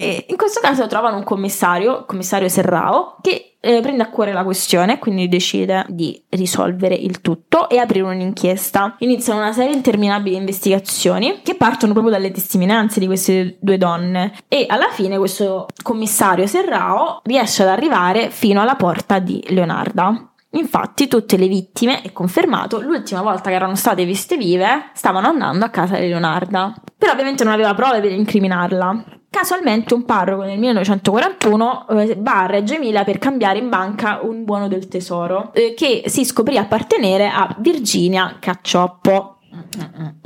E 0.00 0.24
in 0.28 0.36
questo 0.38 0.60
caso 0.60 0.86
trovano 0.86 1.18
un 1.18 1.24
commissario, 1.24 1.98
il 1.98 2.04
commissario 2.06 2.48
Serrao, 2.48 3.16
che 3.20 3.56
eh, 3.60 3.80
prende 3.82 4.02
a 4.02 4.08
cuore 4.08 4.32
la 4.32 4.44
questione, 4.44 4.98
quindi 4.98 5.28
decide 5.28 5.84
di 5.90 6.24
risolvere 6.30 6.94
il 6.94 7.20
tutto 7.20 7.68
e 7.68 7.76
aprire 7.76 8.06
un'inchiesta. 8.06 8.96
Iniziano 9.00 9.40
una 9.40 9.52
serie 9.52 9.74
interminabili 9.74 10.30
di 10.30 10.40
investigazioni 10.40 11.42
che 11.42 11.54
partono 11.54 11.92
proprio 11.92 12.14
dalle 12.14 12.30
testimonianze 12.30 12.98
di 12.98 13.04
queste 13.04 13.58
due 13.60 13.76
donne 13.76 14.32
e 14.48 14.64
alla 14.66 14.88
fine 14.90 15.18
questo 15.18 15.66
commissario 15.82 16.46
Serrao 16.46 17.20
riesce 17.24 17.62
ad 17.62 17.68
arrivare 17.68 18.30
fino 18.30 18.62
alla 18.62 18.76
porta 18.76 19.18
di 19.18 19.44
Leonarda. 19.48 20.32
Infatti 20.52 21.08
tutte 21.08 21.36
le 21.36 21.46
vittime, 21.46 22.00
è 22.00 22.10
confermato, 22.12 22.80
l'ultima 22.80 23.20
volta 23.20 23.50
che 23.50 23.56
erano 23.56 23.76
state 23.76 24.06
viste 24.06 24.38
vive 24.38 24.90
stavano 24.94 25.28
andando 25.28 25.66
a 25.66 25.68
casa 25.68 25.96
di 25.98 26.08
Leonarda. 26.08 26.74
Però 26.96 27.12
ovviamente 27.12 27.44
non 27.44 27.52
aveva 27.52 27.74
prove 27.74 28.00
per 28.00 28.12
incriminarla. 28.12 29.18
Casualmente 29.30 29.94
un 29.94 30.04
parroco 30.04 30.42
nel 30.42 30.58
1941 30.58 31.86
eh, 31.88 32.16
va 32.18 32.42
a 32.42 32.46
Reggio 32.46 32.74
Emilia 32.74 33.04
per 33.04 33.18
cambiare 33.18 33.60
in 33.60 33.68
banca 33.68 34.18
un 34.22 34.44
buono 34.44 34.66
del 34.66 34.88
tesoro 34.88 35.52
eh, 35.54 35.72
che 35.74 36.02
si 36.06 36.24
scoprì 36.24 36.58
appartenere 36.58 37.28
a 37.28 37.54
Virginia 37.60 38.36
Caccioppo. 38.40 39.36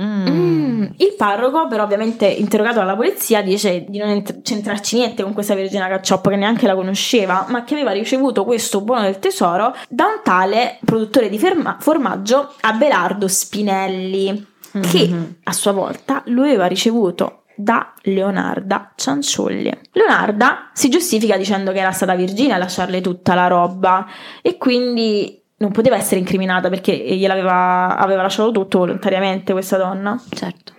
Mm. 0.00 0.84
Il 0.96 1.14
parroco, 1.18 1.66
però, 1.66 1.84
ovviamente 1.84 2.26
interrogato 2.26 2.78
dalla 2.78 2.96
polizia, 2.96 3.42
dice 3.42 3.84
di 3.86 3.98
non 3.98 4.08
ent- 4.08 4.40
centrarci 4.42 4.96
niente 4.96 5.22
con 5.22 5.34
questa 5.34 5.54
Virginia 5.54 5.86
Caccioppo 5.86 6.30
che 6.30 6.36
neanche 6.36 6.66
la 6.66 6.74
conosceva, 6.74 7.44
ma 7.48 7.62
che 7.64 7.74
aveva 7.74 7.92
ricevuto 7.92 8.44
questo 8.44 8.80
buono 8.80 9.02
del 9.02 9.18
tesoro 9.18 9.74
da 9.88 10.06
un 10.06 10.20
tale 10.22 10.78
produttore 10.82 11.28
di 11.28 11.38
ferma- 11.38 11.76
formaggio 11.78 12.54
Abelardo 12.60 13.28
Spinelli, 13.28 14.46
mm-hmm. 14.78 14.90
che 14.90 15.34
a 15.42 15.52
sua 15.52 15.72
volta 15.72 16.22
lo 16.26 16.42
aveva 16.42 16.64
ricevuto 16.66 17.43
da 17.56 17.92
Leonarda 18.02 18.92
Cianciolli. 18.94 19.72
Leonarda 19.92 20.70
si 20.72 20.88
giustifica 20.88 21.36
dicendo 21.36 21.72
che 21.72 21.78
era 21.78 21.92
stata 21.92 22.14
Virginia 22.14 22.56
a 22.56 22.58
lasciarle 22.58 23.00
tutta 23.00 23.34
la 23.34 23.46
roba 23.46 24.06
e 24.42 24.56
quindi 24.56 25.40
non 25.56 25.70
poteva 25.70 25.96
essere 25.96 26.20
incriminata 26.20 26.68
perché 26.68 26.92
gliel'aveva 26.92 27.96
aveva 27.96 28.22
lasciato 28.22 28.50
tutto 28.50 28.78
volontariamente 28.78 29.52
questa 29.52 29.76
donna. 29.76 30.20
Certo. 30.30 30.72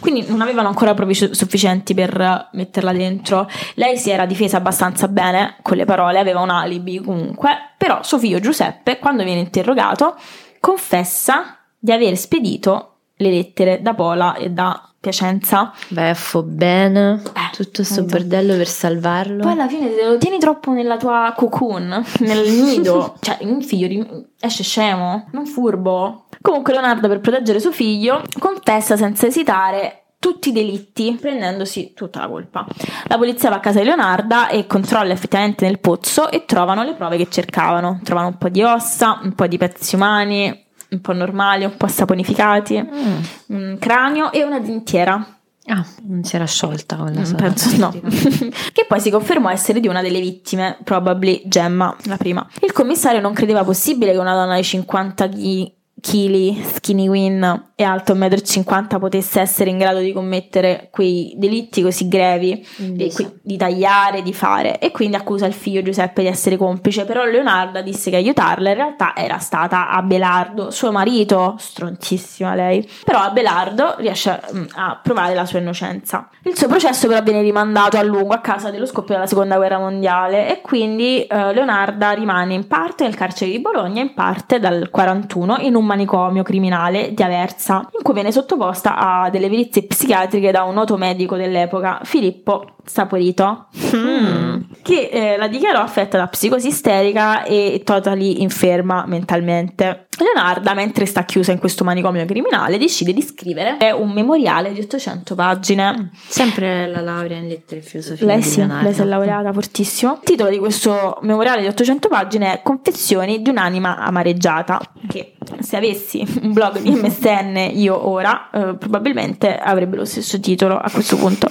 Quindi 0.00 0.24
non 0.28 0.40
avevano 0.40 0.68
ancora 0.68 0.94
prove 0.94 1.14
sufficienti 1.14 1.94
per 1.94 2.48
metterla 2.52 2.92
dentro. 2.92 3.48
Lei 3.74 3.96
si 3.96 4.10
era 4.10 4.26
difesa 4.26 4.58
abbastanza 4.58 5.08
bene 5.08 5.56
con 5.62 5.76
le 5.76 5.84
parole, 5.84 6.18
aveva 6.18 6.40
un 6.40 6.50
alibi 6.50 7.00
comunque, 7.00 7.74
però 7.76 8.02
suo 8.02 8.18
figlio 8.18 8.38
Giuseppe, 8.38 8.98
quando 8.98 9.24
viene 9.24 9.40
interrogato, 9.40 10.16
confessa 10.60 11.58
di 11.78 11.90
aver 11.92 12.16
spedito 12.16 12.88
le 13.16 13.30
lettere 13.30 13.82
da 13.82 13.94
Pola 13.94 14.34
e 14.34 14.50
da 14.50 14.91
Piacenza. 15.02 15.72
Beffo, 15.88 16.44
bene. 16.44 17.20
Eh, 17.34 17.56
tutto 17.56 17.82
questo 17.82 18.04
bordello 18.04 18.54
per 18.54 18.68
salvarlo. 18.68 19.42
Poi 19.42 19.50
alla 19.50 19.66
fine 19.66 19.92
te 19.92 20.04
lo 20.04 20.16
tieni 20.16 20.38
troppo 20.38 20.70
nella 20.70 20.96
tua 20.96 21.34
cocoon, 21.36 22.04
nel 22.20 22.48
nido. 22.48 23.16
cioè, 23.18 23.38
un 23.40 23.60
figlio 23.62 24.26
esce 24.38 24.62
scemo, 24.62 25.26
non 25.32 25.44
furbo. 25.46 26.26
Comunque 26.40 26.72
Leonardo 26.72 27.08
per 27.08 27.18
proteggere 27.18 27.58
suo 27.58 27.72
figlio 27.72 28.22
confessa 28.38 28.96
senza 28.96 29.26
esitare 29.26 30.04
tutti 30.20 30.50
i 30.50 30.52
delitti, 30.52 31.18
prendendosi 31.20 31.94
tutta 31.94 32.20
la 32.20 32.28
colpa. 32.28 32.64
La 33.08 33.16
polizia 33.16 33.50
va 33.50 33.56
a 33.56 33.60
casa 33.60 33.80
di 33.80 33.86
Leonarda 33.86 34.50
e 34.50 34.68
controlla 34.68 35.12
effettivamente 35.12 35.64
nel 35.64 35.80
pozzo 35.80 36.30
e 36.30 36.44
trovano 36.44 36.84
le 36.84 36.94
prove 36.94 37.16
che 37.16 37.26
cercavano. 37.28 37.98
Trovano 38.04 38.28
un 38.28 38.38
po' 38.38 38.50
di 38.50 38.62
ossa, 38.62 39.18
un 39.20 39.34
po' 39.34 39.48
di 39.48 39.58
pezzi 39.58 39.96
umani, 39.96 40.66
un 40.92 41.00
po' 41.00 41.12
normali, 41.12 41.64
un 41.64 41.76
po' 41.76 41.88
saponificati, 41.88 42.80
mm. 42.80 43.22
un 43.48 43.76
cranio 43.78 44.30
e 44.30 44.42
una 44.44 44.60
dentiera. 44.60 45.36
Ah, 45.66 45.86
non 46.02 46.24
si 46.24 46.34
era 46.34 46.44
sciolta 46.44 46.96
con 46.96 47.12
la 47.12 47.20
mm, 47.20 47.34
Penso 47.34 47.76
no. 47.76 47.90
che 48.72 48.84
poi 48.86 49.00
si 49.00 49.10
confermò 49.10 49.48
essere 49.48 49.78
di 49.78 49.86
una 49.86 50.02
delle 50.02 50.20
vittime, 50.20 50.78
probably 50.82 51.42
Gemma, 51.44 51.94
la 52.04 52.16
prima. 52.16 52.46
Il 52.60 52.72
commissario 52.72 53.20
non 53.20 53.32
credeva 53.32 53.62
possibile 53.62 54.12
che 54.12 54.18
una 54.18 54.34
donna 54.34 54.56
di 54.56 54.64
50 54.64 55.28
kg, 55.28 55.72
skinny 56.02 57.08
win, 57.08 57.70
e 57.74 57.84
alto 57.84 58.14
1,50 58.14 58.96
m 58.96 58.98
potesse 58.98 59.40
essere 59.40 59.70
in 59.70 59.78
grado 59.78 59.98
di 59.98 60.12
commettere 60.12 60.88
quei 60.90 61.34
delitti 61.36 61.82
così 61.82 62.08
grevi, 62.08 62.66
di, 62.76 63.12
di, 63.42 63.56
tagliare, 63.56 64.22
di 64.22 64.32
fare, 64.32 64.78
e 64.78 64.90
quindi 64.90 65.16
accusa 65.16 65.46
il 65.46 65.52
figlio 65.52 65.82
Giuseppe 65.82 66.22
di 66.22 66.28
essere 66.28 66.56
complice, 66.56 67.04
però 67.04 67.24
Leonarda 67.24 67.82
disse 67.82 68.10
che 68.10 68.16
aiutarla 68.16 68.70
in 68.70 68.76
realtà 68.76 69.14
era 69.16 69.38
stata 69.38 69.90
Abelardo, 69.90 70.70
suo 70.70 70.92
marito, 70.92 71.56
strontissima 71.58 72.54
lei, 72.54 72.88
però 73.04 73.20
Abelardo 73.20 73.96
riesce 73.98 74.30
a, 74.30 74.40
mm, 74.52 74.64
a 74.74 75.00
provare 75.02 75.34
la 75.34 75.44
sua 75.44 75.58
innocenza. 75.58 76.28
Il 76.44 76.56
suo 76.56 76.66
processo 76.66 77.06
però 77.06 77.22
viene 77.22 77.40
rimandato 77.40 77.96
a 77.96 78.02
lungo 78.02 78.34
a 78.34 78.40
causa 78.40 78.70
dello 78.70 78.86
scoppio 78.86 79.14
della 79.14 79.26
seconda 79.26 79.56
guerra 79.56 79.78
mondiale. 79.78 80.50
E 80.50 80.60
quindi 80.60 81.24
eh, 81.24 81.52
Leonarda 81.52 82.10
rimane 82.10 82.54
in 82.54 82.66
parte 82.66 83.04
nel 83.04 83.14
carcere 83.14 83.50
di 83.50 83.60
Bologna, 83.60 84.02
in 84.02 84.12
parte 84.14 84.58
dal 84.58 84.88
41 84.90 85.58
in 85.58 85.76
un 85.76 85.84
manicomio 85.92 86.42
criminale 86.42 87.12
di 87.12 87.22
Aversa 87.22 87.88
in 87.96 88.02
cui 88.02 88.14
viene 88.14 88.32
sottoposta 88.32 88.96
a 88.96 89.30
delle 89.30 89.48
perizie 89.48 89.84
psichiatriche 89.84 90.50
da 90.50 90.62
un 90.64 90.74
noto 90.74 90.96
medico 90.96 91.36
dell'epoca, 91.36 92.00
Filippo 92.04 92.76
Saporito, 92.84 93.66
Mm. 93.94 94.60
che 94.82 95.08
eh, 95.12 95.36
la 95.36 95.48
dichiarò 95.48 95.80
affetta 95.80 96.16
da 96.16 96.26
psicosi 96.26 96.68
isterica 96.68 97.44
e 97.44 97.82
totally 97.84 98.40
inferma 98.42 99.04
mentalmente. 99.06 100.06
Leonarda, 100.18 100.74
mentre 100.74 101.04
sta 101.06 101.24
chiusa 101.24 101.52
in 101.52 101.58
questo 101.58 101.84
manicomio 101.84 102.24
criminale, 102.24 102.78
decide 102.78 103.12
di 103.12 103.22
scrivere 103.22 103.76
un 103.92 104.10
memoriale 104.12 104.72
di 104.72 104.80
800 104.80 105.34
pagine. 105.34 106.10
Sempre 106.26 106.86
la 106.86 107.00
laurea 107.00 107.38
in 107.38 107.48
lettere 107.48 107.80
e 107.80 107.82
filosofia. 107.82 108.26
Lei 108.26 108.42
sì, 108.42 108.64
lei 108.66 108.92
si 108.92 109.00
è 109.00 109.04
laureata 109.04 109.52
fortissimo. 109.52 110.12
Il 110.14 110.20
titolo 110.24 110.50
di 110.50 110.58
questo 110.58 111.18
memoriale 111.22 111.60
di 111.62 111.66
800 111.66 112.08
pagine 112.08 112.52
è 112.52 112.62
Confessioni 112.62 113.42
di 113.42 113.50
un'anima 113.50 113.98
amareggiata. 113.98 114.80
Che 115.08 115.34
se 115.60 115.76
avessi 115.82 116.24
un 116.40 116.52
blog 116.52 116.78
di 116.78 116.90
MSN 116.90 117.70
io 117.74 118.08
ora, 118.08 118.48
eh, 118.52 118.74
probabilmente 118.74 119.56
avrebbe 119.58 119.96
lo 119.96 120.04
stesso 120.04 120.38
titolo 120.38 120.78
a 120.78 120.88
questo 120.90 121.16
punto. 121.16 121.50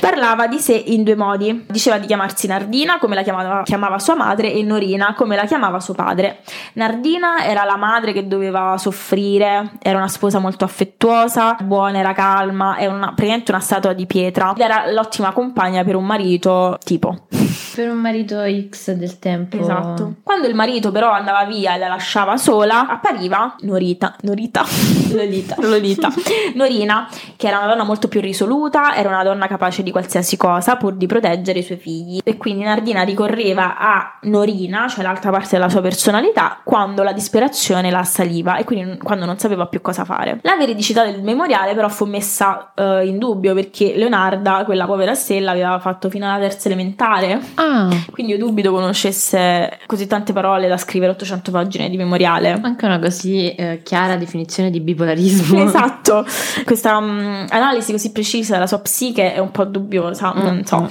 Parlava 0.00 0.46
di 0.46 0.58
sé 0.58 0.74
in 0.74 1.02
due 1.02 1.16
modi. 1.16 1.64
Diceva 1.68 1.98
di 1.98 2.06
chiamarsi 2.06 2.46
Nardina, 2.46 2.98
come 2.98 3.14
la 3.14 3.22
chiamava, 3.22 3.62
chiamava 3.62 3.98
sua 3.98 4.14
madre, 4.14 4.52
e 4.52 4.62
Norina, 4.62 5.14
come 5.14 5.36
la 5.36 5.44
chiamava 5.44 5.80
suo 5.80 5.94
padre. 5.94 6.40
Nardina 6.74 7.44
era 7.44 7.64
la 7.64 7.76
madre 7.76 8.12
che 8.12 8.26
doveva 8.26 8.76
soffrire, 8.78 9.72
era 9.80 9.98
una 9.98 10.08
sposa 10.08 10.38
molto 10.38 10.64
affettuosa, 10.64 11.56
buona, 11.60 11.98
era 11.98 12.12
calma, 12.12 12.76
è 12.76 12.86
una, 12.86 13.08
praticamente 13.08 13.50
una 13.50 13.60
statua 13.60 13.92
di 13.92 14.06
pietra. 14.06 14.52
Ed 14.52 14.60
era 14.60 14.90
l'ottima 14.90 15.32
compagna 15.32 15.82
per 15.84 15.96
un 15.96 16.04
marito 16.04 16.78
tipo. 16.84 17.26
Per 17.74 17.88
un 17.88 17.98
marito 17.98 18.42
X 18.68 18.92
del 18.92 19.18
tempo. 19.18 19.58
Esatto. 19.58 20.14
Quando 20.22 20.46
il 20.48 20.54
marito 20.54 20.90
però 20.90 21.10
andava 21.10 21.44
via 21.44 21.74
e 21.74 21.78
la 21.78 21.88
lasciava 21.88 22.36
sola, 22.36 22.88
appariva 22.88 23.56
Norita, 23.60 24.16
Norita, 24.22 24.64
Lolita, 25.12 25.56
Lolita, 25.58 26.08
Norina, 26.54 27.08
che 27.36 27.46
era 27.46 27.58
una 27.58 27.68
donna 27.68 27.84
molto 27.84 28.08
più 28.08 28.20
risoluta, 28.20 28.94
era 28.94 29.08
una 29.08 29.22
donna 29.22 29.46
capace 29.46 29.82
di 29.82 29.87
qualsiasi 29.90 30.36
cosa 30.36 30.76
pur 30.76 30.94
di 30.94 31.06
proteggere 31.06 31.60
i 31.60 31.62
suoi 31.62 31.78
figli. 31.78 32.20
E 32.22 32.36
quindi 32.36 32.64
Nardina 32.64 33.02
ricorreva 33.02 33.76
a 33.78 34.18
Norina, 34.22 34.88
cioè 34.88 35.02
l'altra 35.02 35.30
parte 35.30 35.50
della 35.52 35.68
sua 35.68 35.80
personalità, 35.80 36.60
quando 36.64 37.02
la 37.02 37.12
disperazione 37.12 37.90
la 37.90 38.00
assaliva 38.00 38.56
e 38.56 38.64
quindi 38.64 38.98
quando 38.98 39.24
non 39.24 39.38
sapeva 39.38 39.66
più 39.66 39.80
cosa 39.80 40.04
fare. 40.04 40.40
La 40.42 40.56
veridicità 40.56 41.04
del 41.04 41.22
memoriale 41.22 41.74
però 41.74 41.88
fu 41.88 42.04
messa 42.04 42.72
eh, 42.74 43.06
in 43.06 43.18
dubbio 43.18 43.54
perché 43.54 43.94
Leonarda, 43.96 44.62
quella 44.64 44.86
povera 44.86 45.14
stella, 45.14 45.52
aveva 45.52 45.78
fatto 45.78 46.10
fino 46.10 46.28
alla 46.28 46.38
terza 46.38 46.68
elementare. 46.68 47.40
Ah, 47.54 47.88
Quindi 48.10 48.32
io 48.32 48.38
dubito 48.38 48.70
conoscesse 48.70 49.78
così 49.86 50.06
tante 50.06 50.32
parole 50.32 50.68
da 50.68 50.76
scrivere 50.76 51.12
800 51.12 51.50
pagine 51.50 51.88
di 51.88 51.96
memoriale. 51.96 52.58
anche 52.62 52.84
una 52.84 52.98
così 52.98 53.54
eh, 53.54 53.80
chiara 53.82 54.16
definizione 54.16 54.70
di 54.70 54.80
bipolarismo. 54.80 55.64
Esatto, 55.64 56.24
questa 56.64 57.00
mm, 57.00 57.46
analisi 57.50 57.92
così 57.92 58.12
precisa 58.12 58.54
della 58.54 58.66
sua 58.66 58.80
psiche 58.80 59.34
è 59.34 59.38
un 59.38 59.50
po' 59.50 59.64
dubbiosa, 59.78 60.32
non 60.34 60.64
so. 60.64 60.90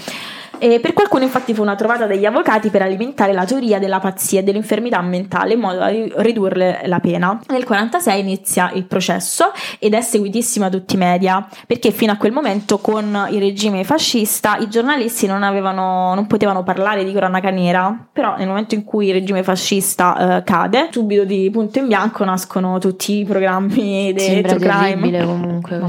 E 0.59 0.79
per 0.79 0.93
qualcuno 0.93 1.23
infatti 1.23 1.53
fu 1.53 1.61
una 1.61 1.75
trovata 1.75 2.05
degli 2.05 2.25
avvocati 2.25 2.69
per 2.69 2.81
alimentare 2.81 3.33
la 3.33 3.45
teoria 3.45 3.79
della 3.79 3.99
pazzia 3.99 4.39
e 4.39 4.43
dell'infermità 4.43 5.01
mentale 5.01 5.53
in 5.53 5.59
modo 5.59 5.79
da 5.79 5.87
ri- 5.87 6.11
ridurle 6.15 6.81
la 6.85 6.99
pena. 6.99 7.39
Nel 7.47 7.63
46 7.63 8.19
inizia 8.19 8.71
il 8.73 8.85
processo 8.85 9.51
ed 9.79 9.93
è 9.93 10.01
seguitissimo 10.01 10.65
a 10.65 10.69
tutti 10.69 10.95
i 10.95 10.97
media 10.97 11.47
perché 11.65 11.91
fino 11.91 12.11
a 12.11 12.17
quel 12.17 12.31
momento 12.31 12.79
con 12.79 13.27
il 13.31 13.39
regime 13.39 13.83
fascista 13.83 14.57
i 14.57 14.69
giornalisti 14.69 15.27
non, 15.27 15.43
avevano, 15.43 16.13
non 16.15 16.27
potevano 16.27 16.63
parlare 16.63 17.03
di 17.03 17.11
cronaca 17.13 17.49
nera, 17.49 18.07
però 18.11 18.35
nel 18.37 18.47
momento 18.47 18.75
in 18.75 18.83
cui 18.83 19.07
il 19.07 19.13
regime 19.13 19.43
fascista 19.43 20.37
eh, 20.37 20.43
cade, 20.43 20.89
subito 20.91 21.23
di 21.23 21.49
punto 21.51 21.79
in 21.79 21.87
bianco 21.87 22.23
nascono 22.23 22.79
tutti 22.79 23.19
i 23.19 23.25
programmi 23.25 24.13
Sembra 24.17 24.55
true 24.55 24.67
crime. 24.67 25.25
comunque. 25.25 25.79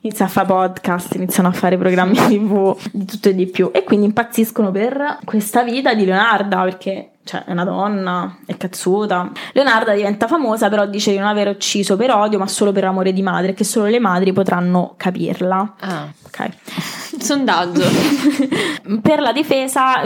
Inizia 0.00 0.24
a 0.24 0.28
fare 0.28 0.46
podcast, 0.46 1.14
iniziano 1.14 1.48
a 1.48 1.52
fare 1.52 1.76
programmi 1.76 2.14
tv 2.26 2.76
di 2.90 3.04
tutto 3.04 3.28
e 3.28 3.34
di 3.34 3.46
più 3.46 3.70
e 3.72 3.83
quindi 3.84 4.06
impazziscono 4.06 4.70
per 4.70 5.18
questa 5.24 5.62
vita 5.62 5.94
di 5.94 6.04
Leonarda 6.04 6.62
perché 6.62 7.10
cioè, 7.24 7.44
è 7.44 7.52
una 7.52 7.64
donna, 7.64 8.38
è 8.44 8.56
cazzuta. 8.56 9.30
Leonarda 9.52 9.94
diventa 9.94 10.26
famosa, 10.26 10.68
però 10.68 10.86
dice 10.86 11.10
di 11.10 11.18
non 11.18 11.28
aver 11.28 11.48
ucciso 11.48 11.96
per 11.96 12.10
odio, 12.10 12.38
ma 12.38 12.46
solo 12.46 12.70
per 12.72 12.84
amore 12.84 13.12
di 13.12 13.22
madre, 13.22 13.54
che 13.54 13.64
solo 13.64 13.86
le 13.86 13.98
madri 13.98 14.32
potranno 14.32 14.94
capirla. 14.96 15.74
Ah, 15.80 16.08
Ok. 16.26 16.48
sondaggio. 17.18 17.82
per 19.00 19.20
la 19.20 19.32
difesa. 19.32 20.02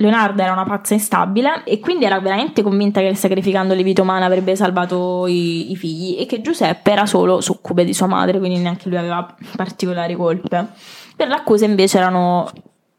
Leonardo 0.00 0.42
era 0.42 0.52
una 0.52 0.64
pazza 0.64 0.94
instabile 0.94 1.64
e 1.64 1.80
quindi 1.80 2.04
era 2.04 2.20
veramente 2.20 2.62
convinta 2.62 3.00
che 3.00 3.16
sacrificando 3.16 3.74
le 3.74 3.82
vite 3.82 4.00
umane 4.00 4.24
avrebbe 4.24 4.54
salvato 4.54 5.26
i, 5.26 5.72
i 5.72 5.76
figli 5.76 6.16
e 6.20 6.24
che 6.24 6.40
Giuseppe 6.40 6.92
era 6.92 7.04
solo 7.04 7.40
succube 7.40 7.84
di 7.84 7.92
sua 7.92 8.06
madre, 8.06 8.38
quindi 8.38 8.58
neanche 8.58 8.88
lui 8.88 8.96
aveva 8.96 9.34
particolari 9.56 10.14
colpe. 10.14 10.68
Per 11.16 11.26
l'accusa 11.26 11.64
invece 11.64 11.98
erano 11.98 12.48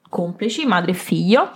complici, 0.09 0.65
madre 0.65 0.91
e 0.91 0.95
figlio. 0.95 1.51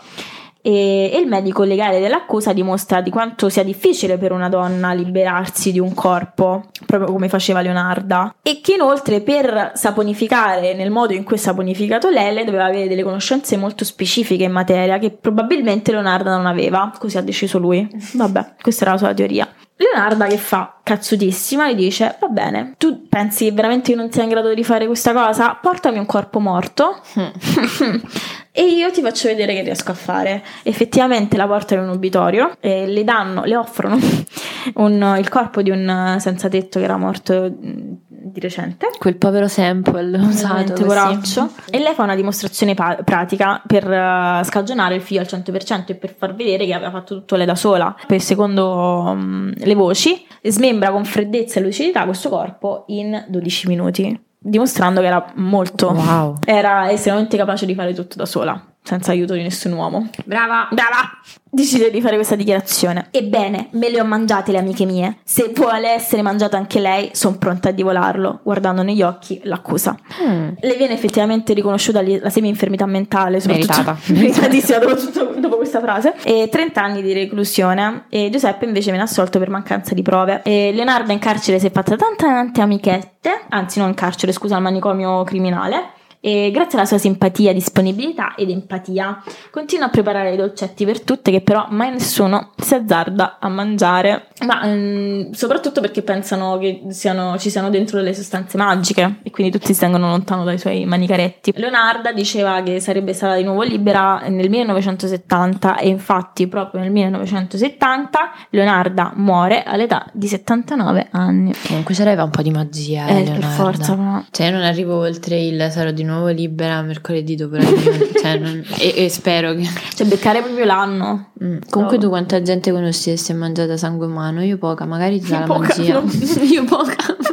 E, 0.65 1.11
e 1.13 1.19
il 1.19 1.27
medico 1.27 1.63
legale 1.63 1.99
dell'accusa 1.99 2.53
dimostra 2.53 3.01
di 3.01 3.09
quanto 3.09 3.49
sia 3.49 3.63
difficile 3.63 4.17
per 4.17 4.31
una 4.31 4.47
donna 4.47 4.93
liberarsi 4.93 5.73
di 5.73 5.79
un 5.79 5.93
corpo, 5.93 6.69
proprio 6.85 7.11
come 7.11 7.27
faceva 7.27 7.59
Leonarda, 7.59 8.35
e 8.41 8.61
che 8.61 8.75
inoltre 8.75 9.19
per 9.19 9.73
saponificare 9.75 10.73
nel 10.73 10.89
modo 10.89 11.11
in 11.11 11.23
cui 11.23 11.35
ha 11.35 11.39
saponificato 11.39 12.07
Lele 12.07 12.45
doveva 12.45 12.63
avere 12.65 12.87
delle 12.87 13.03
conoscenze 13.03 13.57
molto 13.57 13.83
specifiche 13.83 14.45
in 14.45 14.53
materia 14.53 14.99
che 14.99 15.11
probabilmente 15.11 15.91
Leonarda 15.91 16.33
non 16.33 16.45
aveva, 16.45 16.93
così 16.97 17.17
ha 17.17 17.21
deciso 17.21 17.59
lui. 17.59 17.85
Vabbè, 18.13 18.53
questa 18.61 18.83
era 18.83 18.93
la 18.93 18.99
sua 18.99 19.13
teoria. 19.13 19.53
Leonarda 19.75 20.27
che 20.27 20.37
fa 20.37 20.79
cazzutissima 20.81 21.71
gli 21.71 21.75
dice 21.75 22.15
va 22.19 22.27
bene 22.27 22.75
tu 22.77 23.07
pensi 23.09 23.45
che 23.45 23.51
veramente 23.51 23.91
io 23.91 23.97
non 23.97 24.11
sia 24.11 24.21
in 24.21 24.29
grado 24.29 24.53
di 24.53 24.63
fare 24.63 24.85
questa 24.85 25.13
cosa 25.13 25.57
portami 25.59 25.97
un 25.97 26.05
corpo 26.05 26.39
morto 26.39 27.01
e 28.55 28.61
io 28.65 28.91
ti 28.91 29.01
faccio 29.01 29.27
vedere 29.29 29.55
che 29.55 29.63
riesco 29.63 29.89
a 29.89 29.95
fare 29.95 30.43
effettivamente 30.61 31.37
la 31.37 31.47
portano 31.47 31.81
in 31.81 31.87
un 31.89 31.95
obitorio 31.95 32.55
e 32.59 32.85
le 32.85 33.03
danno 33.03 33.43
le 33.45 33.55
offrono 33.55 33.97
un- 34.75 35.15
il 35.17 35.27
corpo 35.27 35.63
di 35.63 35.71
un 35.71 36.17
senza 36.19 36.49
tetto 36.49 36.77
che 36.77 36.85
era 36.85 36.97
morto 36.97 37.51
mh, 37.59 37.97
di 38.07 38.39
recente 38.39 38.89
Quel 38.99 39.17
povero 39.17 39.47
sample 39.47 40.17
usato 40.19 40.73
poraccio. 40.85 41.49
E 41.69 41.79
lei 41.79 41.93
fa 41.93 42.03
una 42.03 42.15
dimostrazione 42.15 42.73
pa- 42.75 42.99
pratica 43.03 43.61
per 43.65 43.89
eh, 43.91 44.41
scagionare 44.43 44.95
il 44.95 45.01
figlio 45.01 45.21
al 45.21 45.27
100% 45.27 45.85
e 45.87 45.95
per 45.95 46.13
far 46.15 46.35
vedere 46.35 46.65
che 46.65 46.73
aveva 46.73 46.91
fatto 46.91 47.15
tutto 47.15 47.35
lei 47.35 47.45
da 47.45 47.55
sola. 47.55 47.95
Per 48.07 48.21
secondo 48.21 49.13
mm, 49.15 49.51
le 49.57 49.75
voci, 49.75 50.25
smembra 50.43 50.91
con 50.91 51.05
freddezza 51.05 51.59
e 51.59 51.63
lucidità 51.63 52.05
questo 52.05 52.29
corpo 52.29 52.85
in 52.87 53.25
12 53.27 53.67
minuti, 53.67 54.19
dimostrando 54.43 55.01
che 55.01 55.07
era 55.07 55.31
molto. 55.35 55.91
Wow. 55.91 56.37
Era 56.45 56.91
estremamente 56.91 57.37
capace 57.37 57.65
di 57.65 57.73
fare 57.73 57.93
tutto 57.93 58.17
da 58.17 58.25
sola, 58.25 58.61
senza 58.83 59.11
aiuto 59.11 59.33
di 59.33 59.41
nessun 59.41 59.71
uomo. 59.73 60.09
Brava. 60.25 60.67
Brava! 60.71 61.19
Decide 61.49 61.91
di 61.91 62.01
fare 62.01 62.15
questa 62.15 62.35
dichiarazione. 62.35 63.09
Ebbene, 63.11 63.67
me 63.73 63.89
le 63.89 64.01
ho 64.01 64.05
mangiate 64.05 64.51
le 64.51 64.57
amiche 64.57 64.85
mie. 64.85 65.17
Se 65.23 65.51
vuole 65.53 65.89
essere 65.89 66.23
mangiata 66.23 66.57
anche 66.57 66.79
lei, 66.79 67.11
sono 67.13 67.37
pronta 67.37 67.69
a 67.69 67.71
divolarlo, 67.71 68.39
guardando 68.41 68.81
negli 68.81 69.03
occhi 69.03 69.39
l'accusa. 69.43 69.95
Mm. 70.23 70.49
Le 70.59 70.75
viene 70.75 70.93
effettivamente 70.93 71.53
riconosciuta 71.53 72.01
la 72.01 72.29
semi-infermità 72.31 72.87
mentale, 72.87 73.39
soprattutto 73.39 73.97
meritatissima 74.07 74.79
soprattutto 74.79 75.33
dopo 75.39 75.57
questa 75.57 75.79
frase. 75.79 76.15
E 76.23 76.49
30 76.51 76.81
anni 76.81 77.01
di 77.03 77.13
reclusione. 77.13 78.05
E 78.09 78.29
Giuseppe 78.31 78.65
invece 78.65 78.89
viene 78.89 79.05
assolto 79.05 79.37
per 79.37 79.49
mancanza 79.49 79.93
di 79.93 80.01
prove. 80.01 80.41
E 80.43 80.71
Leonardo 80.73 81.11
in 81.11 81.19
carcere 81.19 81.59
si 81.59 81.67
è 81.67 81.71
fatta 81.71 81.95
tante 81.95 82.25
tante 82.25 82.61
amichette, 82.61 83.45
anzi 83.49 83.79
non 83.79 83.89
in 83.89 83.95
carcere, 83.95 84.31
scusa, 84.31 84.55
al 84.55 84.61
manicomio 84.61 85.23
criminale. 85.23 86.01
E 86.25 86.51
grazie 86.53 86.77
alla 86.77 86.87
sua 86.87 86.97
simpatia, 86.97 87.51
disponibilità 87.51 88.35
ed 88.35 88.49
empatia 88.49 89.21
continua 89.51 89.87
a 89.87 89.89
preparare 89.89 90.31
i 90.31 90.37
dolcetti 90.37 90.85
per 90.85 91.01
tutte 91.01 91.31
che 91.31 91.41
però 91.41 91.67
mai 91.69 91.91
nessuno 91.91 92.51
si 92.55 92.75
azzarda 92.75 93.39
a 93.41 93.49
mangiare. 93.49 94.27
Ma 94.45 94.61
mm, 94.65 95.31
soprattutto 95.31 95.81
perché 95.81 96.01
pensano 96.01 96.57
che 96.59 96.83
siano- 96.91 97.37
ci 97.37 97.49
siano 97.49 97.69
dentro 97.69 97.97
delle 97.97 98.13
sostanze 98.13 98.55
magiche 98.55 99.19
e 99.21 99.31
quindi 99.31 99.51
tutti 99.51 99.73
si 99.73 99.79
tengono 99.81 100.07
lontano 100.11 100.45
dai 100.45 100.57
suoi 100.57 100.85
manicaretti. 100.85 101.51
Leonarda 101.57 102.13
diceva 102.13 102.61
che 102.63 102.79
sarebbe 102.79 103.11
stata 103.11 103.35
di 103.35 103.43
nuovo 103.43 103.63
libera 103.63 104.21
nel 104.29 104.49
1970 104.49 105.77
e 105.77 105.89
infatti 105.89 106.47
proprio 106.47 106.79
nel 106.79 106.91
1970 106.91 108.31
Leonarda 108.51 109.11
muore 109.15 109.63
all'età 109.63 110.05
di 110.13 110.27
79 110.27 111.07
anni. 111.11 111.53
Comunque 111.67 111.93
c'era 111.93 112.23
un 112.23 112.29
po' 112.29 112.41
di 112.41 112.51
magia, 112.51 113.07
eh, 113.07 113.23
Eh, 113.23 113.31
per 113.31 113.43
forza, 113.43 113.95
ma- 113.97 114.25
Cioè, 114.31 114.45
io 114.47 114.53
non 114.53 114.61
arrivo 114.63 114.99
oltre 114.99 115.37
il 115.37 115.67
sarò 115.69 115.91
di 115.91 116.03
nuovo 116.03 116.11
libera 116.29 116.81
mercoledì 116.81 117.35
dopo 117.35 117.55
la 117.55 117.63
riunione. 117.63 118.09
cioè, 118.21 118.37
non- 118.37 118.63
e, 118.77 119.05
e 119.05 119.09
spero 119.09 119.53
che. 119.53 119.67
Cioè 119.95 120.07
beccare 120.07 120.41
proprio 120.41 120.65
l'anno. 120.65 121.31
Mm. 121.43 121.57
Comunque, 121.69 121.97
tu 121.97 122.09
quanta 122.09 122.41
gente 122.41 122.71
conosci 122.71 123.11
che 123.11 123.17
si 123.17 123.31
è 123.31 123.35
mangiata 123.35 123.77
sangue 123.77 124.05
umano? 124.05 124.43
Io 124.43 124.57
poca, 124.57 124.85
magari 124.85 125.19
ti 125.19 125.29
dà 125.29 125.39
la 125.39 125.45
poca, 125.45 125.73
magia. 125.75 125.99
no. 125.99 126.09
io 126.43 126.63
poca. 126.65 126.95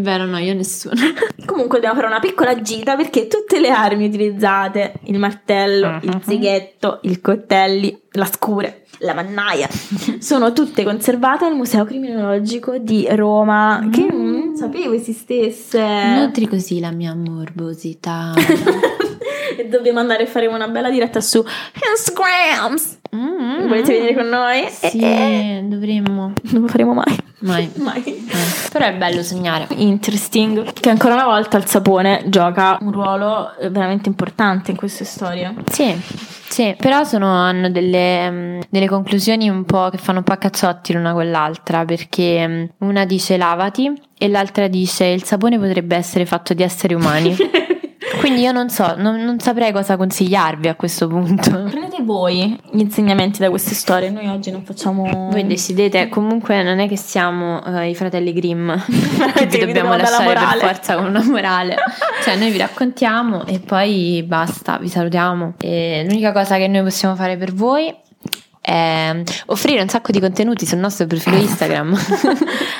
È 0.00 0.02
vero, 0.02 0.24
no, 0.24 0.38
io 0.38 0.54
nessuno. 0.54 0.94
Comunque 1.44 1.76
dobbiamo 1.76 1.96
fare 1.96 2.06
una 2.06 2.20
piccola 2.20 2.58
gita 2.62 2.96
perché 2.96 3.26
tutte 3.26 3.60
le 3.60 3.68
armi 3.68 4.06
utilizzate, 4.06 4.94
il 5.04 5.18
martello, 5.18 5.88
uh-huh. 5.88 6.00
il 6.08 6.20
zighetto, 6.24 7.00
il 7.02 7.20
coltelli, 7.20 8.00
la 8.12 8.24
scure, 8.24 8.84
la 9.00 9.12
mannaia, 9.12 9.68
sono 10.18 10.54
tutte 10.54 10.84
conservate 10.84 11.44
al 11.44 11.54
Museo 11.54 11.84
Criminologico 11.84 12.78
di 12.78 13.06
Roma, 13.10 13.82
mm. 13.82 13.90
che 13.90 14.06
non 14.10 14.56
sapevo 14.56 14.94
esistesse. 14.94 15.82
Nutri 16.14 16.48
così 16.48 16.80
la 16.80 16.92
mia 16.92 17.14
morbosità. 17.14 18.32
e 19.60 19.68
dobbiamo 19.68 20.00
andare 20.00 20.24
a 20.24 20.26
fare 20.26 20.46
una 20.46 20.68
bella 20.68 20.90
diretta 20.90 21.20
su 21.20 21.44
Instagram. 21.92 22.76
Mm-hmm. 23.14 23.66
Volete 23.66 23.92
venire 23.92 24.14
con 24.14 24.28
noi? 24.28 24.68
Sì, 24.68 25.00
eh, 25.00 25.60
dovremmo. 25.64 26.32
Non 26.42 26.62
lo 26.62 26.68
faremo 26.68 26.94
mai. 26.94 27.16
Mai. 27.40 27.70
mai. 27.78 28.02
Eh. 28.04 28.68
Però 28.70 28.86
è 28.86 28.94
bello 28.94 29.22
sognare. 29.22 29.66
Interesting. 29.74 30.72
Che 30.72 30.90
ancora 30.90 31.14
una 31.14 31.24
volta 31.24 31.56
il 31.56 31.66
sapone 31.66 32.22
gioca 32.26 32.78
un 32.80 32.92
ruolo 32.92 33.52
veramente 33.70 34.08
importante 34.08 34.70
in 34.70 34.76
queste 34.76 35.04
storie. 35.04 35.54
Sì. 35.70 36.28
Sì, 36.50 36.74
però 36.76 37.04
sono, 37.04 37.32
hanno 37.32 37.70
delle, 37.70 38.28
mm, 38.28 38.60
delle, 38.70 38.88
conclusioni 38.88 39.48
un 39.48 39.64
po' 39.64 39.88
che 39.88 39.98
fanno 39.98 40.18
un 40.18 40.24
po' 40.24 40.32
a 40.32 40.36
cazzotti 40.36 40.92
l'una 40.92 41.12
con 41.12 41.30
l'altra, 41.30 41.84
perché 41.84 42.46
mm, 42.46 42.64
una 42.78 43.04
dice 43.04 43.36
lavati 43.36 43.92
e 44.18 44.26
l'altra 44.26 44.66
dice 44.66 45.04
il 45.04 45.22
sapone 45.22 45.60
potrebbe 45.60 45.94
essere 45.94 46.26
fatto 46.26 46.52
di 46.52 46.64
esseri 46.64 46.94
umani. 46.94 47.36
Quindi 48.18 48.40
io 48.40 48.52
non 48.52 48.68
so, 48.68 48.94
non, 48.96 49.22
non, 49.22 49.38
saprei 49.38 49.72
cosa 49.72 49.96
consigliarvi 49.96 50.68
a 50.68 50.74
questo 50.74 51.06
punto. 51.06 51.50
Prendete 51.70 52.02
voi 52.02 52.58
gli 52.70 52.80
insegnamenti 52.80 53.38
da 53.38 53.50
queste 53.50 53.74
storie, 53.74 54.10
noi 54.10 54.26
oggi 54.28 54.50
non 54.50 54.64
facciamo... 54.64 55.28
Voi 55.30 55.46
decidete, 55.46 56.08
comunque 56.08 56.62
non 56.62 56.78
è 56.80 56.88
che 56.88 56.96
siamo 56.96 57.60
uh, 57.64 57.82
i 57.82 57.94
fratelli 57.94 58.32
Grimm, 58.32 58.70
che 59.34 59.46
vi 59.46 59.58
dobbiamo 59.58 59.96
lasciare 59.96 60.34
per 60.34 60.58
forza 60.58 60.96
con 60.96 61.06
una 61.06 61.22
morale. 61.24 61.76
cioè 62.24 62.36
noi 62.36 62.50
vi 62.50 62.58
raccontiamo 62.58 63.46
e 63.46 63.60
poi 63.60 64.24
basta, 64.26 64.78
vi 64.78 64.88
salutiamo. 64.88 65.54
E 65.58 66.04
l'unica 66.06 66.32
cosa 66.32 66.56
che 66.56 66.68
noi 66.68 66.82
possiamo 66.82 67.14
fare 67.14 67.36
per 67.36 67.52
voi 67.52 67.94
è 68.60 69.22
offrire 69.46 69.80
un 69.80 69.88
sacco 69.88 70.12
di 70.12 70.20
contenuti 70.20 70.66
sul 70.66 70.78
nostro 70.78 71.06
profilo 71.06 71.36
Instagram. 71.40 71.96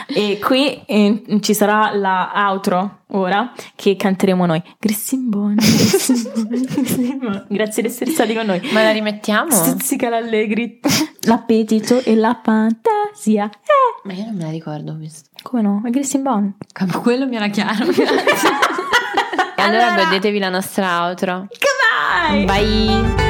e 0.09 0.39
qui 0.39 0.83
eh, 0.87 1.23
ci 1.41 1.55
sarà 1.55 1.95
la 1.95 2.31
outro 2.51 2.99
ora 3.13 3.53
che 3.75 3.97
canteremo 3.97 4.47
noi. 4.47 4.63
Grissimbone, 4.79 5.57
Grazie 7.49 7.83
di 7.83 7.89
essere 7.89 8.11
stati 8.11 8.35
con 8.35 8.47
noi. 8.47 8.61
Ma 8.73 8.83
la 8.83 8.93
rimettiamo? 8.93 9.51
Stuzzica 9.51 10.09
l'allegri, 10.09 10.81
l'appetito 11.23 12.03
e 12.03 12.15
la 12.15 12.39
fantasia. 12.43 13.47
Eh. 13.47 14.09
Ma 14.09 14.13
io 14.13 14.27
non 14.27 14.37
me 14.37 14.45
la 14.45 14.51
ricordo 14.51 14.97
questo. 14.97 15.29
Come 15.43 15.63
no? 15.63 15.83
È 15.85 15.91
Grissimbone. 15.91 16.57
Quello 17.03 17.27
mi 17.27 17.37
era 17.37 17.49
chiaro. 17.49 17.87
allora, 19.57 19.93
allora 19.93 20.05
godetevi 20.05 20.39
la 20.39 20.51
nostra 20.51 21.07
outro. 21.07 21.49
Goodbye! 21.49 22.45
Bye! 22.45 23.30